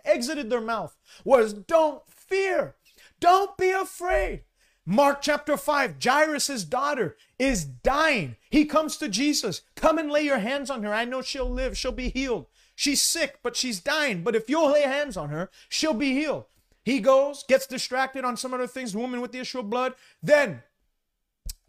exited 0.05 0.51
their 0.51 0.61
mouth 0.61 0.97
was, 1.25 1.53
Don't 1.53 2.03
fear, 2.09 2.77
don't 3.21 3.57
be 3.57 3.71
afraid. 3.71 4.45
Mark 4.85 5.23
chapter 5.23 5.57
5, 5.57 5.97
Jairus' 6.03 6.65
daughter 6.65 7.17
is 7.39 7.65
dying. 7.65 8.35
He 8.51 8.65
comes 8.65 8.97
to 8.97 9.09
Jesus. 9.09 9.63
Come 9.77 9.99
and 9.99 10.11
lay 10.11 10.23
your 10.23 10.39
hands 10.39 10.71
on 10.71 10.83
her. 10.83 10.93
I 10.93 11.05
know 11.05 11.23
she'll 11.23 11.49
live, 11.49 11.79
she'll 11.79 11.93
be 11.93 12.09
healed. 12.09 12.47
She's 12.75 13.01
sick, 13.01 13.39
but 13.45 13.55
she's 13.55 13.79
dying. 13.79 14.25
But 14.25 14.35
if 14.35 14.51
you'll 14.51 14.73
lay 14.73 14.83
hands 14.83 15.17
on 15.17 15.29
her, 15.29 15.51
she'll 15.69 15.95
be 15.95 16.15
healed. 16.15 16.47
He 16.85 16.99
goes, 16.99 17.45
gets 17.47 17.69
distracted 17.69 18.25
on 18.25 18.37
some 18.37 18.53
other 18.53 18.67
things, 18.67 18.93
the 18.93 18.99
woman 18.99 19.21
with 19.21 19.31
the 19.31 19.39
issue 19.39 19.61
of 19.61 19.71
blood. 19.71 19.95
Then, 20.21 20.65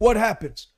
what 0.04 0.18
happens? 0.18 0.68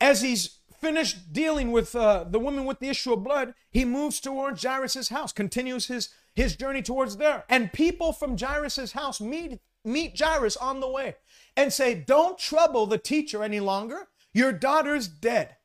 As 0.00 0.22
he's 0.22 0.60
finished 0.80 1.34
dealing 1.34 1.70
with 1.70 1.94
uh, 1.94 2.24
the 2.24 2.38
woman 2.38 2.64
with 2.64 2.78
the 2.78 2.88
issue 2.88 3.12
of 3.12 3.22
blood, 3.22 3.52
he 3.70 3.84
moves 3.84 4.20
towards 4.20 4.62
Jairus' 4.62 5.10
house, 5.10 5.34
continues 5.34 5.88
his, 5.88 6.08
his 6.34 6.56
journey 6.56 6.80
towards 6.80 7.18
there. 7.18 7.44
And 7.50 7.74
people 7.74 8.14
from 8.14 8.38
Jairus' 8.38 8.92
house 8.92 9.20
meet, 9.20 9.60
meet 9.84 10.18
Jairus 10.18 10.56
on 10.56 10.80
the 10.80 10.88
way 10.88 11.16
and 11.58 11.70
say, 11.70 11.94
Don't 11.94 12.38
trouble 12.38 12.86
the 12.86 12.96
teacher 12.96 13.44
any 13.44 13.60
longer. 13.60 14.08
Your 14.32 14.52
daughter's 14.52 15.08
dead. 15.08 15.56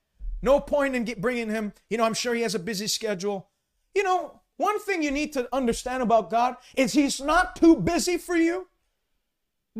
No 0.42 0.60
point 0.60 0.94
in 0.94 1.06
get, 1.06 1.22
bringing 1.22 1.50
him. 1.50 1.72
You 1.90 1.98
know, 1.98 2.04
I'm 2.04 2.14
sure 2.14 2.34
he 2.34 2.42
has 2.42 2.54
a 2.54 2.60
busy 2.60 2.88
schedule. 2.88 3.48
You 3.96 4.04
know, 4.04 4.42
one 4.58 4.82
thing 4.82 5.02
you 5.02 5.12
need 5.12 5.32
to 5.34 5.48
understand 5.56 6.04
about 6.04 6.30
God 6.30 6.58
is 6.76 6.92
He's 6.92 7.22
not 7.22 7.56
too 7.56 7.78
busy 7.78 8.18
for 8.18 8.36
you. 8.36 8.68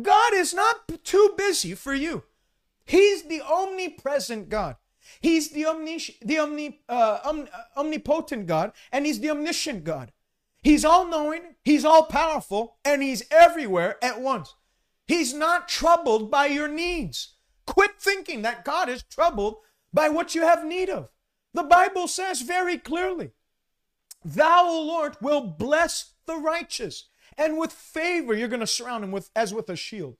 God 0.00 0.32
is 0.32 0.54
not 0.54 1.04
too 1.04 1.34
busy 1.36 1.74
for 1.74 1.92
you. 1.92 2.22
He's 2.84 3.24
the 3.24 3.40
omnipresent 3.40 4.48
God. 4.48 4.76
He's 5.20 5.50
the, 5.50 5.66
omnis- 5.66 6.18
the 6.22 6.38
omni- 6.38 6.80
uh, 6.88 7.18
om- 7.24 7.48
omnipotent 7.76 8.46
God, 8.46 8.72
and 8.90 9.06
He's 9.06 9.20
the 9.20 9.30
omniscient 9.30 9.84
God. 9.84 10.12
He's 10.62 10.84
all 10.84 11.06
knowing, 11.06 11.56
He's 11.62 11.84
all 11.84 12.04
powerful, 12.04 12.76
and 12.84 13.02
He's 13.02 13.22
everywhere 13.30 14.02
at 14.02 14.20
once. 14.20 14.54
He's 15.06 15.34
not 15.34 15.68
troubled 15.68 16.30
by 16.30 16.46
your 16.46 16.68
needs. 16.68 17.34
Quit 17.66 18.00
thinking 18.00 18.42
that 18.42 18.64
God 18.64 18.88
is 18.88 19.02
troubled 19.02 19.56
by 19.92 20.08
what 20.08 20.34
you 20.34 20.42
have 20.42 20.64
need 20.64 20.88
of. 20.88 21.10
The 21.52 21.62
Bible 21.62 22.08
says 22.08 22.40
very 22.40 22.78
clearly, 22.78 23.30
Thou, 24.24 24.64
O 24.66 24.82
Lord, 24.82 25.16
will 25.20 25.42
bless 25.42 26.14
the 26.26 26.36
righteous, 26.36 27.08
and 27.36 27.58
with 27.58 27.72
favor 27.72 28.34
you're 28.34 28.48
going 28.48 28.60
to 28.60 28.66
surround 28.66 29.04
him 29.04 29.12
with 29.12 29.30
as 29.36 29.52
with 29.52 29.68
a 29.68 29.76
shield. 29.76 30.16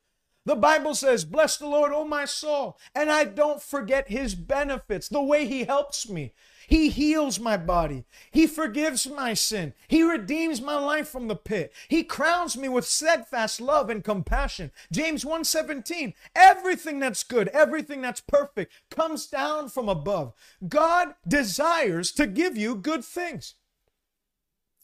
The 0.47 0.57
Bible 0.57 0.95
says, 0.95 1.25
Bless 1.25 1.57
the 1.57 1.67
Lord, 1.67 1.93
O 1.93 2.05
my 2.05 2.27
soul, 2.27 2.79
and 2.95 3.11
I 3.11 3.25
don't 3.25 3.63
forget 3.63 4.09
his 4.09 4.35
benefits, 4.35 5.09
the 5.09 5.23
way 5.23 5.47
he 5.47 5.65
helps 5.65 6.09
me. 6.09 6.35
He 6.67 6.89
heals 6.89 7.39
my 7.41 7.57
body. 7.57 8.05
He 8.31 8.47
forgives 8.47 9.07
my 9.07 9.35
sin. 9.35 9.75
He 9.89 10.03
redeems 10.03 10.61
my 10.61 10.79
life 10.79 11.09
from 11.09 11.29
the 11.29 11.37
pit. 11.37 11.73
He 11.89 12.03
crowns 12.03 12.57
me 12.57 12.69
with 12.69 12.87
steadfast 12.87 13.61
love 13.61 13.91
and 13.91 14.03
compassion. 14.03 14.71
James 14.91 15.25
1:17. 15.25 16.15
Everything 16.35 17.01
that's 17.01 17.23
good, 17.23 17.49
everything 17.49 18.01
that's 18.01 18.21
perfect 18.21 18.73
comes 18.91 19.27
down 19.27 19.69
from 19.69 19.89
above. 19.89 20.33
God 20.67 21.15
desires 21.27 22.13
to 22.13 22.27
give 22.27 22.57
you 22.57 22.75
good 22.75 23.05
things. 23.05 23.55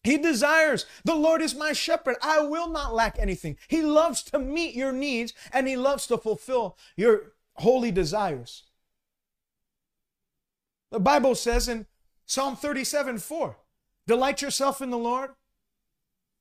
He 0.02 0.16
desires, 0.16 0.86
the 1.04 1.14
Lord 1.14 1.42
is 1.42 1.54
my 1.54 1.72
shepherd. 1.72 2.16
I 2.22 2.40
will 2.40 2.68
not 2.68 2.94
lack 2.94 3.18
anything. 3.18 3.56
He 3.68 3.82
loves 3.82 4.22
to 4.24 4.38
meet 4.38 4.74
your 4.74 4.92
needs 4.92 5.34
and 5.52 5.68
he 5.68 5.76
loves 5.76 6.06
to 6.06 6.16
fulfill 6.16 6.78
your 6.96 7.32
holy 7.56 7.90
desires. 7.90 8.64
The 10.90 11.00
Bible 11.00 11.34
says 11.34 11.68
in 11.68 11.86
Psalm 12.24 12.56
37 12.56 13.18
4, 13.18 13.56
delight 14.06 14.40
yourself 14.42 14.80
in 14.80 14.90
the 14.90 14.98
Lord 14.98 15.30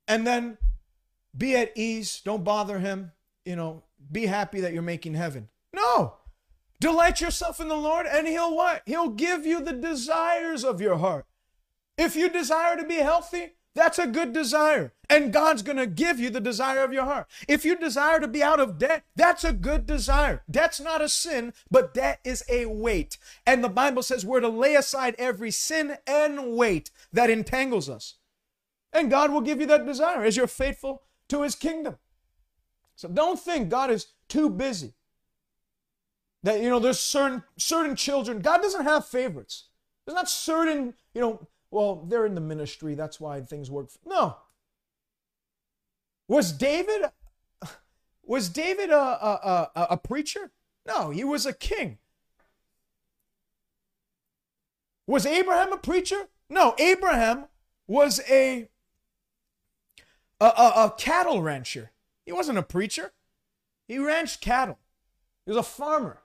and 0.08 0.26
then 0.26 0.58
be 1.38 1.56
at 1.56 1.78
ease. 1.78 2.22
Don't 2.24 2.44
bother 2.44 2.80
him. 2.80 3.12
You 3.46 3.56
know, 3.56 3.84
be 4.12 4.26
happy 4.26 4.62
that 4.62 4.74
you're 4.74 4.82
making 4.82 5.16
heaven. 5.16 5.50
No. 5.74 6.16
Delight 6.80 7.20
yourself 7.20 7.60
in 7.60 7.68
the 7.68 7.76
Lord 7.76 8.06
and 8.06 8.26
he'll 8.26 8.56
what? 8.56 8.84
He'll 8.86 9.10
give 9.10 9.46
you 9.46 9.62
the 9.62 9.74
desires 9.74 10.64
of 10.64 10.80
your 10.80 10.98
heart. 10.98 11.26
If 12.00 12.16
you 12.16 12.30
desire 12.30 12.78
to 12.78 12.86
be 12.86 12.96
healthy, 12.96 13.56
that's 13.76 14.00
a 14.00 14.08
good 14.08 14.32
desire. 14.32 14.94
And 15.10 15.34
God's 15.34 15.64
going 15.64 15.78
to 15.78 15.86
give 15.86 16.18
you 16.18 16.30
the 16.30 16.40
desire 16.40 16.82
of 16.82 16.94
your 16.94 17.04
heart. 17.04 17.28
If 17.46 17.66
you 17.66 17.76
desire 17.76 18.22
to 18.22 18.28
be 18.28 18.42
out 18.42 18.62
of 18.62 18.78
debt, 18.78 19.04
that's 19.18 19.44
a 19.44 19.52
good 19.52 19.86
desire. 19.86 20.42
Debt's 20.50 20.80
not 20.80 21.02
a 21.02 21.10
sin, 21.10 21.54
but 21.70 21.94
debt 21.94 22.22
is 22.24 22.42
a 22.48 22.68
weight. 22.68 23.18
And 23.46 23.62
the 23.62 23.68
Bible 23.68 24.02
says 24.02 24.26
we're 24.26 24.40
to 24.40 24.48
lay 24.48 24.76
aside 24.76 25.14
every 25.20 25.52
sin 25.52 25.98
and 26.08 26.56
weight 26.56 26.90
that 27.12 27.30
entangles 27.30 27.90
us. 27.90 28.16
And 28.94 29.12
God 29.12 29.32
will 29.32 29.42
give 29.42 29.60
you 29.60 29.68
that 29.68 29.86
desire 29.86 30.24
as 30.24 30.38
you're 30.38 30.48
faithful 30.48 31.04
to 31.28 31.42
his 31.42 31.54
kingdom. 31.54 31.98
So 32.96 33.10
don't 33.10 33.40
think 33.40 33.68
God 33.68 33.92
is 33.92 34.08
too 34.30 34.50
busy. 34.50 34.94
That, 36.44 36.62
you 36.62 36.70
know, 36.70 36.80
there's 36.80 37.00
certain, 37.00 37.44
certain 37.58 37.98
children, 37.98 38.40
God 38.40 38.62
doesn't 38.62 38.86
have 38.86 39.06
favorites. 39.06 39.66
There's 40.06 40.16
not 40.16 40.30
certain, 40.30 40.94
you 41.14 41.20
know, 41.20 41.48
well, 41.72 42.06
they're 42.08 42.26
in 42.26 42.36
the 42.36 42.42
ministry, 42.42 42.96
that's 42.96 43.20
why 43.20 43.42
things 43.42 43.70
work. 43.70 43.90
No. 44.06 44.38
Was 46.28 46.52
David 46.52 47.06
was 48.24 48.50
David 48.50 48.92
a, 48.92 48.96
a, 48.96 49.72
a, 49.76 49.88
a 49.92 49.98
preacher? 49.98 50.52
No, 50.86 51.10
he 51.10 51.24
was 51.24 51.48
a 51.48 51.54
king. 51.54 51.98
Was 55.08 55.26
Abraham 55.26 55.74
a 55.74 55.78
preacher? 55.78 56.30
No, 56.48 56.76
Abraham 56.78 57.46
was 57.88 58.22
a, 58.30 58.70
a, 60.40 60.46
a, 60.46 60.74
a 60.86 60.94
cattle 60.96 61.42
rancher. 61.42 61.90
He 62.24 62.32
wasn't 62.32 62.60
a 62.60 62.64
preacher. 62.64 63.14
He 63.88 63.98
ranched 63.98 64.42
cattle. 64.42 64.78
He 65.48 65.50
was 65.50 65.58
a 65.58 65.64
farmer. 65.64 66.22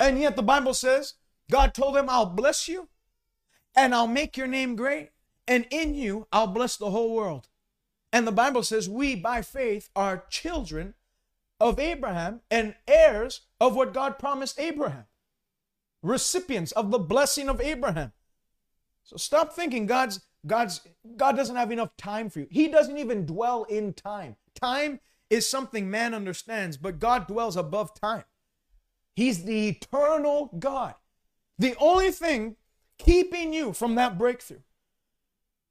And 0.00 0.18
yet 0.18 0.34
the 0.34 0.42
Bible 0.42 0.74
says 0.74 1.14
God 1.48 1.72
told 1.72 1.96
him, 1.96 2.08
I'll 2.08 2.26
bless 2.26 2.66
you 2.66 2.88
and 3.74 3.94
I'll 3.94 4.06
make 4.06 4.36
your 4.36 4.46
name 4.46 4.76
great, 4.76 5.10
and 5.46 5.66
in 5.70 5.94
you 5.94 6.26
I'll 6.32 6.46
bless 6.46 6.76
the 6.76 6.90
whole 6.90 7.14
world. 7.14 7.48
And 8.12 8.26
the 8.26 8.32
Bible 8.32 8.62
says 8.62 8.88
we, 8.88 9.14
by 9.14 9.42
faith, 9.42 9.88
are 9.96 10.26
children 10.28 10.94
of 11.58 11.78
Abraham 11.78 12.40
and 12.50 12.74
heirs 12.86 13.42
of 13.60 13.74
what 13.74 13.94
God 13.94 14.18
promised 14.18 14.58
Abraham, 14.58 15.04
recipients 16.02 16.72
of 16.72 16.90
the 16.90 16.98
blessing 16.98 17.48
of 17.48 17.60
Abraham. 17.60 18.12
So 19.04 19.16
stop 19.16 19.52
thinking 19.52 19.86
God's 19.86 20.20
God's 20.46 20.80
God 21.16 21.36
doesn't 21.36 21.56
have 21.56 21.70
enough 21.70 21.96
time 21.96 22.28
for 22.28 22.40
you. 22.40 22.48
He 22.50 22.68
doesn't 22.68 22.98
even 22.98 23.26
dwell 23.26 23.64
in 23.64 23.92
time. 23.92 24.36
Time 24.54 25.00
is 25.30 25.48
something 25.48 25.90
man 25.90 26.14
understands, 26.14 26.76
but 26.76 26.98
God 26.98 27.26
dwells 27.26 27.56
above 27.56 27.94
time. 27.94 28.24
He's 29.14 29.44
the 29.44 29.68
eternal 29.68 30.50
God. 30.58 30.94
The 31.58 31.76
only 31.78 32.10
thing 32.10 32.56
keeping 33.04 33.52
you 33.52 33.72
from 33.72 33.94
that 33.96 34.18
breakthrough 34.18 34.60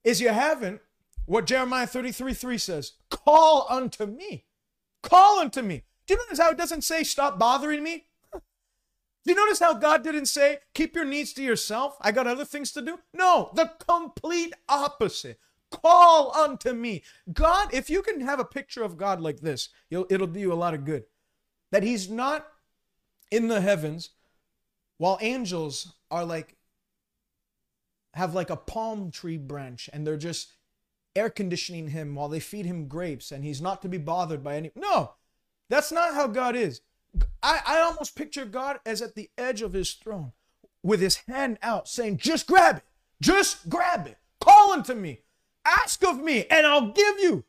is 0.03 0.21
you 0.21 0.29
haven't 0.29 0.81
what 1.25 1.45
Jeremiah 1.45 1.87
33 1.87 2.33
3 2.33 2.57
says 2.57 2.93
call 3.09 3.67
unto 3.69 4.05
me. 4.05 4.45
Call 5.01 5.39
unto 5.39 5.61
me. 5.61 5.83
Do 6.05 6.13
you 6.13 6.19
notice 6.19 6.39
how 6.39 6.51
it 6.51 6.57
doesn't 6.57 6.83
say 6.83 7.03
stop 7.03 7.39
bothering 7.39 7.83
me? 7.83 8.05
Do 8.33 8.41
you 9.25 9.35
notice 9.35 9.59
how 9.59 9.73
God 9.73 10.03
didn't 10.03 10.25
say 10.25 10.59
keep 10.73 10.95
your 10.95 11.05
needs 11.05 11.33
to 11.33 11.43
yourself? 11.43 11.97
I 12.01 12.11
got 12.11 12.27
other 12.27 12.45
things 12.45 12.71
to 12.73 12.81
do? 12.81 12.99
No, 13.13 13.51
the 13.53 13.71
complete 13.87 14.53
opposite. 14.67 15.39
Call 15.71 16.35
unto 16.35 16.73
me. 16.73 17.01
God, 17.31 17.73
if 17.73 17.89
you 17.89 18.01
can 18.01 18.19
have 18.21 18.39
a 18.39 18.45
picture 18.45 18.83
of 18.83 18.97
God 18.97 19.21
like 19.21 19.39
this, 19.39 19.69
it'll 19.89 20.27
do 20.27 20.39
you 20.39 20.51
a 20.51 20.55
lot 20.55 20.73
of 20.73 20.83
good. 20.83 21.05
That 21.71 21.83
He's 21.83 22.09
not 22.09 22.45
in 23.31 23.47
the 23.47 23.61
heavens 23.61 24.09
while 24.97 25.17
angels 25.21 25.93
are 26.11 26.25
like 26.25 26.57
have 28.13 28.33
like 28.33 28.49
a 28.49 28.55
palm 28.55 29.11
tree 29.11 29.37
branch 29.37 29.89
and 29.91 30.05
they're 30.05 30.17
just 30.17 30.53
air 31.15 31.29
conditioning 31.29 31.89
him 31.89 32.15
while 32.15 32.29
they 32.29 32.39
feed 32.39 32.65
him 32.65 32.87
grapes 32.87 33.31
and 33.31 33.43
he's 33.43 33.61
not 33.61 33.81
to 33.81 33.89
be 33.89 33.97
bothered 33.97 34.43
by 34.43 34.55
any. 34.55 34.71
No, 34.75 35.13
that's 35.69 35.91
not 35.91 36.13
how 36.13 36.27
God 36.27 36.55
is. 36.55 36.81
I, 37.43 37.61
I 37.65 37.79
almost 37.79 38.15
picture 38.15 38.45
God 38.45 38.79
as 38.85 39.01
at 39.01 39.15
the 39.15 39.29
edge 39.37 39.61
of 39.61 39.73
his 39.73 39.93
throne 39.93 40.31
with 40.83 41.01
his 41.01 41.17
hand 41.27 41.57
out 41.61 41.87
saying, 41.87 42.17
Just 42.17 42.47
grab 42.47 42.77
it. 42.77 42.83
Just 43.21 43.69
grab 43.69 44.07
it. 44.07 44.17
Call 44.39 44.71
unto 44.71 44.93
me. 44.93 45.21
Ask 45.65 46.03
of 46.03 46.19
me, 46.19 46.45
and 46.49 46.65
I'll 46.65 46.91
give 46.91 47.19
you. 47.19 47.43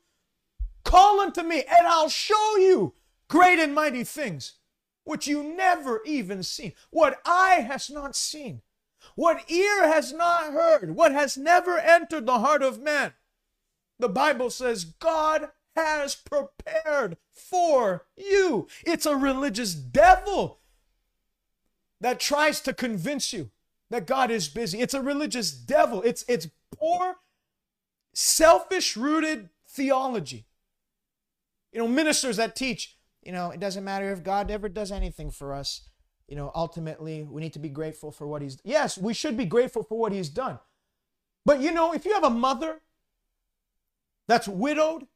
Call 0.84 1.20
unto 1.20 1.42
me, 1.42 1.62
and 1.62 1.86
I'll 1.86 2.08
show 2.08 2.56
you 2.56 2.94
great 3.28 3.58
and 3.58 3.74
mighty 3.74 4.04
things 4.04 4.54
which 5.04 5.26
you 5.26 5.42
never 5.42 6.00
even 6.04 6.42
seen. 6.42 6.72
What 6.90 7.20
eye 7.24 7.64
has 7.66 7.90
not 7.90 8.14
seen, 8.14 8.62
what 9.14 9.50
ear 9.50 9.86
has 9.86 10.12
not 10.12 10.52
heard, 10.52 10.94
what 10.94 11.12
has 11.12 11.36
never 11.36 11.78
entered 11.78 12.26
the 12.26 12.38
heart 12.38 12.62
of 12.62 12.80
man. 12.80 13.12
The 13.98 14.08
Bible 14.08 14.50
says 14.50 14.84
God 14.84 15.50
has 15.76 16.14
prepared 16.14 17.16
for 17.32 18.06
you. 18.16 18.68
It's 18.84 19.06
a 19.06 19.16
religious 19.16 19.74
devil 19.74 20.60
that 22.00 22.20
tries 22.20 22.60
to 22.62 22.72
convince 22.72 23.32
you 23.32 23.50
that 23.90 24.06
God 24.06 24.30
is 24.30 24.48
busy. 24.48 24.80
It's 24.80 24.94
a 24.94 25.02
religious 25.02 25.52
devil. 25.52 26.02
It's 26.02 26.24
it's 26.28 26.48
poor, 26.76 27.16
selfish 28.14 28.96
rooted 28.96 29.50
theology. 29.68 30.46
You 31.72 31.80
know, 31.80 31.88
ministers 31.88 32.36
that 32.36 32.56
teach, 32.56 32.98
you 33.22 33.32
know, 33.32 33.50
it 33.50 33.60
doesn't 33.60 33.84
matter 33.84 34.10
if 34.12 34.22
God 34.22 34.50
ever 34.50 34.68
does 34.68 34.90
anything 34.90 35.30
for 35.30 35.54
us. 35.54 35.88
You 36.32 36.36
know, 36.36 36.50
ultimately, 36.54 37.24
we 37.24 37.42
need 37.42 37.52
to 37.52 37.58
be 37.58 37.68
grateful 37.68 38.10
for 38.10 38.26
what 38.26 38.40
he's 38.40 38.56
Yes, 38.64 38.96
we 38.96 39.12
should 39.12 39.36
be 39.36 39.44
grateful 39.44 39.82
for 39.82 39.98
what 39.98 40.12
he's 40.12 40.30
done. 40.30 40.58
But 41.44 41.60
you 41.60 41.70
know, 41.70 41.92
if 41.92 42.06
you 42.06 42.14
have 42.14 42.24
a 42.24 42.30
mother 42.30 42.80
that's 44.26 44.48
widowed 44.48 45.08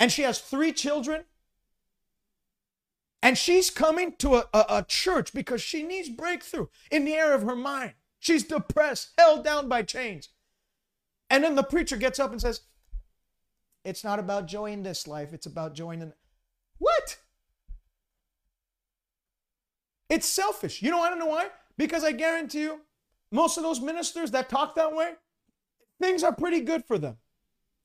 and 0.00 0.10
she 0.10 0.22
has 0.22 0.40
three 0.40 0.72
children 0.72 1.26
and 3.22 3.38
she's 3.38 3.70
coming 3.70 4.16
to 4.18 4.34
a, 4.34 4.48
a, 4.52 4.64
a, 4.68 4.82
church 4.88 5.32
because 5.32 5.62
she 5.62 5.84
needs 5.84 6.08
breakthrough 6.08 6.66
in 6.90 7.04
the 7.04 7.14
area 7.14 7.36
of 7.36 7.42
her 7.42 7.54
mind. 7.54 7.92
She's 8.18 8.42
depressed, 8.42 9.10
held 9.16 9.44
down 9.44 9.68
by 9.68 9.82
chains. 9.82 10.30
And 11.30 11.44
then 11.44 11.54
the 11.54 11.62
preacher 11.62 11.96
gets 11.96 12.18
up 12.18 12.32
and 12.32 12.40
says, 12.40 12.62
It's 13.84 14.02
not 14.02 14.18
about 14.18 14.48
joy 14.48 14.72
in 14.72 14.82
this 14.82 15.06
life, 15.06 15.32
it's 15.32 15.46
about 15.46 15.74
joy 15.76 15.92
in. 15.92 16.14
What? 16.78 17.18
It's 20.08 20.26
selfish. 20.26 20.82
You 20.82 20.90
know, 20.90 21.00
I 21.00 21.10
don't 21.10 21.18
know 21.18 21.26
why. 21.26 21.48
Because 21.76 22.04
I 22.04 22.12
guarantee 22.12 22.62
you, 22.62 22.80
most 23.30 23.56
of 23.56 23.62
those 23.62 23.80
ministers 23.80 24.30
that 24.32 24.48
talk 24.48 24.74
that 24.74 24.94
way, 24.94 25.12
things 26.00 26.22
are 26.22 26.34
pretty 26.34 26.60
good 26.60 26.84
for 26.84 26.98
them. 26.98 27.18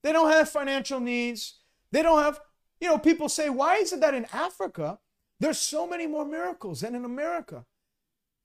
They 0.04 0.12
don't 0.12 0.32
have 0.32 0.50
financial 0.50 1.00
needs. 1.00 1.60
They 1.92 2.02
don't 2.02 2.22
have, 2.22 2.40
you 2.80 2.88
know, 2.88 2.98
people 2.98 3.30
say, 3.30 3.50
why 3.50 3.76
is 3.76 3.94
it 3.94 4.02
that 4.02 4.14
in 4.14 4.26
Africa 4.34 5.00
there's 5.40 5.60
so 5.60 5.88
many 5.88 6.08
more 6.08 6.26
miracles 6.26 6.82
than 6.82 6.96
in 6.96 7.06
America? 7.06 7.66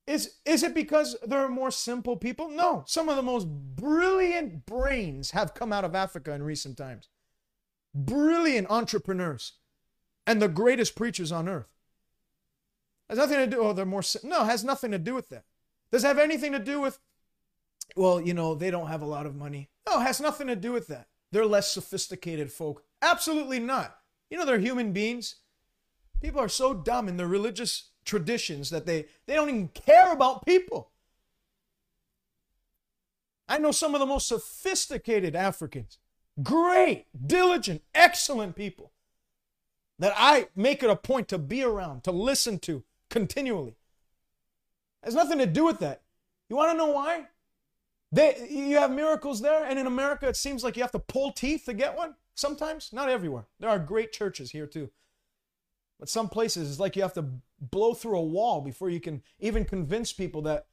Is, 0.07 0.37
is 0.45 0.63
it 0.63 0.75
because 0.75 1.17
there 1.23 1.41
are 1.41 1.51
more 1.51 1.71
simple 1.71 2.17
people? 2.17 2.49
No. 2.49 2.83
Some 2.87 3.09
of 3.09 3.17
the 3.17 3.23
most 3.23 3.47
brilliant 3.47 4.65
brains 4.65 5.33
have 5.33 5.55
come 5.55 5.73
out 5.73 5.85
of 5.85 5.95
Africa 5.95 6.33
in 6.33 6.43
recent 6.43 6.77
times. 6.77 7.09
Brilliant 7.95 8.71
entrepreneurs 8.71 9.55
and 10.27 10.41
the 10.41 10.49
greatest 10.49 10.95
preachers 10.95 11.33
on 11.33 11.49
earth. 11.49 11.78
Has 13.09 13.19
nothing 13.19 13.39
to 13.39 13.47
do, 13.47 13.61
oh, 13.61 13.73
they're 13.73 13.87
more, 13.87 14.03
no, 14.23 14.45
has 14.45 14.65
nothing 14.65 14.91
to 14.91 14.99
do 14.99 15.15
with 15.15 15.31
that. 15.31 15.45
Does 15.91 16.05
it 16.05 16.09
have 16.09 16.19
anything 16.19 16.53
to 16.53 16.59
do 16.59 16.81
with, 16.81 16.99
well, 17.97 18.21
you 18.21 18.35
know, 18.35 18.55
they 18.55 18.71
don't 18.71 18.89
have 18.89 19.03
a 19.03 19.07
lot 19.07 19.27
of 19.27 19.35
money? 19.35 19.71
No, 19.89 20.01
it 20.01 20.05
has 20.05 20.21
nothing 20.21 20.47
to 20.49 20.57
do 20.57 20.73
with 20.73 20.89
that. 20.89 21.09
They're 21.33 21.47
less 21.47 21.73
sophisticated 21.73 22.53
folk. 22.53 22.85
Absolutely 23.01 23.59
not. 23.59 23.97
You 24.31 24.37
know, 24.37 24.45
they're 24.45 24.59
human 24.59 24.93
beings. 24.93 25.37
People 26.21 26.41
are 26.41 26.49
so 26.49 26.75
dumb 26.75 27.09
in 27.09 27.17
their 27.17 27.27
religious 27.27 27.91
traditions 28.05 28.71
that 28.71 28.87
they, 28.87 29.07
they 29.27 29.35
don't 29.35 29.49
even 29.49 29.69
care 29.69 30.13
about 30.13 30.45
people. 30.45 30.91
I 33.49 33.59
know 33.59 33.71
some 33.71 33.95
of 33.95 34.01
the 34.01 34.07
most 34.07 34.29
sophisticated 34.29 35.35
Africans, 35.35 35.99
great, 36.43 37.07
diligent, 37.27 37.83
excellent 37.95 38.57
people 38.57 38.93
that 39.99 40.13
I 40.17 40.49
make 40.55 40.83
it 40.83 40.91
a 40.91 40.97
point 40.97 41.29
to 41.29 41.39
be 41.39 41.63
around, 41.63 42.05
to 42.05 42.13
listen 42.13 42.59
to 42.61 42.85
continually. 43.11 43.77
It 45.03 45.07
has 45.07 45.15
nothing 45.15 45.39
to 45.39 45.47
do 45.47 45.65
with 45.65 45.79
that. 45.81 46.03
You 46.49 46.57
want 46.57 46.73
to 46.73 46.77
know 46.77 46.93
why? 46.93 47.27
They, 48.11 48.49
you 48.51 48.77
have 48.77 48.91
miracles 48.91 49.43
there, 49.43 49.65
and 49.65 49.79
in 49.79 49.87
America, 49.87 50.29
it 50.29 50.37
seems 50.37 50.65
like 50.65 50.77
you 50.77 50.83
have 50.83 50.93
to 50.93 50.99
pull 50.99 51.33
teeth 51.33 51.65
to 51.67 51.75
get 51.75 51.97
one. 51.97 52.15
Sometimes, 52.35 52.91
not 52.93 53.09
everywhere. 53.09 53.47
There 53.61 53.69
are 53.69 53.79
great 53.79 54.13
churches 54.13 54.53
here 54.53 54.67
too. 54.67 54.91
But 55.99 56.09
some 56.09 56.29
places, 56.29 56.71
it's 56.71 56.81
like 56.81 56.97
you 56.97 57.03
have 57.03 57.15
to 57.15 57.27
blow 57.61 57.93
through 57.93 58.19
a 58.19 58.23
wall 58.23 58.61
before 58.61 58.89
you 58.89 59.01
can 59.01 59.23
even 59.41 59.65
convince 59.65 60.13
people 60.13 60.43
that. 60.43 60.67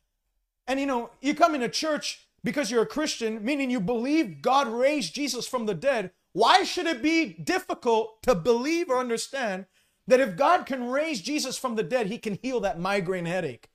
And 0.67 0.79
you 0.79 0.85
know, 0.85 1.09
you 1.21 1.33
come 1.33 1.55
into 1.55 1.67
church 1.67 2.27
because 2.43 2.69
you're 2.69 2.83
a 2.83 2.87
Christian, 2.87 3.43
meaning 3.43 3.69
you 3.71 3.79
believe 3.79 4.41
God 4.41 4.67
raised 4.67 5.15
Jesus 5.15 5.47
from 5.47 5.65
the 5.65 5.73
dead. 5.73 6.11
Why 6.31 6.63
should 6.63 6.85
it 6.85 7.01
be 7.01 7.33
difficult 7.33 8.21
to 8.23 8.35
believe 8.35 8.89
or 8.89 8.99
understand 8.99 9.65
that 10.07 10.19
if 10.19 10.35
God 10.35 10.65
can 10.65 10.89
raise 10.89 11.21
Jesus 11.21 11.57
from 11.57 11.75
the 11.75 11.83
dead, 11.83 12.07
he 12.07 12.17
can 12.17 12.37
heal 12.41 12.59
that 12.61 12.79
migraine 12.79 13.25
headache? 13.25 13.69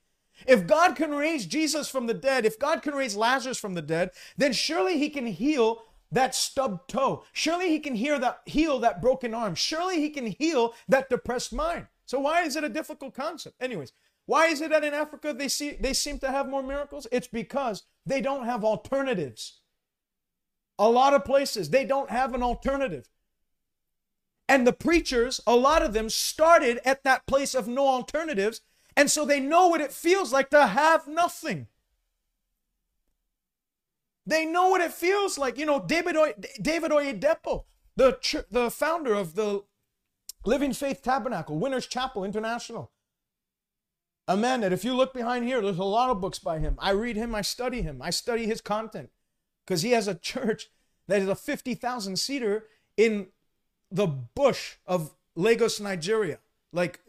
If 0.47 0.65
God 0.65 0.95
can 0.95 1.11
raise 1.11 1.45
Jesus 1.45 1.87
from 1.89 2.07
the 2.07 2.13
dead, 2.13 2.45
if 2.45 2.57
God 2.57 2.81
can 2.81 2.93
raise 2.93 3.15
Lazarus 3.15 3.59
from 3.59 3.73
the 3.73 3.81
dead, 3.81 4.11
then 4.37 4.53
surely 4.53 4.97
he 4.97 5.09
can 5.09 5.27
heal 5.27 5.83
that 6.11 6.35
stubbed 6.35 6.89
toe. 6.89 7.23
Surely 7.31 7.69
he 7.69 7.79
can 7.79 7.95
heal 7.95 8.19
that 8.19 8.41
heal 8.45 8.79
that 8.79 9.01
broken 9.01 9.33
arm. 9.33 9.55
Surely 9.55 9.99
he 9.99 10.09
can 10.09 10.27
heal 10.27 10.73
that 10.87 11.09
depressed 11.09 11.53
mind. 11.53 11.87
So 12.05 12.19
why 12.19 12.43
is 12.43 12.55
it 12.55 12.63
a 12.63 12.69
difficult 12.69 13.13
concept? 13.13 13.55
Anyways, 13.61 13.93
why 14.25 14.47
is 14.47 14.61
it 14.61 14.71
that 14.71 14.83
in 14.83 14.93
Africa 14.93 15.33
they 15.33 15.47
see 15.47 15.77
they 15.79 15.93
seem 15.93 16.19
to 16.19 16.31
have 16.31 16.49
more 16.49 16.63
miracles? 16.63 17.07
It's 17.11 17.27
because 17.27 17.83
they 18.05 18.21
don't 18.21 18.45
have 18.45 18.63
alternatives. 18.63 19.61
A 20.77 20.89
lot 20.89 21.13
of 21.13 21.23
places 21.23 21.69
they 21.69 21.85
don't 21.85 22.09
have 22.09 22.33
an 22.33 22.43
alternative. 22.43 23.07
And 24.51 24.67
the 24.67 24.73
preachers, 24.73 25.39
a 25.47 25.55
lot 25.55 25.81
of 25.81 25.93
them 25.93 26.09
started 26.09 26.81
at 26.83 27.05
that 27.05 27.25
place 27.25 27.55
of 27.55 27.69
no 27.69 27.87
alternatives 27.87 28.59
and 28.97 29.09
so 29.09 29.23
they 29.23 29.39
know 29.39 29.69
what 29.69 29.79
it 29.79 29.93
feels 29.93 30.33
like 30.33 30.49
to 30.49 30.67
have 30.67 31.07
nothing. 31.07 31.67
They 34.25 34.45
know 34.45 34.67
what 34.67 34.81
it 34.81 34.91
feels 34.91 35.37
like. 35.37 35.57
You 35.57 35.65
know, 35.65 35.79
David, 35.79 36.17
o- 36.17 36.33
David 36.61 36.91
Oyedepo, 36.91 37.63
the, 37.95 38.17
ch- 38.21 38.49
the 38.51 38.69
founder 38.69 39.13
of 39.13 39.35
the 39.35 39.61
Living 40.45 40.73
Faith 40.73 41.01
Tabernacle, 41.01 41.57
Winners 41.57 41.87
Chapel 41.87 42.25
International. 42.25 42.91
A 44.27 44.35
man 44.35 44.59
that 44.59 44.73
if 44.73 44.83
you 44.83 44.93
look 44.93 45.13
behind 45.13 45.45
here, 45.45 45.61
there's 45.61 45.77
a 45.77 45.83
lot 45.85 46.09
of 46.09 46.19
books 46.19 46.39
by 46.39 46.59
him. 46.59 46.75
I 46.77 46.89
read 46.91 47.15
him, 47.15 47.33
I 47.33 47.41
study 47.41 47.83
him, 47.83 48.01
I 48.01 48.09
study 48.09 48.47
his 48.47 48.59
content 48.59 49.11
because 49.65 49.81
he 49.81 49.91
has 49.91 50.09
a 50.09 50.15
church 50.31 50.67
that 51.07 51.21
is 51.21 51.29
a 51.29 51.35
50,000 51.35 52.17
seater 52.17 52.65
in 52.97 53.27
the 53.91 54.07
bush 54.07 54.75
of 54.85 55.13
Lagos, 55.35 55.79
Nigeria. 55.79 56.39
Like 56.73 56.99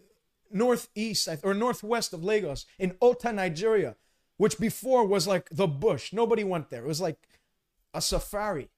northeast 0.53 1.29
or 1.43 1.55
northwest 1.55 2.13
of 2.13 2.23
Lagos 2.23 2.67
in 2.79 2.97
Ota, 3.01 3.33
Nigeria, 3.33 3.97
which 4.37 4.59
before 4.59 5.07
was 5.07 5.27
like 5.27 5.49
the 5.51 5.67
bush. 5.67 6.13
Nobody 6.13 6.45
went 6.45 6.71
there. 6.71 6.85
It 6.85 6.89
was 6.89 7.01
like 7.01 7.17
a 7.95 8.01
safari. 8.01 8.69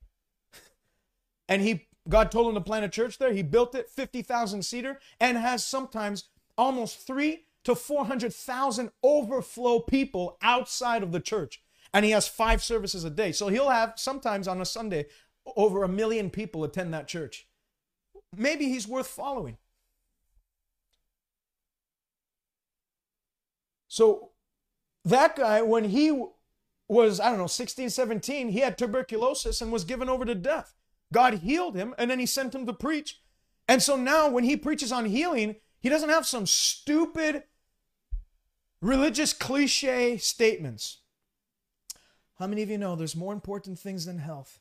and 1.48 1.62
he 1.62 1.86
God 2.08 2.30
told 2.30 2.48
him 2.48 2.54
to 2.54 2.60
plant 2.60 2.84
a 2.84 2.88
church 2.88 3.18
there. 3.18 3.32
He 3.32 3.42
built 3.42 3.74
it, 3.74 3.88
50,000 3.88 4.62
seater, 4.62 5.00
and 5.18 5.38
has 5.38 5.64
sometimes 5.64 6.24
almost 6.58 7.06
three 7.06 7.44
to 7.64 7.74
400,000 7.74 8.90
overflow 9.02 9.80
people 9.80 10.36
outside 10.42 11.02
of 11.02 11.12
the 11.12 11.20
church. 11.20 11.62
And 11.94 12.04
he 12.04 12.10
has 12.10 12.28
five 12.28 12.62
services 12.62 13.04
a 13.04 13.10
day. 13.10 13.32
So 13.32 13.48
he'll 13.48 13.70
have 13.70 13.94
sometimes 13.96 14.46
on 14.46 14.60
a 14.60 14.66
Sunday 14.66 15.06
over 15.56 15.82
a 15.82 15.88
million 15.88 16.28
people 16.28 16.62
attend 16.62 16.92
that 16.92 17.08
church. 17.08 17.46
Maybe 18.36 18.68
he's 18.68 18.88
worth 18.88 19.06
following. 19.06 19.58
So 23.88 24.30
that 25.04 25.36
guy, 25.36 25.62
when 25.62 25.84
he 25.84 26.26
was, 26.88 27.20
I 27.20 27.28
don't 27.28 27.38
know, 27.38 27.46
16, 27.46 27.90
17, 27.90 28.48
he 28.48 28.58
had 28.58 28.76
tuberculosis 28.76 29.60
and 29.60 29.70
was 29.70 29.84
given 29.84 30.08
over 30.08 30.24
to 30.24 30.34
death. 30.34 30.74
God 31.12 31.34
healed 31.34 31.76
him 31.76 31.94
and 31.96 32.10
then 32.10 32.18
he 32.18 32.26
sent 32.26 32.54
him 32.54 32.66
to 32.66 32.72
preach. 32.72 33.20
And 33.68 33.82
so 33.82 33.96
now 33.96 34.28
when 34.28 34.44
he 34.44 34.56
preaches 34.56 34.90
on 34.92 35.04
healing, 35.04 35.56
he 35.80 35.88
doesn't 35.88 36.08
have 36.08 36.26
some 36.26 36.46
stupid 36.46 37.44
religious 38.80 39.32
cliche 39.32 40.16
statements. 40.18 40.98
How 42.38 42.46
many 42.46 42.62
of 42.62 42.70
you 42.70 42.78
know 42.78 42.96
there's 42.96 43.14
more 43.14 43.32
important 43.32 43.78
things 43.78 44.06
than 44.06 44.18
health? 44.18 44.58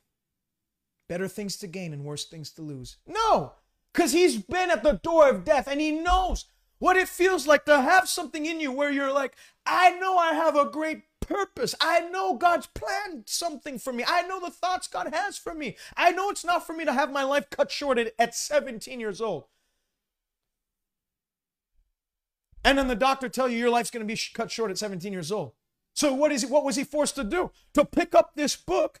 Better 1.08 1.28
things 1.28 1.56
to 1.58 1.66
gain 1.66 1.92
and 1.92 2.04
worse 2.04 2.24
things 2.24 2.50
to 2.52 2.62
lose. 2.62 2.98
No, 3.06 3.54
because 3.94 4.12
he's 4.12 4.36
been 4.36 4.70
at 4.70 4.82
the 4.82 5.00
door 5.02 5.28
of 5.28 5.44
death 5.44 5.68
and 5.68 5.80
he 5.80 5.92
knows 5.92 6.46
what 6.78 6.96
it 6.96 7.08
feels 7.08 7.46
like 7.46 7.64
to 7.64 7.80
have 7.80 8.08
something 8.08 8.44
in 8.44 8.60
you 8.60 8.72
where 8.72 8.90
you're 8.90 9.12
like, 9.12 9.36
I 9.64 9.92
know 9.92 10.18
I 10.18 10.34
have 10.34 10.56
a 10.56 10.68
great 10.68 11.02
purpose. 11.20 11.74
I 11.80 12.00
know 12.00 12.34
God's 12.34 12.66
planned 12.66 13.24
something 13.26 13.78
for 13.78 13.92
me. 13.92 14.04
I 14.06 14.22
know 14.22 14.40
the 14.40 14.50
thoughts 14.50 14.88
God 14.88 15.14
has 15.14 15.38
for 15.38 15.54
me. 15.54 15.76
I 15.96 16.10
know 16.10 16.28
it's 16.28 16.44
not 16.44 16.66
for 16.66 16.74
me 16.74 16.84
to 16.84 16.92
have 16.92 17.12
my 17.12 17.22
life 17.22 17.48
cut 17.50 17.70
short 17.70 17.98
at, 17.98 18.12
at 18.18 18.34
17 18.34 18.98
years 19.00 19.20
old. 19.20 19.44
And 22.64 22.78
then 22.78 22.88
the 22.88 22.96
doctor 22.96 23.28
tell 23.28 23.48
you 23.48 23.58
your 23.58 23.70
life's 23.70 23.90
going 23.90 24.06
to 24.06 24.12
be 24.12 24.20
cut 24.34 24.50
short 24.50 24.70
at 24.70 24.78
17 24.78 25.12
years 25.12 25.30
old. 25.30 25.52
So 25.94 26.12
what 26.12 26.32
is 26.32 26.42
he, 26.42 26.48
what 26.48 26.64
was 26.64 26.76
he 26.76 26.84
forced 26.84 27.14
to 27.14 27.24
do? 27.24 27.52
To 27.74 27.84
pick 27.84 28.14
up 28.14 28.32
this 28.34 28.56
book 28.56 29.00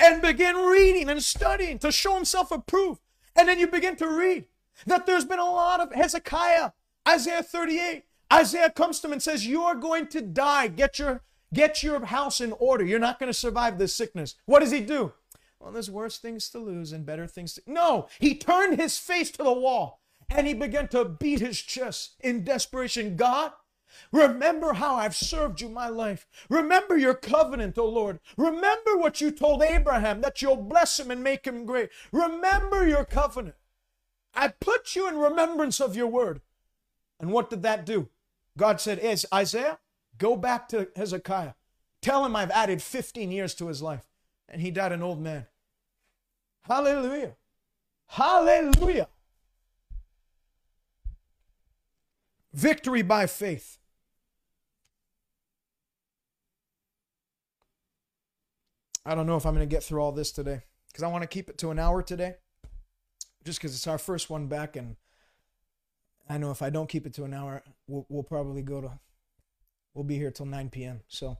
and 0.00 0.22
begin 0.22 0.56
reading 0.56 1.10
and 1.10 1.22
studying 1.22 1.78
to 1.80 1.92
show 1.92 2.14
himself 2.14 2.50
approved. 2.50 3.00
And 3.36 3.48
then 3.48 3.58
you 3.58 3.66
begin 3.66 3.96
to 3.96 4.08
read 4.08 4.46
that 4.86 5.06
there's 5.06 5.24
been 5.24 5.38
a 5.38 5.44
lot 5.44 5.80
of 5.80 5.92
Hezekiah, 5.92 6.70
Isaiah 7.08 7.42
38. 7.42 8.04
Isaiah 8.32 8.70
comes 8.70 9.00
to 9.00 9.06
him 9.06 9.12
and 9.12 9.22
says, 9.22 9.46
"You 9.46 9.62
are 9.62 9.74
going 9.74 10.08
to 10.08 10.20
die. 10.20 10.68
Get 10.68 10.98
your 10.98 11.22
get 11.54 11.82
your 11.82 12.04
house 12.06 12.40
in 12.40 12.52
order. 12.52 12.84
You're 12.84 12.98
not 12.98 13.18
going 13.18 13.28
to 13.28 13.38
survive 13.38 13.78
this 13.78 13.94
sickness." 13.94 14.34
What 14.46 14.60
does 14.60 14.72
he 14.72 14.80
do? 14.80 15.12
Well, 15.60 15.72
there's 15.72 15.90
worse 15.90 16.18
things 16.18 16.48
to 16.50 16.58
lose 16.58 16.92
and 16.92 17.06
better 17.06 17.26
things 17.26 17.54
to. 17.54 17.62
No, 17.66 18.08
he 18.18 18.36
turned 18.36 18.78
his 18.78 18.98
face 18.98 19.30
to 19.32 19.42
the 19.42 19.52
wall 19.52 20.00
and 20.30 20.46
he 20.46 20.54
began 20.54 20.88
to 20.88 21.04
beat 21.04 21.40
his 21.40 21.60
chest 21.60 22.16
in 22.20 22.44
desperation. 22.44 23.16
God, 23.16 23.52
Remember 24.12 24.74
how 24.74 24.96
I've 24.96 25.16
served 25.16 25.60
you 25.60 25.68
my 25.68 25.88
life. 25.88 26.26
Remember 26.48 26.96
your 26.96 27.14
covenant, 27.14 27.78
O 27.78 27.86
Lord. 27.86 28.20
Remember 28.36 28.96
what 28.96 29.20
you 29.20 29.30
told 29.30 29.62
Abraham 29.62 30.20
that 30.20 30.42
you'll 30.42 30.56
bless 30.56 30.98
him 30.98 31.10
and 31.10 31.22
make 31.22 31.46
him 31.46 31.66
great. 31.66 31.90
Remember 32.12 32.86
your 32.86 33.04
covenant. 33.04 33.56
I 34.34 34.48
put 34.48 34.94
you 34.94 35.08
in 35.08 35.16
remembrance 35.16 35.80
of 35.80 35.96
your 35.96 36.08
word. 36.08 36.40
And 37.18 37.32
what 37.32 37.50
did 37.50 37.62
that 37.62 37.86
do? 37.86 38.08
God 38.58 38.80
said, 38.80 38.98
Is 38.98 39.26
Isaiah, 39.32 39.78
go 40.18 40.36
back 40.36 40.68
to 40.68 40.88
Hezekiah. 40.94 41.54
Tell 42.02 42.24
him 42.24 42.36
I've 42.36 42.50
added 42.50 42.82
15 42.82 43.30
years 43.30 43.54
to 43.54 43.68
his 43.68 43.82
life. 43.82 44.06
And 44.48 44.62
he 44.62 44.70
died 44.70 44.92
an 44.92 45.02
old 45.02 45.20
man. 45.20 45.46
Hallelujah. 46.62 47.36
Hallelujah. 48.06 49.08
Victory 52.52 53.02
by 53.02 53.26
faith. 53.26 53.78
I 59.06 59.14
don't 59.14 59.28
know 59.28 59.36
if 59.36 59.46
I'm 59.46 59.54
going 59.54 59.66
to 59.66 59.72
get 59.72 59.84
through 59.84 60.02
all 60.02 60.10
this 60.10 60.32
today 60.32 60.62
because 60.88 61.04
I 61.04 61.06
want 61.06 61.22
to 61.22 61.28
keep 61.28 61.48
it 61.48 61.58
to 61.58 61.70
an 61.70 61.78
hour 61.78 62.02
today 62.02 62.34
just 63.44 63.60
because 63.60 63.72
it's 63.72 63.86
our 63.86 63.98
first 63.98 64.28
one 64.28 64.48
back. 64.48 64.74
And 64.74 64.96
I 66.28 66.38
know 66.38 66.50
if 66.50 66.60
I 66.60 66.70
don't 66.70 66.88
keep 66.88 67.06
it 67.06 67.14
to 67.14 67.22
an 67.22 67.32
hour, 67.32 67.62
we'll, 67.86 68.04
we'll 68.08 68.24
probably 68.24 68.62
go 68.62 68.80
to, 68.80 68.98
we'll 69.94 70.04
be 70.04 70.16
here 70.16 70.32
till 70.32 70.46
9 70.46 70.70
p.m. 70.70 71.02
So. 71.06 71.38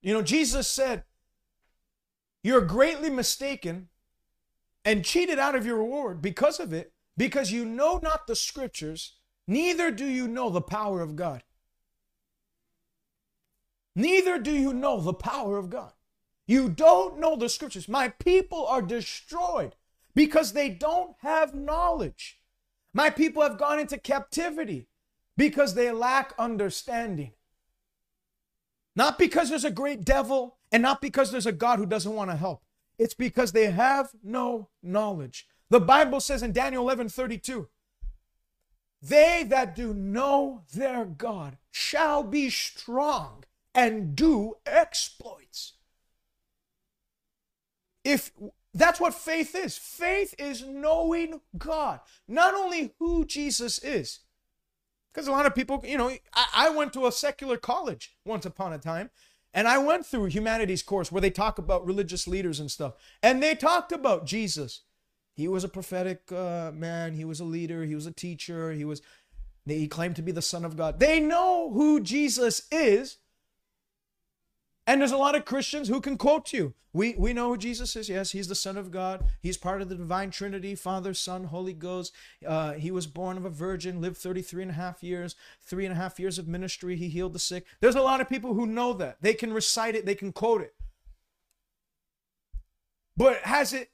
You 0.00 0.14
know, 0.14 0.22
Jesus 0.22 0.68
said, 0.68 1.02
you're 2.44 2.62
greatly 2.62 3.10
mistaken 3.10 3.88
and 4.84 5.04
cheated 5.04 5.40
out 5.40 5.56
of 5.56 5.66
your 5.66 5.78
reward 5.78 6.22
because 6.22 6.60
of 6.60 6.72
it, 6.72 6.92
because 7.16 7.50
you 7.50 7.64
know 7.64 7.98
not 8.00 8.28
the 8.28 8.36
scriptures, 8.36 9.16
neither 9.50 9.90
do 9.90 10.06
you 10.06 10.28
know 10.28 10.48
the 10.48 10.62
power 10.62 11.02
of 11.02 11.16
God. 11.16 11.42
Neither 13.94 14.38
do 14.38 14.52
you 14.52 14.72
know 14.72 15.00
the 15.00 15.12
power 15.12 15.58
of 15.58 15.68
God. 15.68 15.92
You 16.46 16.68
don't 16.68 17.18
know 17.18 17.36
the 17.36 17.48
scriptures. 17.48 17.88
My 17.88 18.08
people 18.08 18.66
are 18.66 18.80
destroyed 18.80 19.74
because 20.14 20.52
they 20.52 20.68
don't 20.68 21.16
have 21.20 21.54
knowledge. 21.54 22.40
My 22.92 23.10
people 23.10 23.42
have 23.42 23.58
gone 23.58 23.78
into 23.78 23.98
captivity 23.98 24.88
because 25.36 25.74
they 25.74 25.90
lack 25.90 26.32
understanding. 26.38 27.32
Not 28.96 29.18
because 29.18 29.48
there's 29.48 29.64
a 29.64 29.70
great 29.70 30.04
devil 30.04 30.58
and 30.72 30.82
not 30.82 31.00
because 31.00 31.30
there's 31.30 31.46
a 31.46 31.52
God 31.52 31.78
who 31.78 31.86
doesn't 31.86 32.14
want 32.14 32.30
to 32.30 32.36
help. 32.36 32.62
It's 32.98 33.14
because 33.14 33.52
they 33.52 33.70
have 33.70 34.10
no 34.22 34.68
knowledge. 34.82 35.46
The 35.70 35.80
Bible 35.80 36.20
says 36.20 36.42
in 36.42 36.52
Daniel 36.52 36.82
11 36.82 37.08
32, 37.08 37.68
they 39.02 39.44
that 39.48 39.74
do 39.74 39.94
know 39.94 40.62
their 40.74 41.04
God 41.04 41.56
shall 41.70 42.22
be 42.22 42.50
strong 42.50 43.44
and 43.74 44.14
do 44.14 44.54
exploits. 44.66 45.74
If 48.04 48.32
that's 48.72 49.00
what 49.00 49.14
faith 49.14 49.54
is, 49.54 49.76
faith 49.76 50.34
is 50.38 50.64
knowing 50.64 51.40
God, 51.56 52.00
not 52.28 52.54
only 52.54 52.94
who 52.98 53.24
Jesus 53.24 53.78
is. 53.78 54.20
Because 55.12 55.26
a 55.26 55.32
lot 55.32 55.46
of 55.46 55.54
people, 55.54 55.82
you 55.84 55.98
know, 55.98 56.10
I, 56.34 56.46
I 56.54 56.70
went 56.70 56.92
to 56.92 57.06
a 57.06 57.12
secular 57.12 57.56
college 57.56 58.16
once 58.24 58.46
upon 58.46 58.72
a 58.72 58.78
time, 58.78 59.10
and 59.52 59.66
I 59.66 59.78
went 59.78 60.06
through 60.06 60.26
humanities 60.26 60.82
course 60.82 61.10
where 61.10 61.20
they 61.20 61.30
talk 61.30 61.58
about 61.58 61.84
religious 61.84 62.28
leaders 62.28 62.60
and 62.60 62.70
stuff. 62.70 62.94
And 63.22 63.42
they 63.42 63.56
talked 63.56 63.90
about 63.90 64.24
Jesus. 64.24 64.82
He 65.40 65.48
was 65.48 65.64
a 65.64 65.68
prophetic 65.68 66.30
uh, 66.30 66.70
man. 66.74 67.14
He 67.14 67.24
was 67.24 67.40
a 67.40 67.44
leader. 67.44 67.84
He 67.84 67.94
was 67.94 68.04
a 68.04 68.12
teacher. 68.12 68.72
He 68.72 68.84
was. 68.84 69.00
He 69.64 69.88
claimed 69.88 70.16
to 70.16 70.22
be 70.22 70.32
the 70.32 70.42
Son 70.42 70.66
of 70.66 70.76
God. 70.76 71.00
They 71.00 71.18
know 71.18 71.70
who 71.72 72.00
Jesus 72.00 72.66
is, 72.70 73.16
and 74.86 75.00
there's 75.00 75.12
a 75.12 75.16
lot 75.16 75.34
of 75.34 75.46
Christians 75.46 75.88
who 75.88 76.00
can 76.00 76.18
quote 76.18 76.52
you. 76.52 76.74
We, 76.92 77.14
we 77.16 77.32
know 77.32 77.48
who 77.48 77.56
Jesus 77.56 77.96
is. 77.96 78.08
Yes, 78.08 78.32
he's 78.32 78.48
the 78.48 78.54
Son 78.54 78.76
of 78.76 78.90
God. 78.90 79.24
He's 79.40 79.56
part 79.56 79.80
of 79.80 79.88
the 79.88 79.94
divine 79.94 80.30
Trinity 80.30 80.74
Father, 80.74 81.14
Son, 81.14 81.44
Holy 81.44 81.72
Ghost. 81.72 82.12
Uh, 82.44 82.72
he 82.72 82.90
was 82.90 83.06
born 83.06 83.36
of 83.36 83.44
a 83.44 83.50
virgin, 83.50 84.00
lived 84.00 84.16
33 84.16 84.62
and 84.62 84.70
a 84.72 84.74
half 84.74 85.02
years, 85.02 85.36
three 85.62 85.86
and 85.86 85.92
a 85.92 85.96
half 85.96 86.18
years 86.18 86.38
of 86.38 86.48
ministry. 86.48 86.96
He 86.96 87.08
healed 87.08 87.32
the 87.32 87.38
sick. 87.38 87.64
There's 87.80 87.94
a 87.94 88.02
lot 88.02 88.20
of 88.20 88.28
people 88.28 88.54
who 88.54 88.66
know 88.66 88.92
that. 88.94 89.18
They 89.22 89.34
can 89.34 89.54
recite 89.54 89.94
it, 89.94 90.04
they 90.04 90.16
can 90.16 90.32
quote 90.32 90.60
it. 90.60 90.74
But 93.16 93.38
has 93.42 93.72
it 93.72 93.90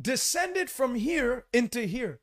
descended 0.00 0.70
from 0.70 0.94
here 0.94 1.46
into 1.52 1.82
here? 1.82 2.20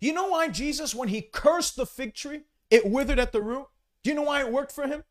You 0.00 0.12
know 0.12 0.28
why 0.28 0.48
Jesus, 0.48 0.94
when 0.94 1.08
he 1.08 1.22
cursed 1.22 1.76
the 1.76 1.86
fig 1.86 2.14
tree, 2.14 2.42
it 2.70 2.86
withered 2.86 3.18
at 3.18 3.32
the 3.32 3.42
root? 3.42 3.66
Do 4.02 4.10
you 4.10 4.16
know 4.16 4.22
why 4.22 4.40
it 4.40 4.52
worked 4.52 4.72
for 4.72 4.86
him? 4.86 5.04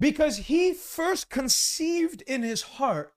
Because 0.00 0.36
he 0.38 0.72
first 0.72 1.30
conceived 1.30 2.22
in 2.22 2.42
his 2.42 2.62
heart 2.62 3.14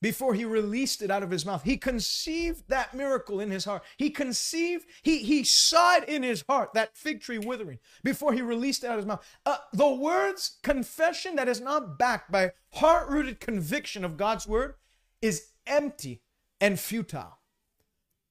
before 0.00 0.34
he 0.34 0.44
released 0.44 1.02
it 1.02 1.10
out 1.10 1.22
of 1.22 1.30
his 1.30 1.44
mouth. 1.44 1.62
He 1.62 1.76
conceived 1.76 2.68
that 2.68 2.94
miracle 2.94 3.40
in 3.40 3.50
his 3.50 3.64
heart. 3.64 3.82
He 3.96 4.10
conceived, 4.10 4.86
he, 5.02 5.18
he 5.18 5.44
saw 5.44 5.96
it 5.96 6.08
in 6.08 6.22
his 6.22 6.44
heart, 6.48 6.72
that 6.74 6.96
fig 6.96 7.20
tree 7.20 7.38
withering, 7.38 7.78
before 8.02 8.32
he 8.32 8.42
released 8.42 8.84
it 8.84 8.86
out 8.86 8.94
of 8.94 8.98
his 8.98 9.06
mouth. 9.06 9.24
Uh, 9.44 9.58
the 9.72 9.90
words 9.90 10.58
confession 10.62 11.36
that 11.36 11.48
is 11.48 11.60
not 11.60 11.98
backed 11.98 12.32
by 12.32 12.52
heart 12.74 13.08
rooted 13.08 13.40
conviction 13.40 14.04
of 14.04 14.16
God's 14.16 14.46
word 14.46 14.74
is 15.20 15.48
empty 15.66 16.22
and 16.60 16.80
futile. 16.80 17.38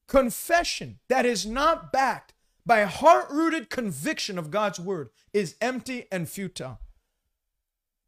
Confession 0.08 1.00
that 1.08 1.26
is 1.26 1.46
not 1.46 1.92
backed 1.92 2.34
by 2.66 2.84
heart 2.84 3.30
rooted 3.30 3.70
conviction 3.70 4.40
of 4.40 4.50
God's 4.50 4.80
word 4.80 5.10
is 5.34 5.56
empty 5.62 6.06
and 6.12 6.28
futile. 6.28 6.80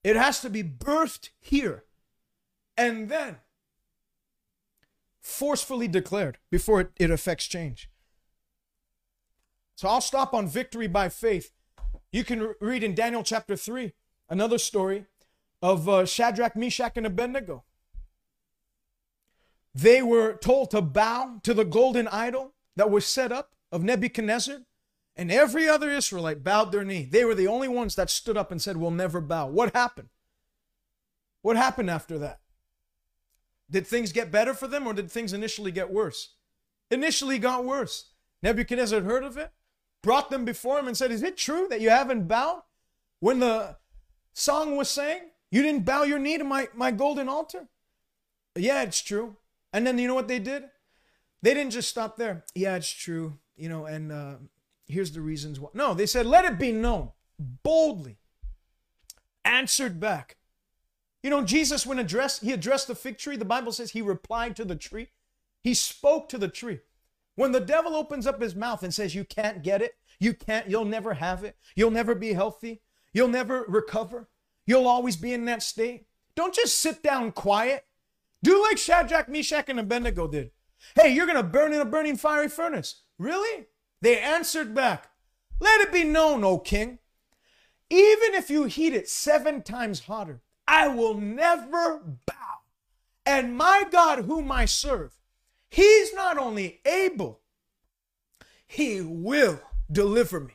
It 0.03 0.15
has 0.15 0.39
to 0.41 0.49
be 0.49 0.63
birthed 0.63 1.29
here 1.39 1.83
and 2.75 3.09
then 3.09 3.37
forcefully 5.21 5.87
declared 5.87 6.37
before 6.49 6.81
it, 6.81 6.91
it 6.97 7.11
affects 7.11 7.47
change. 7.47 7.89
So 9.75 9.87
I'll 9.87 10.01
stop 10.01 10.33
on 10.33 10.47
victory 10.47 10.87
by 10.87 11.09
faith. 11.09 11.51
You 12.11 12.23
can 12.23 12.53
read 12.59 12.83
in 12.83 12.93
Daniel 12.93 13.23
chapter 13.23 13.55
3 13.55 13.93
another 14.29 14.57
story 14.57 15.05
of 15.61 15.87
uh, 15.87 16.05
Shadrach, 16.05 16.55
Meshach, 16.55 16.97
and 16.97 17.05
Abednego. 17.05 17.63
They 19.73 20.01
were 20.01 20.33
told 20.33 20.71
to 20.71 20.81
bow 20.81 21.39
to 21.43 21.53
the 21.53 21.63
golden 21.63 22.07
idol 22.09 22.53
that 22.75 22.89
was 22.89 23.05
set 23.05 23.31
up 23.31 23.53
of 23.71 23.83
Nebuchadnezzar, 23.83 24.59
and 25.15 25.31
every 25.31 25.67
other 25.67 25.89
Israelite 25.89 26.43
bowed 26.43 26.71
their 26.71 26.83
knee. 26.83 27.07
They 27.09 27.23
were 27.23 27.35
the 27.35 27.47
only 27.47 27.67
ones 27.67 27.95
that 27.95 28.09
stood 28.09 28.37
up 28.37 28.51
and 28.51 28.61
said, 28.61 28.77
We'll 28.77 28.91
never 28.91 29.21
bow. 29.21 29.47
What 29.47 29.73
happened? 29.73 30.09
What 31.41 31.57
happened 31.57 31.89
after 31.89 32.17
that? 32.19 32.40
Did 33.71 33.87
things 33.87 34.11
get 34.11 34.31
better 34.31 34.53
for 34.53 34.67
them 34.67 34.85
or 34.85 34.93
did 34.93 35.09
things 35.09 35.33
initially 35.33 35.71
get 35.71 35.91
worse? 35.91 36.35
Initially 36.91 37.39
got 37.39 37.65
worse. 37.65 38.11
Nebuchadnezzar 38.43 39.01
heard 39.01 39.23
of 39.23 39.37
it, 39.37 39.51
brought 40.03 40.29
them 40.29 40.45
before 40.45 40.77
him 40.77 40.87
and 40.87 40.97
said, 40.97 41.11
Is 41.11 41.23
it 41.23 41.37
true 41.37 41.67
that 41.69 41.81
you 41.81 41.89
haven't 41.89 42.27
bowed? 42.27 42.61
When 43.19 43.39
the 43.39 43.77
song 44.33 44.75
was 44.75 44.89
saying, 44.89 45.21
You 45.49 45.63
didn't 45.63 45.85
bow 45.85 46.03
your 46.03 46.19
knee 46.19 46.37
to 46.37 46.43
my, 46.43 46.67
my 46.75 46.91
golden 46.91 47.29
altar? 47.29 47.67
Yeah, 48.55 48.83
it's 48.83 49.01
true. 49.01 49.37
And 49.73 49.87
then 49.87 49.97
you 49.97 50.07
know 50.07 50.15
what 50.15 50.27
they 50.27 50.39
did? 50.39 50.65
They 51.41 51.53
didn't 51.53 51.71
just 51.71 51.89
stop 51.89 52.17
there. 52.17 52.43
Yeah, 52.53 52.75
it's 52.75 52.91
true 52.91 53.39
you 53.61 53.69
know, 53.69 53.85
and 53.85 54.11
uh, 54.11 54.35
here's 54.87 55.11
the 55.11 55.21
reasons 55.21 55.59
why. 55.59 55.69
No, 55.75 55.93
they 55.93 56.07
said, 56.07 56.25
let 56.25 56.45
it 56.45 56.57
be 56.57 56.71
known 56.71 57.11
boldly, 57.37 58.17
answered 59.45 59.99
back. 59.99 60.37
You 61.23 61.29
know, 61.29 61.43
Jesus, 61.43 61.85
when 61.85 61.99
addressed, 61.99 62.41
he 62.41 62.51
addressed 62.51 62.87
the 62.87 62.95
fig 62.95 63.17
tree, 63.17 63.35
the 63.35 63.45
Bible 63.45 63.71
says 63.71 63.91
he 63.91 64.01
replied 64.01 64.55
to 64.55 64.65
the 64.65 64.75
tree. 64.75 65.09
He 65.61 65.73
spoke 65.73 66.27
to 66.29 66.37
the 66.37 66.47
tree. 66.47 66.79
When 67.35 67.51
the 67.51 67.59
devil 67.59 67.95
opens 67.95 68.25
up 68.27 68.41
his 68.41 68.55
mouth 68.55 68.83
and 68.83 68.93
says, 68.93 69.15
You 69.15 69.23
can't 69.23 69.63
get 69.63 69.81
it, 69.81 69.95
you 70.19 70.33
can't, 70.33 70.69
you'll 70.69 70.85
never 70.85 71.13
have 71.15 71.43
it, 71.43 71.55
you'll 71.75 71.91
never 71.91 72.15
be 72.15 72.33
healthy, 72.33 72.81
you'll 73.13 73.27
never 73.27 73.63
recover, 73.67 74.29
you'll 74.65 74.87
always 74.87 75.15
be 75.15 75.33
in 75.33 75.45
that 75.45 75.63
state. 75.63 76.07
Don't 76.35 76.55
just 76.55 76.79
sit 76.79 77.03
down 77.03 77.31
quiet. 77.31 77.85
Do 78.43 78.61
like 78.61 78.77
Shadrach, 78.77 79.29
Meshach, 79.29 79.69
and 79.69 79.79
Abednego 79.79 80.27
did. 80.27 80.51
Hey, 80.95 81.13
you're 81.13 81.27
going 81.27 81.37
to 81.37 81.43
burn 81.43 81.73
in 81.73 81.81
a 81.81 81.85
burning 81.85 82.17
fiery 82.17 82.49
furnace. 82.49 83.01
Really? 83.19 83.67
They 84.01 84.19
answered 84.19 84.73
back, 84.73 85.11
Let 85.59 85.81
it 85.81 85.93
be 85.93 86.03
known, 86.03 86.43
O 86.43 86.57
king, 86.57 86.97
even 87.89 88.33
if 88.33 88.49
you 88.49 88.63
heat 88.63 88.93
it 88.93 89.09
seven 89.09 89.61
times 89.61 90.01
hotter, 90.01 90.41
I 90.71 90.87
will 90.87 91.15
never 91.15 91.99
bow. 92.25 92.61
And 93.25 93.57
my 93.57 93.83
God, 93.91 94.19
whom 94.19 94.49
I 94.53 94.63
serve, 94.63 95.17
he's 95.69 96.13
not 96.13 96.37
only 96.37 96.79
able, 96.85 97.41
he 98.65 99.01
will 99.01 99.59
deliver 99.91 100.39
me. 100.39 100.53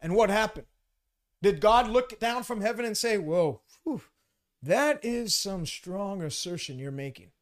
And 0.00 0.14
what 0.14 0.30
happened? 0.30 0.68
Did 1.42 1.60
God 1.60 1.90
look 1.90 2.18
down 2.18 2.44
from 2.44 2.62
heaven 2.62 2.86
and 2.86 2.96
say, 2.96 3.18
Whoa, 3.18 3.60
whew, 3.84 4.00
that 4.62 5.04
is 5.04 5.34
some 5.34 5.66
strong 5.66 6.22
assertion 6.22 6.78
you're 6.78 6.90
making? 6.90 7.32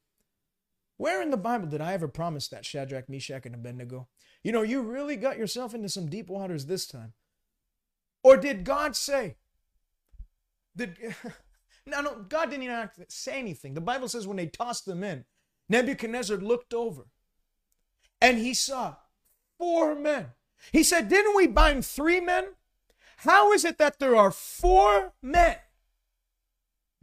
Where 0.97 1.23
in 1.23 1.31
the 1.31 1.37
Bible 1.37 1.69
did 1.69 1.81
I 1.81 1.93
ever 1.93 2.09
promise 2.09 2.49
that 2.49 2.67
Shadrach, 2.67 3.09
Meshach, 3.09 3.47
and 3.47 3.55
Abednego? 3.55 4.09
You 4.43 4.51
know, 4.51 4.63
you 4.63 4.83
really 4.83 5.15
got 5.15 5.39
yourself 5.39 5.75
into 5.75 5.91
some 5.91 6.11
deep 6.11 6.29
waters 6.29 6.67
this 6.67 6.89
time. 6.89 7.13
Or 8.25 8.37
did 8.37 8.65
God 8.65 8.97
say, 8.97 9.37
did, 10.77 10.97
no, 11.87 12.01
no, 12.01 12.25
God 12.29 12.51
didn't 12.51 12.65
even 12.65 12.91
say 13.09 13.39
anything. 13.39 13.75
The 13.75 13.81
Bible 13.81 14.09
says 14.09 14.27
when 14.27 14.37
they 14.37 14.47
tossed 14.47 14.87
them 14.87 15.03
in, 15.03 15.25
Nebuchadnezzar 15.69 16.37
looked 16.37 16.75
over 16.75 17.07
and 18.21 18.39
he 18.39 18.55
saw 18.55 18.97
four 19.59 19.95
men. 19.95 20.29
He 20.73 20.83
said, 20.83 21.09
Didn't 21.09 21.37
we 21.37 21.47
bind 21.47 21.85
three 21.85 22.21
men? 22.21 22.55
How 23.19 23.53
is 23.53 23.65
it 23.65 23.79
that 23.79 23.99
there 23.99 24.17
are 24.17 24.31
four 24.31 25.13
men 25.23 25.57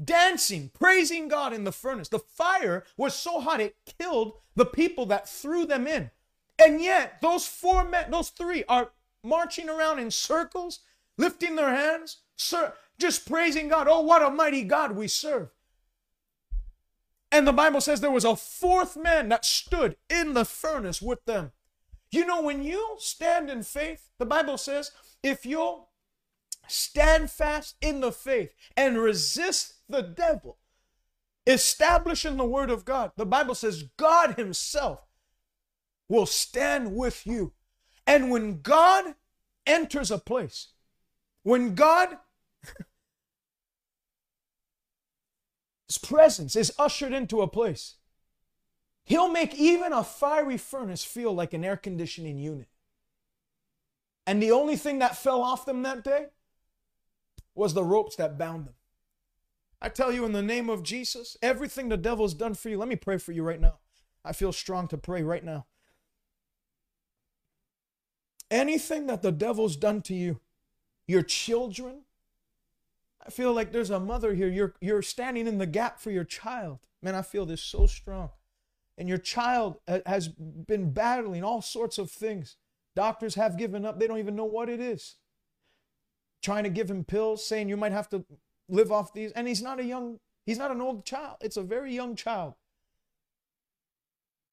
dancing, 0.04 0.70
praising 0.74 1.28
God 1.28 1.54
in 1.54 1.64
the 1.64 1.72
furnace? 1.72 2.10
The 2.10 2.20
fire 2.20 2.84
was 2.98 3.16
so 3.16 3.40
hot 3.42 3.62
it 3.62 3.76
killed 4.00 4.34
the 4.56 4.66
people 4.66 5.06
that 5.08 5.28
threw 5.28 5.66
them 5.66 5.88
in. 5.88 6.12
And 6.60 6.82
yet, 6.82 7.20
those 7.22 7.48
four 7.48 7.84
men, 7.84 8.12
those 8.12 8.30
three, 8.30 8.64
are 8.66 8.92
marching 9.24 9.70
around 9.70 10.00
in 10.00 10.12
circles, 10.12 10.80
lifting 11.18 11.56
their 11.56 11.74
hands, 11.74 12.20
sir, 12.36 12.74
just 13.00 13.28
praising 13.28 13.68
God. 13.68 13.88
Oh, 13.90 14.02
what 14.02 14.22
a 14.22 14.30
mighty 14.30 14.64
God 14.64 14.96
we 14.96 15.08
serve. 15.08 15.50
And 17.32 17.48
the 17.48 17.52
Bible 17.52 17.82
says 17.82 18.00
there 18.00 18.12
was 18.12 18.26
a 18.26 18.36
fourth 18.36 18.96
man 18.96 19.30
that 19.30 19.44
stood 19.44 19.96
in 20.10 20.34
the 20.34 20.46
furnace 20.46 21.02
with 21.02 21.26
them. 21.26 21.52
You 22.12 22.28
know, 22.28 22.44
when 22.44 22.64
you 22.64 22.96
stand 23.00 23.50
in 23.50 23.64
faith, 23.64 24.12
the 24.20 24.26
Bible 24.26 24.60
says, 24.60 24.92
if 25.24 25.46
you'll 25.46 25.90
stand 26.68 27.32
fast 27.32 27.76
in 27.82 28.02
the 28.02 28.12
faith 28.12 28.52
and 28.78 29.00
resist 29.00 29.76
the 29.90 30.02
devil, 30.02 30.58
establish 31.48 32.24
in 32.24 32.38
the 32.38 32.46
word 32.46 32.70
of 32.70 32.86
God, 32.86 33.14
the 33.18 33.26
Bible 33.26 33.56
says 33.56 33.86
God 33.98 34.36
Himself 34.36 35.00
will 36.08 36.28
stand 36.28 36.96
with 36.96 37.26
you. 37.26 37.54
And 38.06 38.30
when 38.30 38.62
God 38.62 39.16
enters 39.66 40.12
a 40.12 40.20
place, 40.20 40.68
when 41.42 41.74
God 41.74 42.18
His 45.88 45.98
presence 45.98 46.56
is 46.56 46.74
ushered 46.80 47.14
into 47.14 47.42
a 47.42 47.48
place, 47.48 47.96
He'll 49.06 49.30
make 49.30 49.56
even 49.56 49.92
a 49.92 50.04
fiery 50.04 50.58
furnace 50.58 51.04
feel 51.04 51.34
like 51.34 51.54
an 51.54 51.66
air 51.66 51.76
conditioning 51.76 52.38
unit. 52.38 52.70
And 54.26 54.42
the 54.42 54.52
only 54.52 54.78
thing 54.78 55.00
that 55.00 55.18
fell 55.18 55.42
off 55.42 55.66
them 55.66 55.84
that 55.84 56.04
day 56.04 56.28
was 57.54 57.74
the 57.74 57.84
ropes 57.84 58.16
that 58.16 58.38
bound 58.38 58.66
them. 58.66 58.76
I 59.82 59.90
tell 59.90 60.14
you, 60.14 60.24
in 60.24 60.32
the 60.32 60.42
name 60.42 60.70
of 60.70 60.82
Jesus, 60.82 61.36
everything 61.42 61.90
the 61.90 61.98
devil's 61.98 62.34
done 62.34 62.54
for 62.54 62.70
you, 62.70 62.78
let 62.78 62.88
me 62.88 62.96
pray 62.96 63.18
for 63.18 63.34
you 63.34 63.44
right 63.44 63.60
now. 63.60 63.80
I 64.24 64.32
feel 64.32 64.54
strong 64.54 64.88
to 64.88 64.98
pray 64.98 65.24
right 65.24 65.44
now. 65.44 65.66
Anything 68.50 69.08
that 69.08 69.22
the 69.22 69.32
devil's 69.34 69.76
done 69.76 70.02
to 70.04 70.14
you, 70.14 70.40
your 71.06 71.22
children, 71.22 72.04
I 73.26 73.30
feel 73.30 73.54
like 73.54 73.72
there's 73.72 73.90
a 73.90 74.00
mother 74.00 74.34
here. 74.34 74.50
You're, 74.50 74.76
you're 74.82 75.02
standing 75.02 75.48
in 75.48 75.58
the 75.58 75.66
gap 75.66 76.00
for 76.00 76.12
your 76.12 76.26
child. 76.26 76.80
Man, 77.02 77.16
I 77.16 77.22
feel 77.22 77.46
this 77.46 77.62
so 77.62 77.86
strong 77.86 78.30
and 78.98 79.10
your 79.10 79.18
child 79.18 79.78
has 80.06 80.28
been 80.28 80.92
battling 80.92 81.44
all 81.44 81.62
sorts 81.62 81.98
of 81.98 82.12
things. 82.12 82.58
Doctors 82.96 83.36
have 83.36 83.58
given 83.58 83.86
up, 83.86 84.00
they 84.00 84.08
don't 84.08 84.20
even 84.20 84.36
know 84.36 84.46
what 84.46 84.70
it 84.70 84.80
is. 84.80 85.16
Trying 86.44 86.64
to 86.64 86.70
give 86.70 86.92
him 86.92 87.04
pills, 87.04 87.46
saying 87.46 87.70
you 87.70 87.78
might 87.78 87.92
have 87.92 88.10
to 88.10 88.26
live 88.70 88.92
off 88.92 89.14
these. 89.14 89.32
And 89.32 89.48
he's 89.48 89.62
not 89.62 89.80
a 89.80 89.84
young, 89.84 90.20
he's 90.46 90.58
not 90.58 90.72
an 90.72 90.82
old 90.82 91.06
child, 91.06 91.38
it's 91.42 91.58
a 91.58 91.64
very 91.64 91.94
young 91.94 92.16
child. 92.16 92.54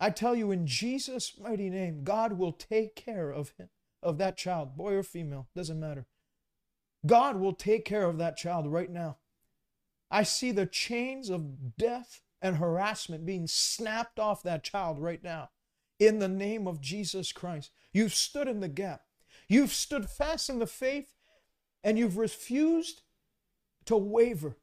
I 0.03 0.09
tell 0.09 0.35
you, 0.35 0.51
in 0.51 0.67
Jesus' 0.67 1.35
mighty 1.39 1.69
name, 1.69 2.05
God 2.05 2.39
will 2.39 2.53
take 2.53 2.97
care 2.97 3.31
of 3.31 3.53
him, 3.59 3.69
of 4.03 4.17
that 4.17 4.39
child, 4.39 4.75
boy 4.75 4.95
or 4.95 5.03
female, 5.03 5.49
doesn't 5.55 5.79
matter. 5.79 6.07
God 7.07 7.37
will 7.37 7.53
take 7.53 7.85
care 7.85 8.05
of 8.05 8.19
that 8.19 8.37
child 8.37 8.67
right 8.67 8.91
now. 8.91 9.19
I 10.11 10.23
see 10.23 10.51
the 10.53 10.67
chains 10.67 11.31
of 11.31 11.77
death 11.77 12.21
and 12.43 12.57
harassment 12.57 13.25
being 13.25 13.47
snapped 13.47 14.19
off 14.19 14.43
that 14.43 14.65
child 14.65 14.99
right 14.99 15.23
now. 15.23 15.51
In 15.99 16.19
the 16.19 16.29
name 16.29 16.67
of 16.67 16.81
Jesus 16.81 17.33
Christ. 17.33 17.71
You've 17.93 18.15
stood 18.15 18.49
in 18.49 18.61
the 18.61 18.69
gap. 18.69 19.03
You've 19.49 19.73
stood 19.73 20.09
fast 20.09 20.49
in 20.49 20.59
the 20.59 20.67
faith 20.67 21.13
and 21.85 21.99
you've 21.99 22.17
refused 22.17 23.03
to 23.87 23.97
waver. 23.97 24.57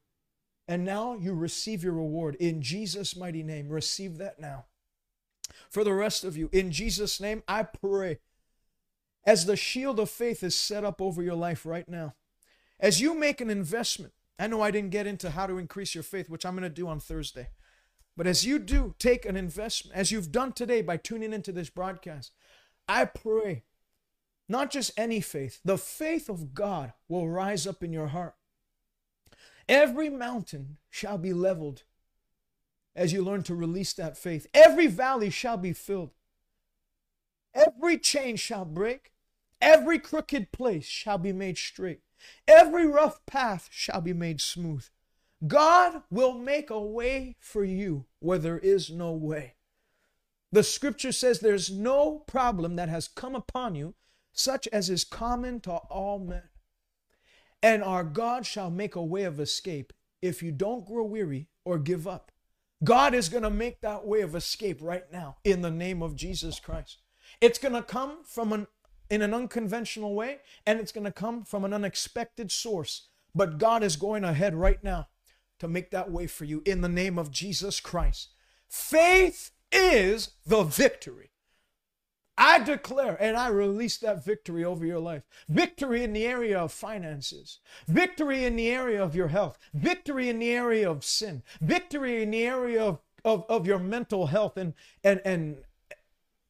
And 0.66 0.84
now 0.84 1.14
you 1.14 1.34
receive 1.34 1.82
your 1.82 1.94
reward 1.94 2.34
in 2.36 2.60
Jesus' 2.60 3.16
mighty 3.16 3.42
name. 3.42 3.68
Receive 3.68 4.18
that 4.18 4.38
now. 4.38 4.66
For 5.70 5.84
the 5.84 5.94
rest 5.94 6.24
of 6.24 6.36
you, 6.36 6.50
in 6.52 6.70
Jesus' 6.70 7.20
name, 7.20 7.42
I 7.48 7.62
pray 7.62 8.18
as 9.24 9.46
the 9.46 9.56
shield 9.56 10.00
of 10.00 10.10
faith 10.10 10.42
is 10.42 10.54
set 10.54 10.84
up 10.84 11.00
over 11.00 11.22
your 11.22 11.34
life 11.34 11.64
right 11.64 11.88
now, 11.88 12.14
as 12.80 13.00
you 13.00 13.14
make 13.14 13.40
an 13.40 13.50
investment. 13.50 14.12
I 14.38 14.46
know 14.46 14.62
I 14.62 14.70
didn't 14.70 14.90
get 14.90 15.06
into 15.06 15.30
how 15.30 15.46
to 15.46 15.58
increase 15.58 15.94
your 15.94 16.04
faith, 16.04 16.30
which 16.30 16.46
I'm 16.46 16.54
going 16.54 16.62
to 16.62 16.68
do 16.68 16.86
on 16.86 17.00
Thursday. 17.00 17.48
But 18.16 18.26
as 18.26 18.44
you 18.44 18.58
do 18.58 18.94
take 18.98 19.24
an 19.24 19.36
investment, 19.36 19.96
as 19.96 20.10
you've 20.10 20.32
done 20.32 20.52
today 20.52 20.82
by 20.82 20.96
tuning 20.96 21.32
into 21.32 21.52
this 21.52 21.70
broadcast, 21.70 22.32
I 22.88 23.04
pray 23.04 23.64
not 24.48 24.70
just 24.70 24.92
any 24.96 25.20
faith, 25.20 25.60
the 25.64 25.78
faith 25.78 26.28
of 26.28 26.54
God 26.54 26.92
will 27.08 27.28
rise 27.28 27.66
up 27.66 27.82
in 27.82 27.92
your 27.92 28.08
heart. 28.08 28.34
Every 29.68 30.08
mountain 30.08 30.78
shall 30.88 31.18
be 31.18 31.32
leveled 31.32 31.82
as 32.96 33.12
you 33.12 33.22
learn 33.22 33.42
to 33.44 33.54
release 33.54 33.92
that 33.92 34.16
faith. 34.16 34.46
Every 34.54 34.86
valley 34.86 35.30
shall 35.30 35.56
be 35.56 35.72
filled. 35.72 36.10
Every 37.54 37.98
chain 37.98 38.36
shall 38.36 38.64
break. 38.64 39.12
Every 39.60 39.98
crooked 39.98 40.50
place 40.52 40.86
shall 40.86 41.18
be 41.18 41.32
made 41.32 41.58
straight. 41.58 42.00
Every 42.46 42.86
rough 42.86 43.24
path 43.26 43.68
shall 43.70 44.00
be 44.00 44.12
made 44.12 44.40
smooth. 44.40 44.86
God 45.46 46.02
will 46.10 46.34
make 46.34 46.70
a 46.70 46.80
way 46.80 47.36
for 47.38 47.64
you 47.64 48.06
where 48.18 48.38
there 48.38 48.58
is 48.58 48.90
no 48.90 49.12
way. 49.12 49.54
The 50.50 50.62
scripture 50.62 51.12
says 51.12 51.40
there's 51.40 51.70
no 51.70 52.20
problem 52.20 52.76
that 52.76 52.88
has 52.88 53.06
come 53.06 53.34
upon 53.34 53.74
you 53.74 53.94
such 54.32 54.66
as 54.68 54.88
is 54.88 55.04
common 55.04 55.60
to 55.60 55.72
all 55.72 56.18
men. 56.18 56.44
And 57.62 57.82
our 57.82 58.04
God 58.04 58.46
shall 58.46 58.70
make 58.70 58.94
a 58.94 59.02
way 59.02 59.24
of 59.24 59.40
escape 59.40 59.92
if 60.22 60.42
you 60.42 60.52
don't 60.52 60.86
grow 60.86 61.04
weary 61.04 61.48
or 61.64 61.78
give 61.78 62.06
up. 62.06 62.32
God 62.84 63.14
is 63.14 63.28
going 63.28 63.42
to 63.42 63.50
make 63.50 63.80
that 63.80 64.06
way 64.06 64.20
of 64.20 64.34
escape 64.34 64.78
right 64.80 65.04
now 65.12 65.38
in 65.44 65.62
the 65.62 65.70
name 65.70 66.02
of 66.02 66.14
Jesus 66.14 66.60
Christ. 66.60 66.98
It's 67.40 67.58
going 67.58 67.74
to 67.74 67.82
come 67.82 68.18
from 68.24 68.52
an 68.52 68.68
in 69.10 69.22
an 69.22 69.34
unconventional 69.34 70.14
way 70.14 70.38
and 70.66 70.80
it's 70.80 70.92
going 70.92 71.04
to 71.04 71.12
come 71.12 71.44
from 71.44 71.64
an 71.64 71.72
unexpected 71.72 72.50
source. 72.50 73.08
But 73.34 73.58
God 73.58 73.82
is 73.82 73.96
going 73.96 74.24
ahead 74.24 74.54
right 74.54 74.82
now 74.82 75.08
to 75.58 75.68
make 75.68 75.90
that 75.90 76.10
way 76.10 76.26
for 76.26 76.44
you 76.44 76.62
in 76.64 76.80
the 76.80 76.88
name 76.88 77.18
of 77.18 77.30
Jesus 77.30 77.80
Christ. 77.80 78.30
Faith 78.68 79.50
is 79.72 80.30
the 80.46 80.62
victory. 80.62 81.30
I 82.40 82.60
declare 82.60 83.20
and 83.20 83.36
I 83.36 83.48
release 83.48 83.98
that 83.98 84.24
victory 84.24 84.64
over 84.64 84.86
your 84.86 85.00
life. 85.00 85.24
Victory 85.48 86.04
in 86.04 86.12
the 86.12 86.24
area 86.24 86.58
of 86.58 86.72
finances, 86.72 87.58
victory 87.88 88.44
in 88.44 88.54
the 88.54 88.70
area 88.70 89.02
of 89.02 89.16
your 89.16 89.28
health, 89.28 89.58
victory 89.74 90.28
in 90.28 90.38
the 90.38 90.52
area 90.52 90.88
of 90.88 91.04
sin, 91.04 91.42
victory 91.60 92.22
in 92.22 92.30
the 92.30 92.46
area 92.46 92.82
of, 92.84 93.00
of, 93.24 93.44
of 93.48 93.66
your 93.66 93.80
mental 93.80 94.28
health 94.28 94.56
and, 94.56 94.74
and, 95.02 95.20
and, 95.24 95.64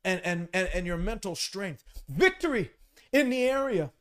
and, 0.05 0.21
and, 0.25 0.49
and, 0.53 0.69
and 0.73 0.87
your 0.87 0.97
mental 0.97 1.35
strength, 1.35 1.85
victory 2.09 2.71
in 3.13 3.31
the 3.31 3.45
area 3.45 3.93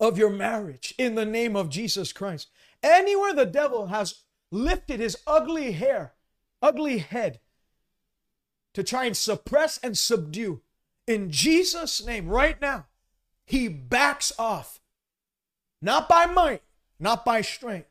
of 0.00 0.18
your 0.18 0.30
marriage 0.30 0.94
in 0.98 1.14
the 1.14 1.24
name 1.24 1.56
of 1.56 1.68
Jesus 1.68 2.12
Christ. 2.12 2.48
Anywhere 2.82 3.34
the 3.34 3.46
devil 3.46 3.86
has 3.86 4.22
lifted 4.50 5.00
his 5.00 5.16
ugly 5.26 5.72
hair, 5.72 6.14
ugly 6.60 6.98
head 6.98 7.40
to 8.74 8.82
try 8.82 9.04
and 9.04 9.16
suppress 9.16 9.78
and 9.78 9.96
subdue, 9.96 10.62
in 11.06 11.30
Jesus' 11.30 12.04
name, 12.04 12.28
right 12.28 12.60
now, 12.60 12.86
he 13.44 13.68
backs 13.68 14.32
off. 14.38 14.80
Not 15.80 16.08
by 16.08 16.26
might, 16.26 16.62
not 16.98 17.24
by 17.24 17.40
strength, 17.40 17.88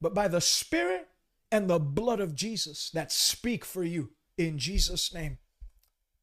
but 0.00 0.14
by 0.14 0.28
the 0.28 0.40
Spirit 0.40 1.08
and 1.50 1.68
the 1.68 1.78
blood 1.78 2.20
of 2.20 2.34
Jesus 2.34 2.90
that 2.90 3.12
speak 3.12 3.64
for 3.64 3.84
you 3.84 4.12
in 4.38 4.58
Jesus' 4.58 5.12
name. 5.12 5.38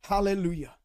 Hallelujah. 0.03 0.75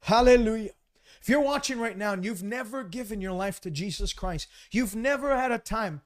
Hallelujah. 0.00 0.72
If 1.20 1.28
you're 1.28 1.40
watching 1.40 1.78
right 1.78 1.96
now 1.96 2.12
and 2.12 2.24
you've 2.24 2.42
never 2.42 2.82
given 2.82 3.20
your 3.20 3.32
life 3.32 3.60
to 3.60 3.70
Jesus 3.70 4.12
Christ, 4.12 4.48
you've 4.72 4.96
never 4.96 5.36
had 5.36 5.52
a 5.52 5.58
time 5.58 6.02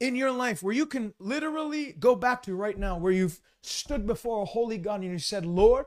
in 0.00 0.16
your 0.16 0.32
life 0.32 0.62
where 0.62 0.74
you 0.74 0.86
can 0.86 1.12
literally 1.18 1.92
go 1.92 2.14
back 2.14 2.42
to 2.44 2.54
right 2.54 2.78
now, 2.78 2.96
where 2.96 3.12
you've 3.12 3.40
stood 3.62 4.06
before 4.06 4.42
a 4.42 4.46
holy 4.46 4.78
God 4.78 5.02
and 5.02 5.10
you 5.10 5.18
said, 5.18 5.44
Lord, 5.44 5.86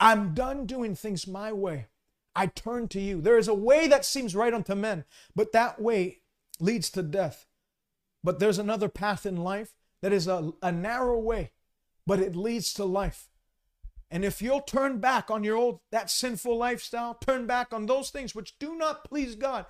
I'm 0.00 0.34
done 0.34 0.66
doing 0.66 0.94
things 0.94 1.26
my 1.26 1.52
way. 1.52 1.88
I 2.34 2.46
turn 2.46 2.88
to 2.88 3.00
you. 3.00 3.20
There 3.20 3.38
is 3.38 3.48
a 3.48 3.54
way 3.54 3.88
that 3.88 4.04
seems 4.04 4.36
right 4.36 4.52
unto 4.52 4.74
men, 4.74 5.04
but 5.34 5.52
that 5.52 5.80
way 5.80 6.20
leads 6.60 6.90
to 6.90 7.02
death. 7.02 7.46
But 8.22 8.38
there's 8.38 8.58
another 8.58 8.88
path 8.88 9.24
in 9.24 9.36
life 9.36 9.74
that 10.02 10.12
is 10.12 10.26
a, 10.28 10.52
a 10.62 10.72
narrow 10.72 11.18
way, 11.18 11.52
but 12.06 12.20
it 12.20 12.36
leads 12.36 12.72
to 12.74 12.84
life. 12.84 13.28
And 14.10 14.24
if 14.24 14.40
you'll 14.40 14.60
turn 14.60 14.98
back 14.98 15.30
on 15.30 15.42
your 15.42 15.56
old, 15.56 15.80
that 15.90 16.10
sinful 16.10 16.56
lifestyle, 16.56 17.14
turn 17.14 17.46
back 17.46 17.72
on 17.72 17.86
those 17.86 18.10
things 18.10 18.34
which 18.34 18.58
do 18.58 18.76
not 18.76 19.04
please 19.04 19.34
God, 19.34 19.66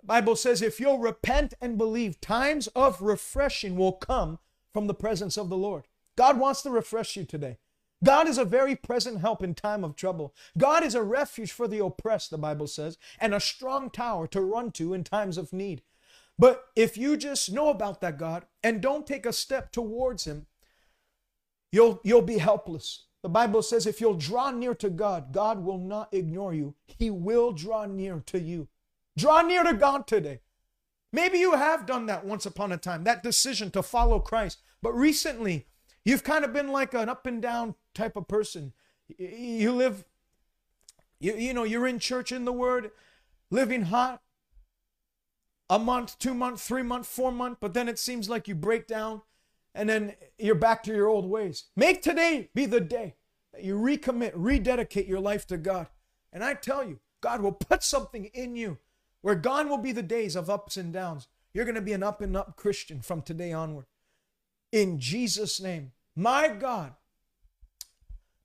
the 0.00 0.06
Bible 0.06 0.36
says 0.36 0.60
if 0.60 0.78
you'll 0.78 0.98
repent 0.98 1.54
and 1.60 1.78
believe, 1.78 2.20
times 2.20 2.66
of 2.68 3.00
refreshing 3.00 3.76
will 3.76 3.92
come 3.92 4.38
from 4.72 4.86
the 4.86 4.94
presence 4.94 5.36
of 5.38 5.48
the 5.48 5.56
Lord. 5.56 5.84
God 6.16 6.38
wants 6.38 6.62
to 6.62 6.70
refresh 6.70 7.16
you 7.16 7.24
today. 7.24 7.58
God 8.04 8.28
is 8.28 8.36
a 8.36 8.44
very 8.44 8.76
present 8.76 9.20
help 9.20 9.42
in 9.42 9.54
time 9.54 9.82
of 9.82 9.96
trouble. 9.96 10.34
God 10.58 10.84
is 10.84 10.94
a 10.94 11.02
refuge 11.02 11.50
for 11.50 11.66
the 11.66 11.82
oppressed, 11.82 12.30
the 12.30 12.38
Bible 12.38 12.66
says, 12.66 12.98
and 13.18 13.34
a 13.34 13.40
strong 13.40 13.88
tower 13.88 14.26
to 14.28 14.40
run 14.42 14.70
to 14.72 14.92
in 14.92 15.02
times 15.02 15.38
of 15.38 15.52
need. 15.52 15.82
But 16.38 16.66
if 16.76 16.98
you 16.98 17.16
just 17.16 17.50
know 17.50 17.70
about 17.70 18.02
that 18.02 18.18
God 18.18 18.44
and 18.62 18.82
don't 18.82 19.06
take 19.06 19.24
a 19.24 19.32
step 19.32 19.72
towards 19.72 20.26
him, 20.26 20.46
you'll 21.72 22.00
you'll 22.04 22.22
be 22.22 22.38
helpless. 22.38 23.04
The 23.26 23.30
Bible 23.30 23.62
says 23.62 23.88
if 23.88 24.00
you'll 24.00 24.14
draw 24.14 24.52
near 24.52 24.72
to 24.76 24.88
God, 24.88 25.32
God 25.32 25.64
will 25.64 25.78
not 25.78 26.14
ignore 26.14 26.54
you. 26.54 26.76
He 26.86 27.10
will 27.10 27.50
draw 27.50 27.84
near 27.84 28.22
to 28.26 28.38
you. 28.38 28.68
Draw 29.18 29.42
near 29.42 29.64
to 29.64 29.74
God 29.74 30.06
today. 30.06 30.42
Maybe 31.12 31.38
you 31.38 31.54
have 31.54 31.86
done 31.86 32.06
that 32.06 32.24
once 32.24 32.46
upon 32.46 32.70
a 32.70 32.76
time, 32.76 33.02
that 33.02 33.24
decision 33.24 33.72
to 33.72 33.82
follow 33.82 34.20
Christ. 34.20 34.58
But 34.80 34.92
recently, 34.92 35.66
you've 36.04 36.22
kind 36.22 36.44
of 36.44 36.52
been 36.52 36.68
like 36.68 36.94
an 36.94 37.08
up 37.08 37.26
and 37.26 37.42
down 37.42 37.74
type 37.94 38.14
of 38.14 38.28
person. 38.28 38.72
You 39.18 39.72
live, 39.72 40.04
you, 41.18 41.34
you 41.34 41.52
know, 41.52 41.64
you're 41.64 41.88
in 41.88 41.98
church 41.98 42.30
in 42.30 42.44
the 42.44 42.52
Word, 42.52 42.92
living 43.50 43.86
hot, 43.86 44.22
a 45.68 45.80
month, 45.80 46.16
two 46.20 46.32
month, 46.32 46.60
three 46.60 46.84
month, 46.84 47.08
four 47.08 47.32
month, 47.32 47.58
but 47.60 47.74
then 47.74 47.88
it 47.88 47.98
seems 47.98 48.30
like 48.30 48.46
you 48.46 48.54
break 48.54 48.86
down 48.86 49.22
and 49.76 49.88
then 49.88 50.14
you're 50.38 50.54
back 50.54 50.82
to 50.84 50.92
your 50.92 51.06
old 51.06 51.26
ways. 51.26 51.64
Make 51.76 52.00
today 52.00 52.48
be 52.54 52.64
the 52.64 52.80
day 52.80 53.14
that 53.52 53.62
you 53.62 53.78
recommit, 53.78 54.32
rededicate 54.34 55.06
your 55.06 55.20
life 55.20 55.46
to 55.48 55.58
God. 55.58 55.88
And 56.32 56.42
I 56.42 56.54
tell 56.54 56.82
you, 56.82 56.98
God 57.20 57.42
will 57.42 57.52
put 57.52 57.82
something 57.82 58.24
in 58.26 58.56
you 58.56 58.78
where 59.20 59.34
gone 59.34 59.68
will 59.68 59.78
be 59.78 59.92
the 59.92 60.02
days 60.02 60.34
of 60.34 60.48
ups 60.48 60.78
and 60.78 60.92
downs. 60.92 61.28
You're 61.52 61.66
going 61.66 61.74
to 61.74 61.82
be 61.82 61.92
an 61.92 62.02
up 62.02 62.22
and 62.22 62.36
up 62.36 62.56
Christian 62.56 63.02
from 63.02 63.20
today 63.20 63.52
onward. 63.52 63.84
In 64.72 64.98
Jesus' 64.98 65.60
name, 65.60 65.92
my 66.14 66.48
God, 66.48 66.94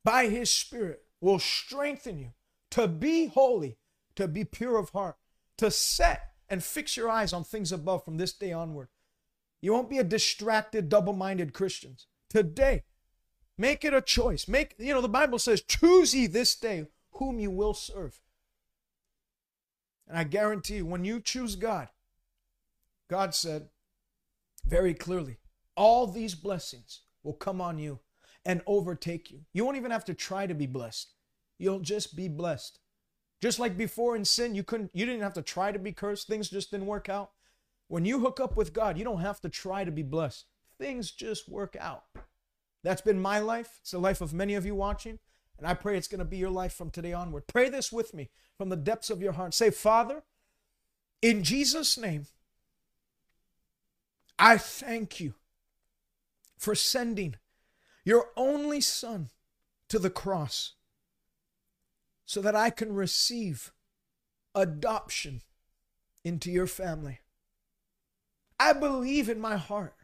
by 0.04 0.28
his 0.28 0.52
Spirit, 0.52 1.04
will 1.22 1.40
strengthen 1.40 2.20
you 2.20 2.34
to 2.72 2.88
be 2.88 3.28
holy, 3.28 3.78
to 4.16 4.28
be 4.28 4.44
pure 4.44 4.78
of 4.78 4.90
heart, 4.90 5.16
to 5.58 5.72
set 5.72 6.34
and 6.50 6.62
fix 6.62 6.98
your 6.98 7.10
eyes 7.10 7.32
on 7.32 7.46
things 7.46 7.72
above 7.72 8.04
from 8.04 8.18
this 8.18 8.34
day 8.34 8.52
onward. 8.52 8.90
You 9.62 9.74
won't 9.74 9.90
be 9.90 10.00
a 10.00 10.04
distracted, 10.04 10.90
double 10.90 11.14
minded 11.14 11.54
Christian. 11.54 11.98
Today, 12.30 12.84
make 13.58 13.86
it 13.86 13.94
a 13.94 14.02
choice. 14.02 14.48
Make, 14.48 14.76
you 14.80 14.94
know, 14.94 15.02
the 15.02 15.08
Bible 15.08 15.40
says, 15.40 15.62
choose 15.62 16.14
ye 16.16 16.28
this 16.28 16.56
day 16.56 16.88
whom 17.14 17.40
you 17.40 17.52
will 17.52 17.74
serve. 17.74 18.20
And 20.08 20.18
I 20.18 20.24
guarantee 20.24 20.78
you, 20.78 20.86
when 20.86 21.06
you 21.06 21.20
choose 21.20 21.56
God, 21.56 21.90
God 23.10 23.36
said 23.36 23.70
very 24.66 24.94
clearly, 24.94 25.38
all 25.78 26.08
these 26.08 26.36
blessings 26.36 27.02
will 27.24 27.34
come 27.34 27.62
on 27.62 27.78
you 27.78 28.00
and 28.46 28.62
overtake 28.66 29.30
you. 29.30 29.42
You 29.54 29.64
won't 29.64 29.78
even 29.78 29.92
have 29.92 30.06
to 30.06 30.14
try 30.14 30.48
to 30.48 30.54
be 30.54 30.66
blessed. 30.66 31.14
You'll 31.58 31.80
just 31.80 32.16
be 32.16 32.28
blessed. 32.28 32.80
Just 33.42 33.60
like 33.60 33.78
before 33.78 34.16
in 34.16 34.26
sin, 34.26 34.56
you 34.56 34.64
couldn't 34.64 34.92
you 34.94 35.06
didn't 35.06 35.22
have 35.22 35.34
to 35.34 35.42
try 35.42 35.72
to 35.72 35.80
be 35.80 35.92
cursed. 35.92 36.28
Things 36.28 36.50
just 36.50 36.72
didn't 36.72 36.88
work 36.88 37.10
out. 37.10 37.32
When 37.92 38.06
you 38.06 38.22
hook 38.22 38.40
up 38.40 38.56
with 38.56 38.72
God, 38.72 38.98
you 38.98 39.04
don't 39.04 39.20
have 39.20 39.42
to 39.42 39.50
try 39.50 39.84
to 39.84 39.92
be 39.92 40.02
blessed. 40.02 40.46
Things 40.80 41.12
just 41.12 41.50
work 41.50 41.76
out. 41.78 42.06
That's 42.86 43.02
been 43.02 43.20
my 43.20 43.40
life. 43.40 43.80
It's 43.82 43.92
the 43.92 44.00
life 44.00 44.22
of 44.22 44.34
many 44.34 44.54
of 44.54 44.66
you 44.66 44.76
watching. 44.76 45.20
And 45.58 45.68
I 45.68 45.74
pray 45.74 45.98
it's 45.98 46.08
going 46.08 46.20
to 46.20 46.26
be 46.26 46.38
your 46.38 46.50
life 46.50 46.72
from 46.72 46.90
today 46.90 47.12
onward. 47.12 47.48
Pray 47.48 47.68
this 47.68 47.92
with 47.92 48.14
me 48.14 48.30
from 48.58 48.70
the 48.70 48.78
depths 48.78 49.10
of 49.10 49.22
your 49.22 49.34
heart. 49.34 49.54
Say, 49.54 49.72
Father, 49.72 50.24
in 51.22 51.44
Jesus' 51.44 51.98
name, 51.98 52.28
I 54.40 54.58
thank 54.58 55.20
you 55.20 55.34
for 56.58 56.76
sending 56.76 57.36
your 58.06 58.28
only 58.38 58.80
Son 58.80 59.32
to 59.90 60.00
the 60.00 60.10
cross 60.10 60.76
so 62.24 62.40
that 62.40 62.56
I 62.56 62.70
can 62.70 62.94
receive 62.94 63.74
adoption 64.56 65.42
into 66.24 66.50
your 66.50 66.68
family. 66.68 67.20
I 68.62 68.74
believe 68.74 69.28
in 69.28 69.40
my 69.40 69.58
heart 69.58 69.96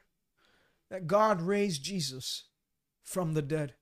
that 0.90 1.06
God 1.06 1.44
raised 1.44 1.84
Jesus 1.84 2.46
from 3.04 3.36
the 3.36 3.44
dead. 3.44 3.76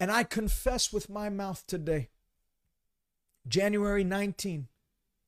And 0.00 0.10
I 0.10 0.24
confess 0.24 0.94
with 0.94 1.10
my 1.10 1.28
mouth 1.28 1.62
today, 1.66 2.08
January 3.46 4.02
19, 4.02 4.68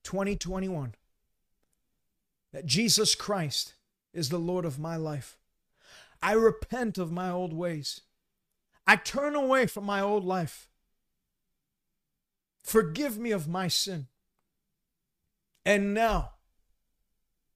2021, 0.02 0.94
that 2.54 2.64
Jesus 2.64 3.14
Christ 3.14 3.74
is 4.14 4.30
the 4.30 4.38
Lord 4.38 4.64
of 4.64 4.78
my 4.78 4.96
life. 4.96 5.36
I 6.22 6.32
repent 6.32 6.96
of 6.96 7.12
my 7.12 7.30
old 7.30 7.52
ways. 7.52 8.00
I 8.86 8.96
turn 8.96 9.34
away 9.34 9.66
from 9.66 9.84
my 9.84 10.00
old 10.00 10.24
life. 10.24 10.68
Forgive 12.62 13.18
me 13.18 13.30
of 13.30 13.46
my 13.46 13.68
sin. 13.68 14.06
And 15.66 15.92
now, 15.92 16.30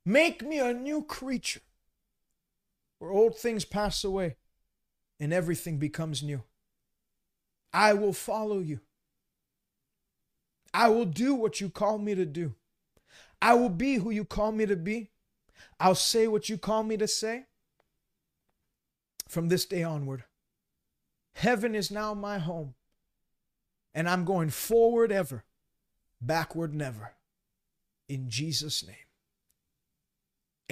make 0.04 0.42
me 0.42 0.58
a 0.58 0.72
new 0.72 1.02
creature 1.02 1.60
where 2.98 3.10
old 3.10 3.36
things 3.36 3.64
pass 3.64 4.04
away 4.04 4.36
and 5.18 5.32
everything 5.32 5.78
becomes 5.78 6.22
new. 6.22 6.42
I 7.72 7.94
will 7.94 8.12
follow 8.12 8.58
you. 8.58 8.80
I 10.74 10.88
will 10.88 11.04
do 11.04 11.34
what 11.34 11.60
you 11.60 11.68
call 11.68 11.98
me 11.98 12.14
to 12.14 12.24
do. 12.24 12.54
I 13.40 13.54
will 13.54 13.68
be 13.68 13.96
who 13.96 14.10
you 14.10 14.24
call 14.24 14.52
me 14.52 14.66
to 14.66 14.76
be. 14.76 15.10
I'll 15.78 15.94
say 15.94 16.28
what 16.28 16.48
you 16.48 16.58
call 16.58 16.82
me 16.82 16.96
to 16.96 17.08
say 17.08 17.46
from 19.28 19.48
this 19.48 19.64
day 19.64 19.82
onward. 19.82 20.24
Heaven 21.34 21.74
is 21.74 21.90
now 21.90 22.14
my 22.14 22.38
home 22.38 22.74
and 23.94 24.08
I'm 24.08 24.24
going 24.24 24.50
forward 24.50 25.10
ever, 25.10 25.44
backward 26.20 26.74
never. 26.74 27.14
In 28.08 28.28
Jesus' 28.28 28.86
name. 28.86 28.96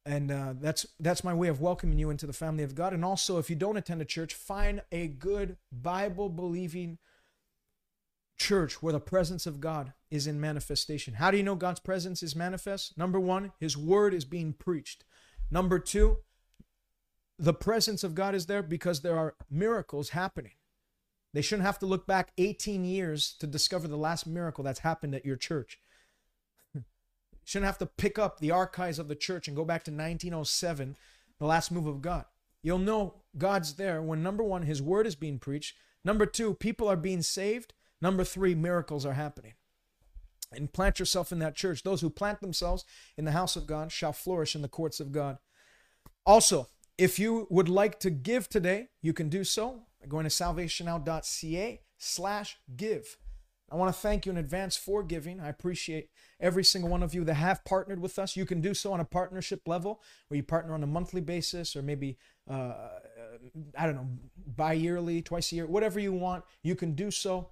And 0.05 0.31
uh, 0.31 0.53
that's 0.59 0.85
that's 0.99 1.23
my 1.23 1.33
way 1.33 1.47
of 1.47 1.61
welcoming 1.61 1.97
you 1.97 2.09
into 2.09 2.27
the 2.27 2.33
family 2.33 2.63
of 2.63 2.75
God. 2.75 2.93
And 2.93 3.05
also, 3.05 3.37
if 3.37 3.49
you 3.49 3.55
don't 3.55 3.77
attend 3.77 4.01
a 4.01 4.05
church, 4.05 4.33
find 4.33 4.81
a 4.91 5.07
good 5.07 5.57
Bible 5.71 6.29
believing 6.29 6.97
church 8.37 8.81
where 8.81 8.91
the 8.91 8.99
presence 8.99 9.45
of 9.45 9.61
God 9.61 9.93
is 10.11 10.27
in 10.27 10.41
manifestation. 10.41 11.13
How 11.13 11.31
do 11.31 11.37
you 11.37 11.43
know 11.43 11.55
God's 11.55 11.79
presence 11.79 12.21
is 12.21 12.35
manifest? 12.35 12.97
Number 12.97 13.19
one, 13.19 13.53
His 13.59 13.77
word 13.77 14.13
is 14.13 14.25
being 14.25 14.51
preached. 14.51 15.05
Number 15.49 15.79
two, 15.79 16.17
the 17.39 17.53
presence 17.53 18.03
of 18.03 18.15
God 18.15 18.35
is 18.35 18.47
there 18.47 18.63
because 18.63 19.01
there 19.01 19.17
are 19.17 19.35
miracles 19.49 20.09
happening. 20.09 20.53
They 21.33 21.41
shouldn't 21.41 21.65
have 21.65 21.79
to 21.79 21.85
look 21.85 22.05
back 22.05 22.31
18 22.37 22.85
years 22.85 23.33
to 23.39 23.47
discover 23.47 23.87
the 23.87 23.97
last 23.97 24.27
miracle 24.27 24.63
that's 24.63 24.79
happened 24.79 25.15
at 25.15 25.25
your 25.25 25.35
church. 25.35 25.79
shouldn't 27.43 27.65
have 27.65 27.79
to 27.79 27.87
pick 27.87 28.19
up 28.19 28.39
the 28.39 28.51
archives 28.51 28.99
of 28.99 29.07
the 29.07 29.15
church 29.15 29.47
and 29.47 29.57
go 29.57 29.65
back 29.65 29.83
to 29.85 29.91
1907, 29.91 30.95
the 31.39 31.45
last 31.45 31.71
move 31.71 31.87
of 31.87 32.01
God. 32.01 32.25
You'll 32.61 32.77
know 32.77 33.15
God's 33.37 33.73
there 33.73 34.01
when 34.01 34.23
number 34.23 34.43
one, 34.43 34.63
his 34.63 34.81
word 34.81 35.07
is 35.07 35.15
being 35.15 35.39
preached. 35.39 35.75
Number 36.05 36.25
two, 36.25 36.53
people 36.53 36.87
are 36.87 36.95
being 36.95 37.21
saved. 37.21 37.73
Number 38.01 38.23
three, 38.23 38.53
miracles 38.53 39.05
are 39.05 39.13
happening. 39.13 39.53
And 40.51 40.71
plant 40.71 40.99
yourself 40.99 41.31
in 41.31 41.39
that 41.39 41.55
church. 41.55 41.81
Those 41.81 42.01
who 42.01 42.11
plant 42.11 42.41
themselves 42.41 42.85
in 43.17 43.25
the 43.25 43.31
house 43.31 43.55
of 43.55 43.65
God 43.65 43.91
shall 43.91 44.13
flourish 44.13 44.55
in 44.55 44.61
the 44.61 44.67
courts 44.67 44.99
of 44.99 45.11
God. 45.11 45.39
Also, 46.25 46.67
if 46.97 47.17
you 47.17 47.47
would 47.49 47.69
like 47.69 47.99
to 48.01 48.11
give 48.11 48.47
today, 48.47 48.89
you 49.01 49.13
can 49.13 49.29
do 49.29 49.43
so 49.43 49.81
by 50.03 50.07
going 50.07 50.23
to 50.23 50.29
salvationnow.ca 50.29 51.81
slash 51.97 52.57
give. 52.75 53.17
I 53.71 53.75
want 53.75 53.93
to 53.93 53.99
thank 53.99 54.25
you 54.25 54.31
in 54.31 54.37
advance 54.37 54.75
for 54.77 55.01
giving. 55.01 55.39
I 55.39 55.49
appreciate 55.49 56.09
every 56.39 56.63
single 56.63 56.91
one 56.91 57.01
of 57.01 57.15
you 57.15 57.23
that 57.23 57.35
have 57.35 57.65
partnered 57.65 57.99
with 57.99 58.19
us. 58.19 58.35
You 58.35 58.45
can 58.45 58.61
do 58.61 58.73
so 58.73 58.93
on 58.93 58.99
a 58.99 59.05
partnership 59.05 59.67
level 59.67 60.01
where 60.27 60.35
you 60.35 60.43
partner 60.43 60.73
on 60.73 60.83
a 60.83 60.87
monthly 60.87 61.21
basis 61.21 61.75
or 61.75 61.81
maybe, 61.81 62.17
uh, 62.49 62.73
I 63.77 63.85
don't 63.85 63.95
know, 63.95 64.07
bi 64.45 64.73
yearly, 64.73 65.21
twice 65.21 65.51
a 65.51 65.55
year, 65.55 65.65
whatever 65.65 65.99
you 65.99 66.13
want. 66.13 66.43
You 66.61 66.75
can 66.75 66.93
do 66.93 67.09
so. 67.09 67.49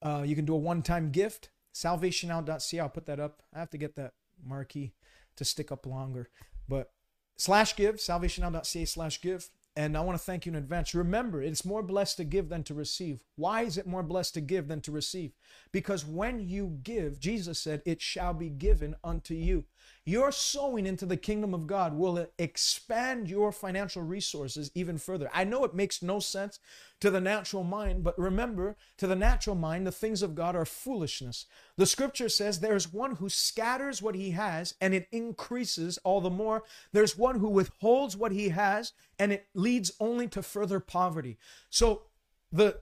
Uh, 0.00 0.22
you 0.24 0.34
can 0.34 0.46
do 0.46 0.54
a 0.54 0.58
one 0.58 0.82
time 0.82 1.10
gift. 1.10 1.50
Salvationnow.ca. 1.74 2.80
I'll 2.80 2.88
put 2.88 3.06
that 3.06 3.20
up. 3.20 3.42
I 3.54 3.58
have 3.58 3.70
to 3.70 3.78
get 3.78 3.96
that 3.96 4.14
marquee 4.42 4.94
to 5.36 5.44
stick 5.44 5.70
up 5.70 5.84
longer. 5.84 6.30
But 6.68 6.90
slash 7.36 7.76
give, 7.76 7.96
salvationnow.ca 7.96 8.84
slash 8.86 9.20
give. 9.20 9.50
And 9.80 9.96
I 9.96 10.02
want 10.02 10.18
to 10.18 10.22
thank 10.22 10.44
you 10.44 10.52
in 10.52 10.56
advance. 10.56 10.94
Remember, 10.94 11.42
it's 11.42 11.64
more 11.64 11.82
blessed 11.82 12.18
to 12.18 12.24
give 12.24 12.50
than 12.50 12.62
to 12.64 12.74
receive. 12.74 13.24
Why 13.36 13.62
is 13.62 13.78
it 13.78 13.86
more 13.86 14.02
blessed 14.02 14.34
to 14.34 14.42
give 14.42 14.68
than 14.68 14.82
to 14.82 14.92
receive? 14.92 15.32
Because 15.72 16.04
when 16.04 16.38
you 16.38 16.80
give, 16.82 17.18
Jesus 17.18 17.58
said, 17.58 17.80
it 17.86 18.02
shall 18.02 18.34
be 18.34 18.50
given 18.50 18.94
unto 19.02 19.32
you. 19.32 19.64
Your 20.04 20.32
sowing 20.32 20.86
into 20.86 21.06
the 21.06 21.16
kingdom 21.16 21.54
of 21.54 21.66
God 21.66 21.94
will 21.94 22.26
expand 22.38 23.28
your 23.28 23.52
financial 23.52 24.02
resources 24.02 24.70
even 24.74 24.98
further. 24.98 25.30
I 25.32 25.44
know 25.44 25.64
it 25.64 25.74
makes 25.74 26.02
no 26.02 26.20
sense 26.20 26.58
to 27.00 27.10
the 27.10 27.20
natural 27.20 27.64
mind, 27.64 28.02
but 28.02 28.18
remember, 28.18 28.76
to 28.98 29.06
the 29.06 29.16
natural 29.16 29.56
mind, 29.56 29.86
the 29.86 29.92
things 29.92 30.22
of 30.22 30.34
God 30.34 30.56
are 30.56 30.64
foolishness. 30.64 31.46
The 31.76 31.86
scripture 31.86 32.28
says 32.28 32.60
there's 32.60 32.92
one 32.92 33.16
who 33.16 33.28
scatters 33.28 34.02
what 34.02 34.14
he 34.14 34.30
has 34.30 34.74
and 34.80 34.94
it 34.94 35.08
increases 35.12 35.98
all 35.98 36.20
the 36.20 36.30
more. 36.30 36.64
There's 36.92 37.16
one 37.16 37.38
who 37.38 37.48
withholds 37.48 38.16
what 38.16 38.32
he 38.32 38.48
has 38.50 38.92
and 39.18 39.32
it 39.32 39.48
leads 39.54 39.92
only 40.00 40.28
to 40.28 40.42
further 40.42 40.80
poverty. 40.80 41.38
So 41.68 42.02
the 42.50 42.80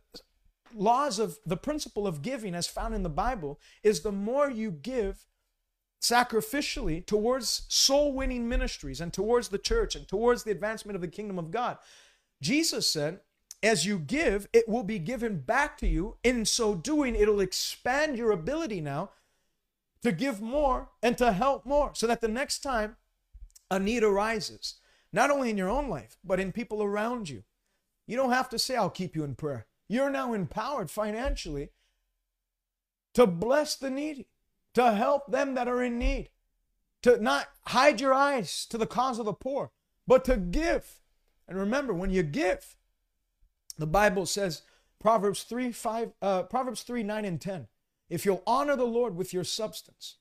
laws 0.74 1.18
of 1.18 1.38
the 1.46 1.56
principle 1.56 2.06
of 2.06 2.22
giving 2.22 2.54
as 2.54 2.66
found 2.66 2.94
in 2.94 3.02
the 3.02 3.08
Bible 3.08 3.60
is 3.82 4.00
the 4.00 4.12
more 4.12 4.50
you 4.50 4.70
give 4.70 5.26
sacrificially 6.00 7.04
towards 7.04 7.62
soul 7.68 8.12
winning 8.12 8.48
ministries 8.48 9.00
and 9.00 9.12
towards 9.12 9.48
the 9.48 9.58
church 9.58 9.96
and 9.96 10.06
towards 10.06 10.44
the 10.44 10.50
advancement 10.50 10.94
of 10.94 11.02
the 11.02 11.08
kingdom 11.08 11.38
of 11.38 11.50
God. 11.50 11.78
Jesus 12.40 12.88
said, 12.88 13.20
as 13.62 13.84
you 13.84 13.98
give, 13.98 14.48
it 14.52 14.68
will 14.68 14.84
be 14.84 15.00
given 15.00 15.40
back 15.40 15.76
to 15.78 15.86
you. 15.86 16.16
In 16.22 16.44
so 16.44 16.74
doing, 16.74 17.16
it'll 17.16 17.40
expand 17.40 18.16
your 18.16 18.30
ability 18.30 18.80
now 18.80 19.10
to 20.02 20.12
give 20.12 20.40
more 20.40 20.90
and 21.02 21.18
to 21.18 21.32
help 21.32 21.66
more 21.66 21.90
so 21.94 22.06
that 22.06 22.20
the 22.20 22.28
next 22.28 22.60
time 22.60 22.96
a 23.70 23.80
need 23.80 24.04
arises, 24.04 24.74
not 25.12 25.30
only 25.30 25.50
in 25.50 25.58
your 25.58 25.68
own 25.68 25.88
life, 25.88 26.16
but 26.22 26.38
in 26.38 26.52
people 26.52 26.82
around 26.82 27.28
you, 27.28 27.42
you 28.06 28.16
don't 28.16 28.32
have 28.32 28.48
to 28.50 28.58
say, 28.58 28.76
I'll 28.76 28.90
keep 28.90 29.16
you 29.16 29.24
in 29.24 29.34
prayer. 29.34 29.66
You're 29.88 30.10
now 30.10 30.32
empowered 30.32 30.90
financially 30.90 31.70
to 33.14 33.26
bless 33.26 33.74
the 33.74 33.90
needy, 33.90 34.28
to 34.78 34.92
help 34.92 35.26
them 35.26 35.54
that 35.54 35.66
are 35.66 35.82
in 35.82 35.98
need, 35.98 36.30
to 37.02 37.20
not 37.20 37.48
hide 37.66 38.00
your 38.00 38.14
eyes 38.14 38.64
to 38.66 38.78
the 38.78 38.86
cause 38.86 39.18
of 39.18 39.24
the 39.24 39.32
poor, 39.32 39.72
but 40.06 40.24
to 40.24 40.36
give. 40.36 41.00
And 41.48 41.58
remember, 41.58 41.92
when 41.92 42.10
you 42.10 42.22
give, 42.22 42.76
the 43.76 43.88
Bible 43.88 44.24
says, 44.24 44.62
Proverbs 45.00 45.42
3, 45.42 45.72
5, 45.72 46.12
uh, 46.22 46.42
Proverbs 46.44 46.82
3, 46.82 47.02
9, 47.02 47.24
and 47.24 47.40
10. 47.40 47.66
If 48.08 48.24
you'll 48.24 48.42
honor 48.46 48.76
the 48.76 48.84
Lord 48.84 49.16
with 49.16 49.32
your 49.32 49.42
substance 49.42 50.16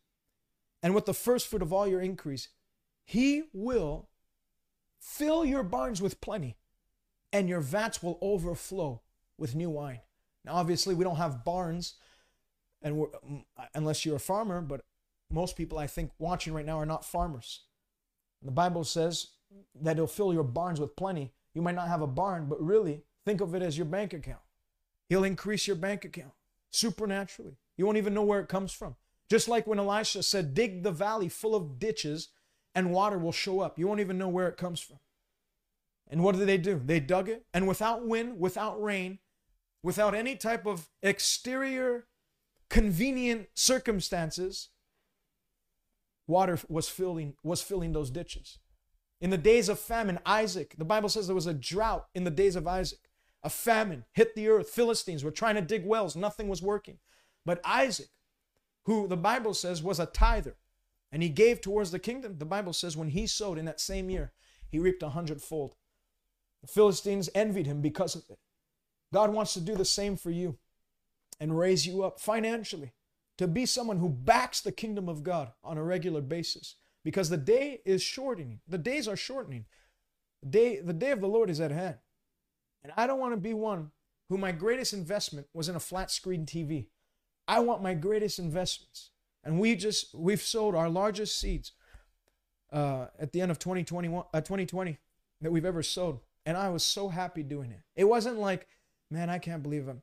and 0.82 0.95
with 0.95 1.05
the 1.05 1.14
first 1.14 1.47
fruit 1.47 1.62
of 1.62 1.72
all 1.72 1.88
your 1.88 2.01
increase, 2.01 2.49
he 3.05 3.43
will 3.53 4.10
fill 4.99 5.45
your 5.45 5.64
barns 5.64 6.01
with 6.01 6.20
plenty 6.20 6.58
and 7.32 7.47
your 7.47 7.62
vats 7.62 8.01
will 8.01 8.18
overflow 8.22 9.01
with 9.38 9.55
new 9.55 9.70
wine. 9.70 10.01
Now, 10.43 10.55
obviously, 10.55 10.95
we 10.95 11.03
don't 11.03 11.18
have 11.18 11.45
barns 11.45 11.93
and 12.82 12.96
mm, 12.96 13.44
unless 13.74 14.06
you're 14.06 14.16
a 14.16 14.20
farmer, 14.20 14.62
but 14.62 14.82
most 15.30 15.56
people 15.56 15.78
I 15.78 15.88
think 15.88 16.12
watching 16.20 16.54
right 16.54 16.66
now 16.66 16.80
are 16.80 16.86
not 16.86 17.06
farmers. 17.06 17.64
The 18.42 18.52
Bible 18.52 18.84
says 18.84 19.30
that 19.82 19.94
it'll 19.94 20.08
fill 20.08 20.34
your 20.34 20.44
barns 20.44 20.80
with 20.80 20.96
plenty. 20.96 21.34
You 21.54 21.62
might 21.62 21.76
not 21.76 21.88
have 21.88 22.02
a 22.02 22.08
barn, 22.08 22.48
but 22.48 22.62
really 22.62 23.04
Think 23.28 23.42
of 23.42 23.54
it 23.54 23.62
as 23.62 23.78
your 23.78 23.86
bank 23.86 24.14
account. 24.14 24.40
He'll 25.10 25.26
increase 25.26 25.68
your 25.68 25.76
bank 25.76 26.06
account 26.06 26.32
supernaturally. 26.72 27.58
You 27.76 27.86
won't 27.86 27.98
even 27.98 28.14
know 28.14 28.24
where 28.24 28.40
it 28.40 28.48
comes 28.48 28.72
from. 28.72 28.96
Just 29.30 29.50
like 29.50 29.68
when 29.68 29.80
Elisha 29.80 30.24
said, 30.24 30.54
Dig 30.54 30.82
the 30.82 30.94
valley 30.94 31.28
full 31.28 31.54
of 31.54 31.78
ditches 31.78 32.30
and 32.74 32.94
water 32.94 33.18
will 33.18 33.34
show 33.34 33.60
up. 33.60 33.78
You 33.78 33.86
won't 33.86 34.00
even 34.00 34.18
know 34.18 34.30
where 34.30 34.48
it 34.48 34.56
comes 34.56 34.80
from. 34.80 35.00
And 36.10 36.24
what 36.24 36.38
did 36.38 36.48
they 36.48 36.58
do? 36.58 36.82
They 36.82 37.02
dug 37.02 37.28
it, 37.28 37.44
and 37.54 37.68
without 37.68 38.08
wind, 38.08 38.40
without 38.40 38.82
rain, 38.82 39.20
without 39.84 40.16
any 40.16 40.38
type 40.38 40.66
of 40.66 40.88
exterior 41.04 42.08
convenient 42.70 43.47
circumstances, 43.53 44.70
water 46.28 46.59
was 46.68 46.89
filling 46.89 47.36
was 47.43 47.61
filling 47.61 47.93
those 47.93 48.09
ditches. 48.09 48.59
In 49.20 49.30
the 49.30 49.38
days 49.38 49.70
of 49.70 49.80
famine, 49.80 50.20
Isaac, 50.26 50.76
the 50.78 50.86
Bible 50.86 51.09
says 51.09 51.26
there 51.26 51.36
was 51.36 51.47
a 51.47 51.53
drought 51.53 52.07
in 52.13 52.24
the 52.24 52.32
days 52.32 52.55
of 52.55 52.68
Isaac. 52.68 52.99
A 53.43 53.49
famine 53.49 54.05
hit 54.13 54.36
the 54.36 54.49
earth. 54.49 54.70
Philistines 54.70 55.24
were 55.24 55.32
trying 55.32 55.55
to 55.55 55.61
dig 55.61 55.86
wells, 55.86 56.15
nothing 56.15 56.47
was 56.47 56.61
working. 56.61 56.99
But 57.45 57.61
Isaac, 57.63 58.09
who 58.84 59.07
the 59.07 59.18
Bible 59.18 59.53
says 59.53 59.82
was 59.82 59.99
a 59.99 60.05
tither, 60.05 60.57
and 61.11 61.24
he 61.24 61.30
gave 61.30 61.61
towards 61.61 61.91
the 61.91 61.99
kingdom, 61.99 62.38
the 62.38 62.45
Bible 62.45 62.74
says 62.74 62.97
when 62.97 63.09
he 63.09 63.26
sowed 63.26 63.57
in 63.57 63.65
that 63.65 63.80
same 63.80 64.09
year, 64.09 64.34
he 64.70 64.80
reaped 64.80 65.01
a 65.01 65.09
hundredfold. 65.09 65.76
The 66.61 66.68
Philistines 66.68 67.30
envied 67.34 67.65
him 67.65 67.81
because 67.81 68.15
of 68.15 68.23
it. 68.30 68.39
God 69.14 69.31
wants 69.31 69.53
to 69.53 69.61
do 69.61 69.76
the 69.76 69.85
same 69.85 70.18
for 70.18 70.31
you 70.31 70.57
and 71.39 71.57
raise 71.57 71.85
you 71.85 72.03
up 72.03 72.19
financially 72.19 72.93
to 73.38 73.47
be 73.47 73.65
someone 73.65 73.97
who 73.97 74.09
backs 74.09 74.61
the 74.61 74.72
kingdom 74.72 75.07
of 75.07 75.23
God 75.23 75.51
on 75.64 75.77
a 75.77 75.84
regular 75.84 76.22
basis 76.22 76.76
because 77.03 77.30
the 77.30 77.38
day 77.38 77.81
is 77.85 78.01
shortening. 78.01 78.59
The 78.68 78.77
days 78.77 79.07
are 79.07 79.15
shortening. 79.15 79.65
The 80.41 80.49
day, 80.49 80.80
the 80.81 80.93
day 80.93 81.11
of 81.11 81.22
the 81.22 81.27
Lord 81.27 81.49
is 81.49 81.61
at 81.61 81.72
hand. 81.72 81.95
And 82.84 82.91
I 82.97 83.07
don't 83.07 83.19
want 83.19 83.34
to 83.34 83.38
be 83.39 83.53
one 83.53 83.91
who 84.30 84.38
my 84.38 84.51
greatest 84.51 84.93
investment 84.93 85.47
was 85.53 85.69
in 85.69 85.76
a 85.76 85.80
flat 85.80 86.11
screen 86.11 86.45
TV. 86.45 86.88
I 87.47 87.59
want 87.59 87.81
my 87.81 87.93
greatest 87.93 88.39
investments. 88.39 89.11
And 89.43 89.59
we 89.59 89.76
just, 89.76 90.14
we've 90.14 90.41
sold 90.41 90.76
our 90.76 90.89
largest 90.89 91.39
seeds 91.39 91.72
uh, 92.72 93.05
at 93.18 93.31
the 93.31 93.41
end 93.41 93.51
of 93.51 93.59
2021, 93.59 94.26
uh, 94.34 94.41
2020 94.41 94.97
that 95.41 95.51
we've 95.51 95.65
ever 95.65 95.84
sowed. 95.84 96.19
And 96.45 96.57
I 96.57 96.69
was 96.69 96.84
so 96.84 97.09
happy 97.09 97.43
doing 97.43 97.72
it. 97.72 97.81
It 97.95 98.05
wasn't 98.05 98.39
like, 98.39 98.68
man, 99.09 99.30
I 99.30 99.38
can't 99.38 99.64
believe 99.64 99.88
it. 99.88 99.95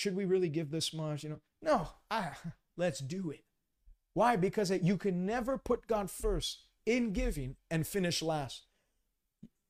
Should 0.00 0.16
we 0.16 0.24
really 0.24 0.48
give 0.48 0.70
this 0.70 0.94
much? 0.94 1.24
You 1.24 1.28
know, 1.28 1.40
no, 1.60 1.88
I, 2.10 2.30
let's 2.78 3.00
do 3.00 3.30
it. 3.30 3.44
Why? 4.14 4.34
Because 4.34 4.70
you 4.70 4.96
can 4.96 5.26
never 5.26 5.58
put 5.58 5.86
God 5.86 6.10
first 6.10 6.62
in 6.86 7.12
giving 7.12 7.56
and 7.70 7.86
finish 7.86 8.22
last. 8.22 8.62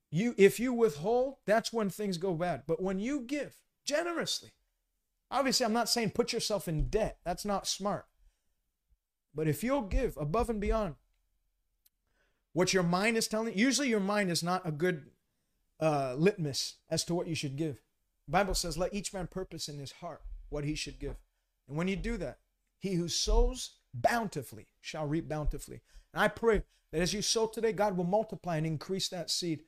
You, 0.08 0.36
if 0.38 0.60
you 0.60 0.72
withhold, 0.72 1.38
that's 1.46 1.72
when 1.72 1.90
things 1.90 2.16
go 2.16 2.34
bad. 2.34 2.62
But 2.68 2.80
when 2.80 3.00
you 3.00 3.22
give 3.22 3.56
generously, 3.84 4.52
obviously, 5.32 5.66
I'm 5.66 5.72
not 5.72 5.88
saying 5.88 6.10
put 6.10 6.32
yourself 6.32 6.68
in 6.68 6.90
debt. 6.90 7.18
That's 7.24 7.44
not 7.44 7.66
smart. 7.66 8.06
But 9.34 9.48
if 9.48 9.64
you'll 9.64 9.82
give 9.82 10.16
above 10.16 10.48
and 10.48 10.60
beyond 10.60 10.94
what 12.52 12.72
your 12.72 12.84
mind 12.84 13.16
is 13.16 13.26
telling, 13.26 13.58
usually 13.58 13.88
your 13.88 13.98
mind 13.98 14.30
is 14.30 14.44
not 14.44 14.64
a 14.64 14.70
good 14.70 15.06
uh, 15.80 16.14
litmus 16.16 16.76
as 16.88 17.02
to 17.06 17.16
what 17.16 17.26
you 17.26 17.34
should 17.34 17.56
give. 17.56 17.80
Bible 18.30 18.54
says, 18.54 18.78
"Let 18.78 18.94
each 18.94 19.12
man 19.12 19.26
purpose 19.26 19.68
in 19.68 19.78
his 19.78 19.92
heart 19.92 20.22
what 20.48 20.64
he 20.64 20.74
should 20.74 20.98
give." 20.98 21.16
And 21.68 21.76
when 21.76 21.88
you 21.88 21.96
do 21.96 22.16
that, 22.18 22.38
he 22.78 22.94
who 22.94 23.08
sows 23.08 23.78
bountifully 23.92 24.68
shall 24.80 25.06
reap 25.06 25.28
bountifully. 25.28 25.82
And 26.12 26.22
I 26.22 26.28
pray 26.28 26.64
that 26.92 27.00
as 27.00 27.12
you 27.12 27.22
sow 27.22 27.46
today, 27.46 27.72
God 27.72 27.96
will 27.96 28.04
multiply 28.04 28.56
and 28.56 28.66
increase 28.66 29.08
that 29.08 29.30
seed 29.30 29.64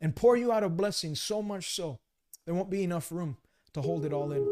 and 0.00 0.16
pour 0.16 0.36
you 0.36 0.52
out 0.52 0.62
a 0.62 0.68
blessing 0.68 1.14
so 1.14 1.42
much 1.42 1.74
so 1.74 1.98
there 2.44 2.54
won't 2.54 2.70
be 2.70 2.84
enough 2.84 3.10
room 3.10 3.38
to 3.74 3.82
hold 3.82 4.04
it 4.04 4.12
all 4.12 4.32
in. 4.32 4.42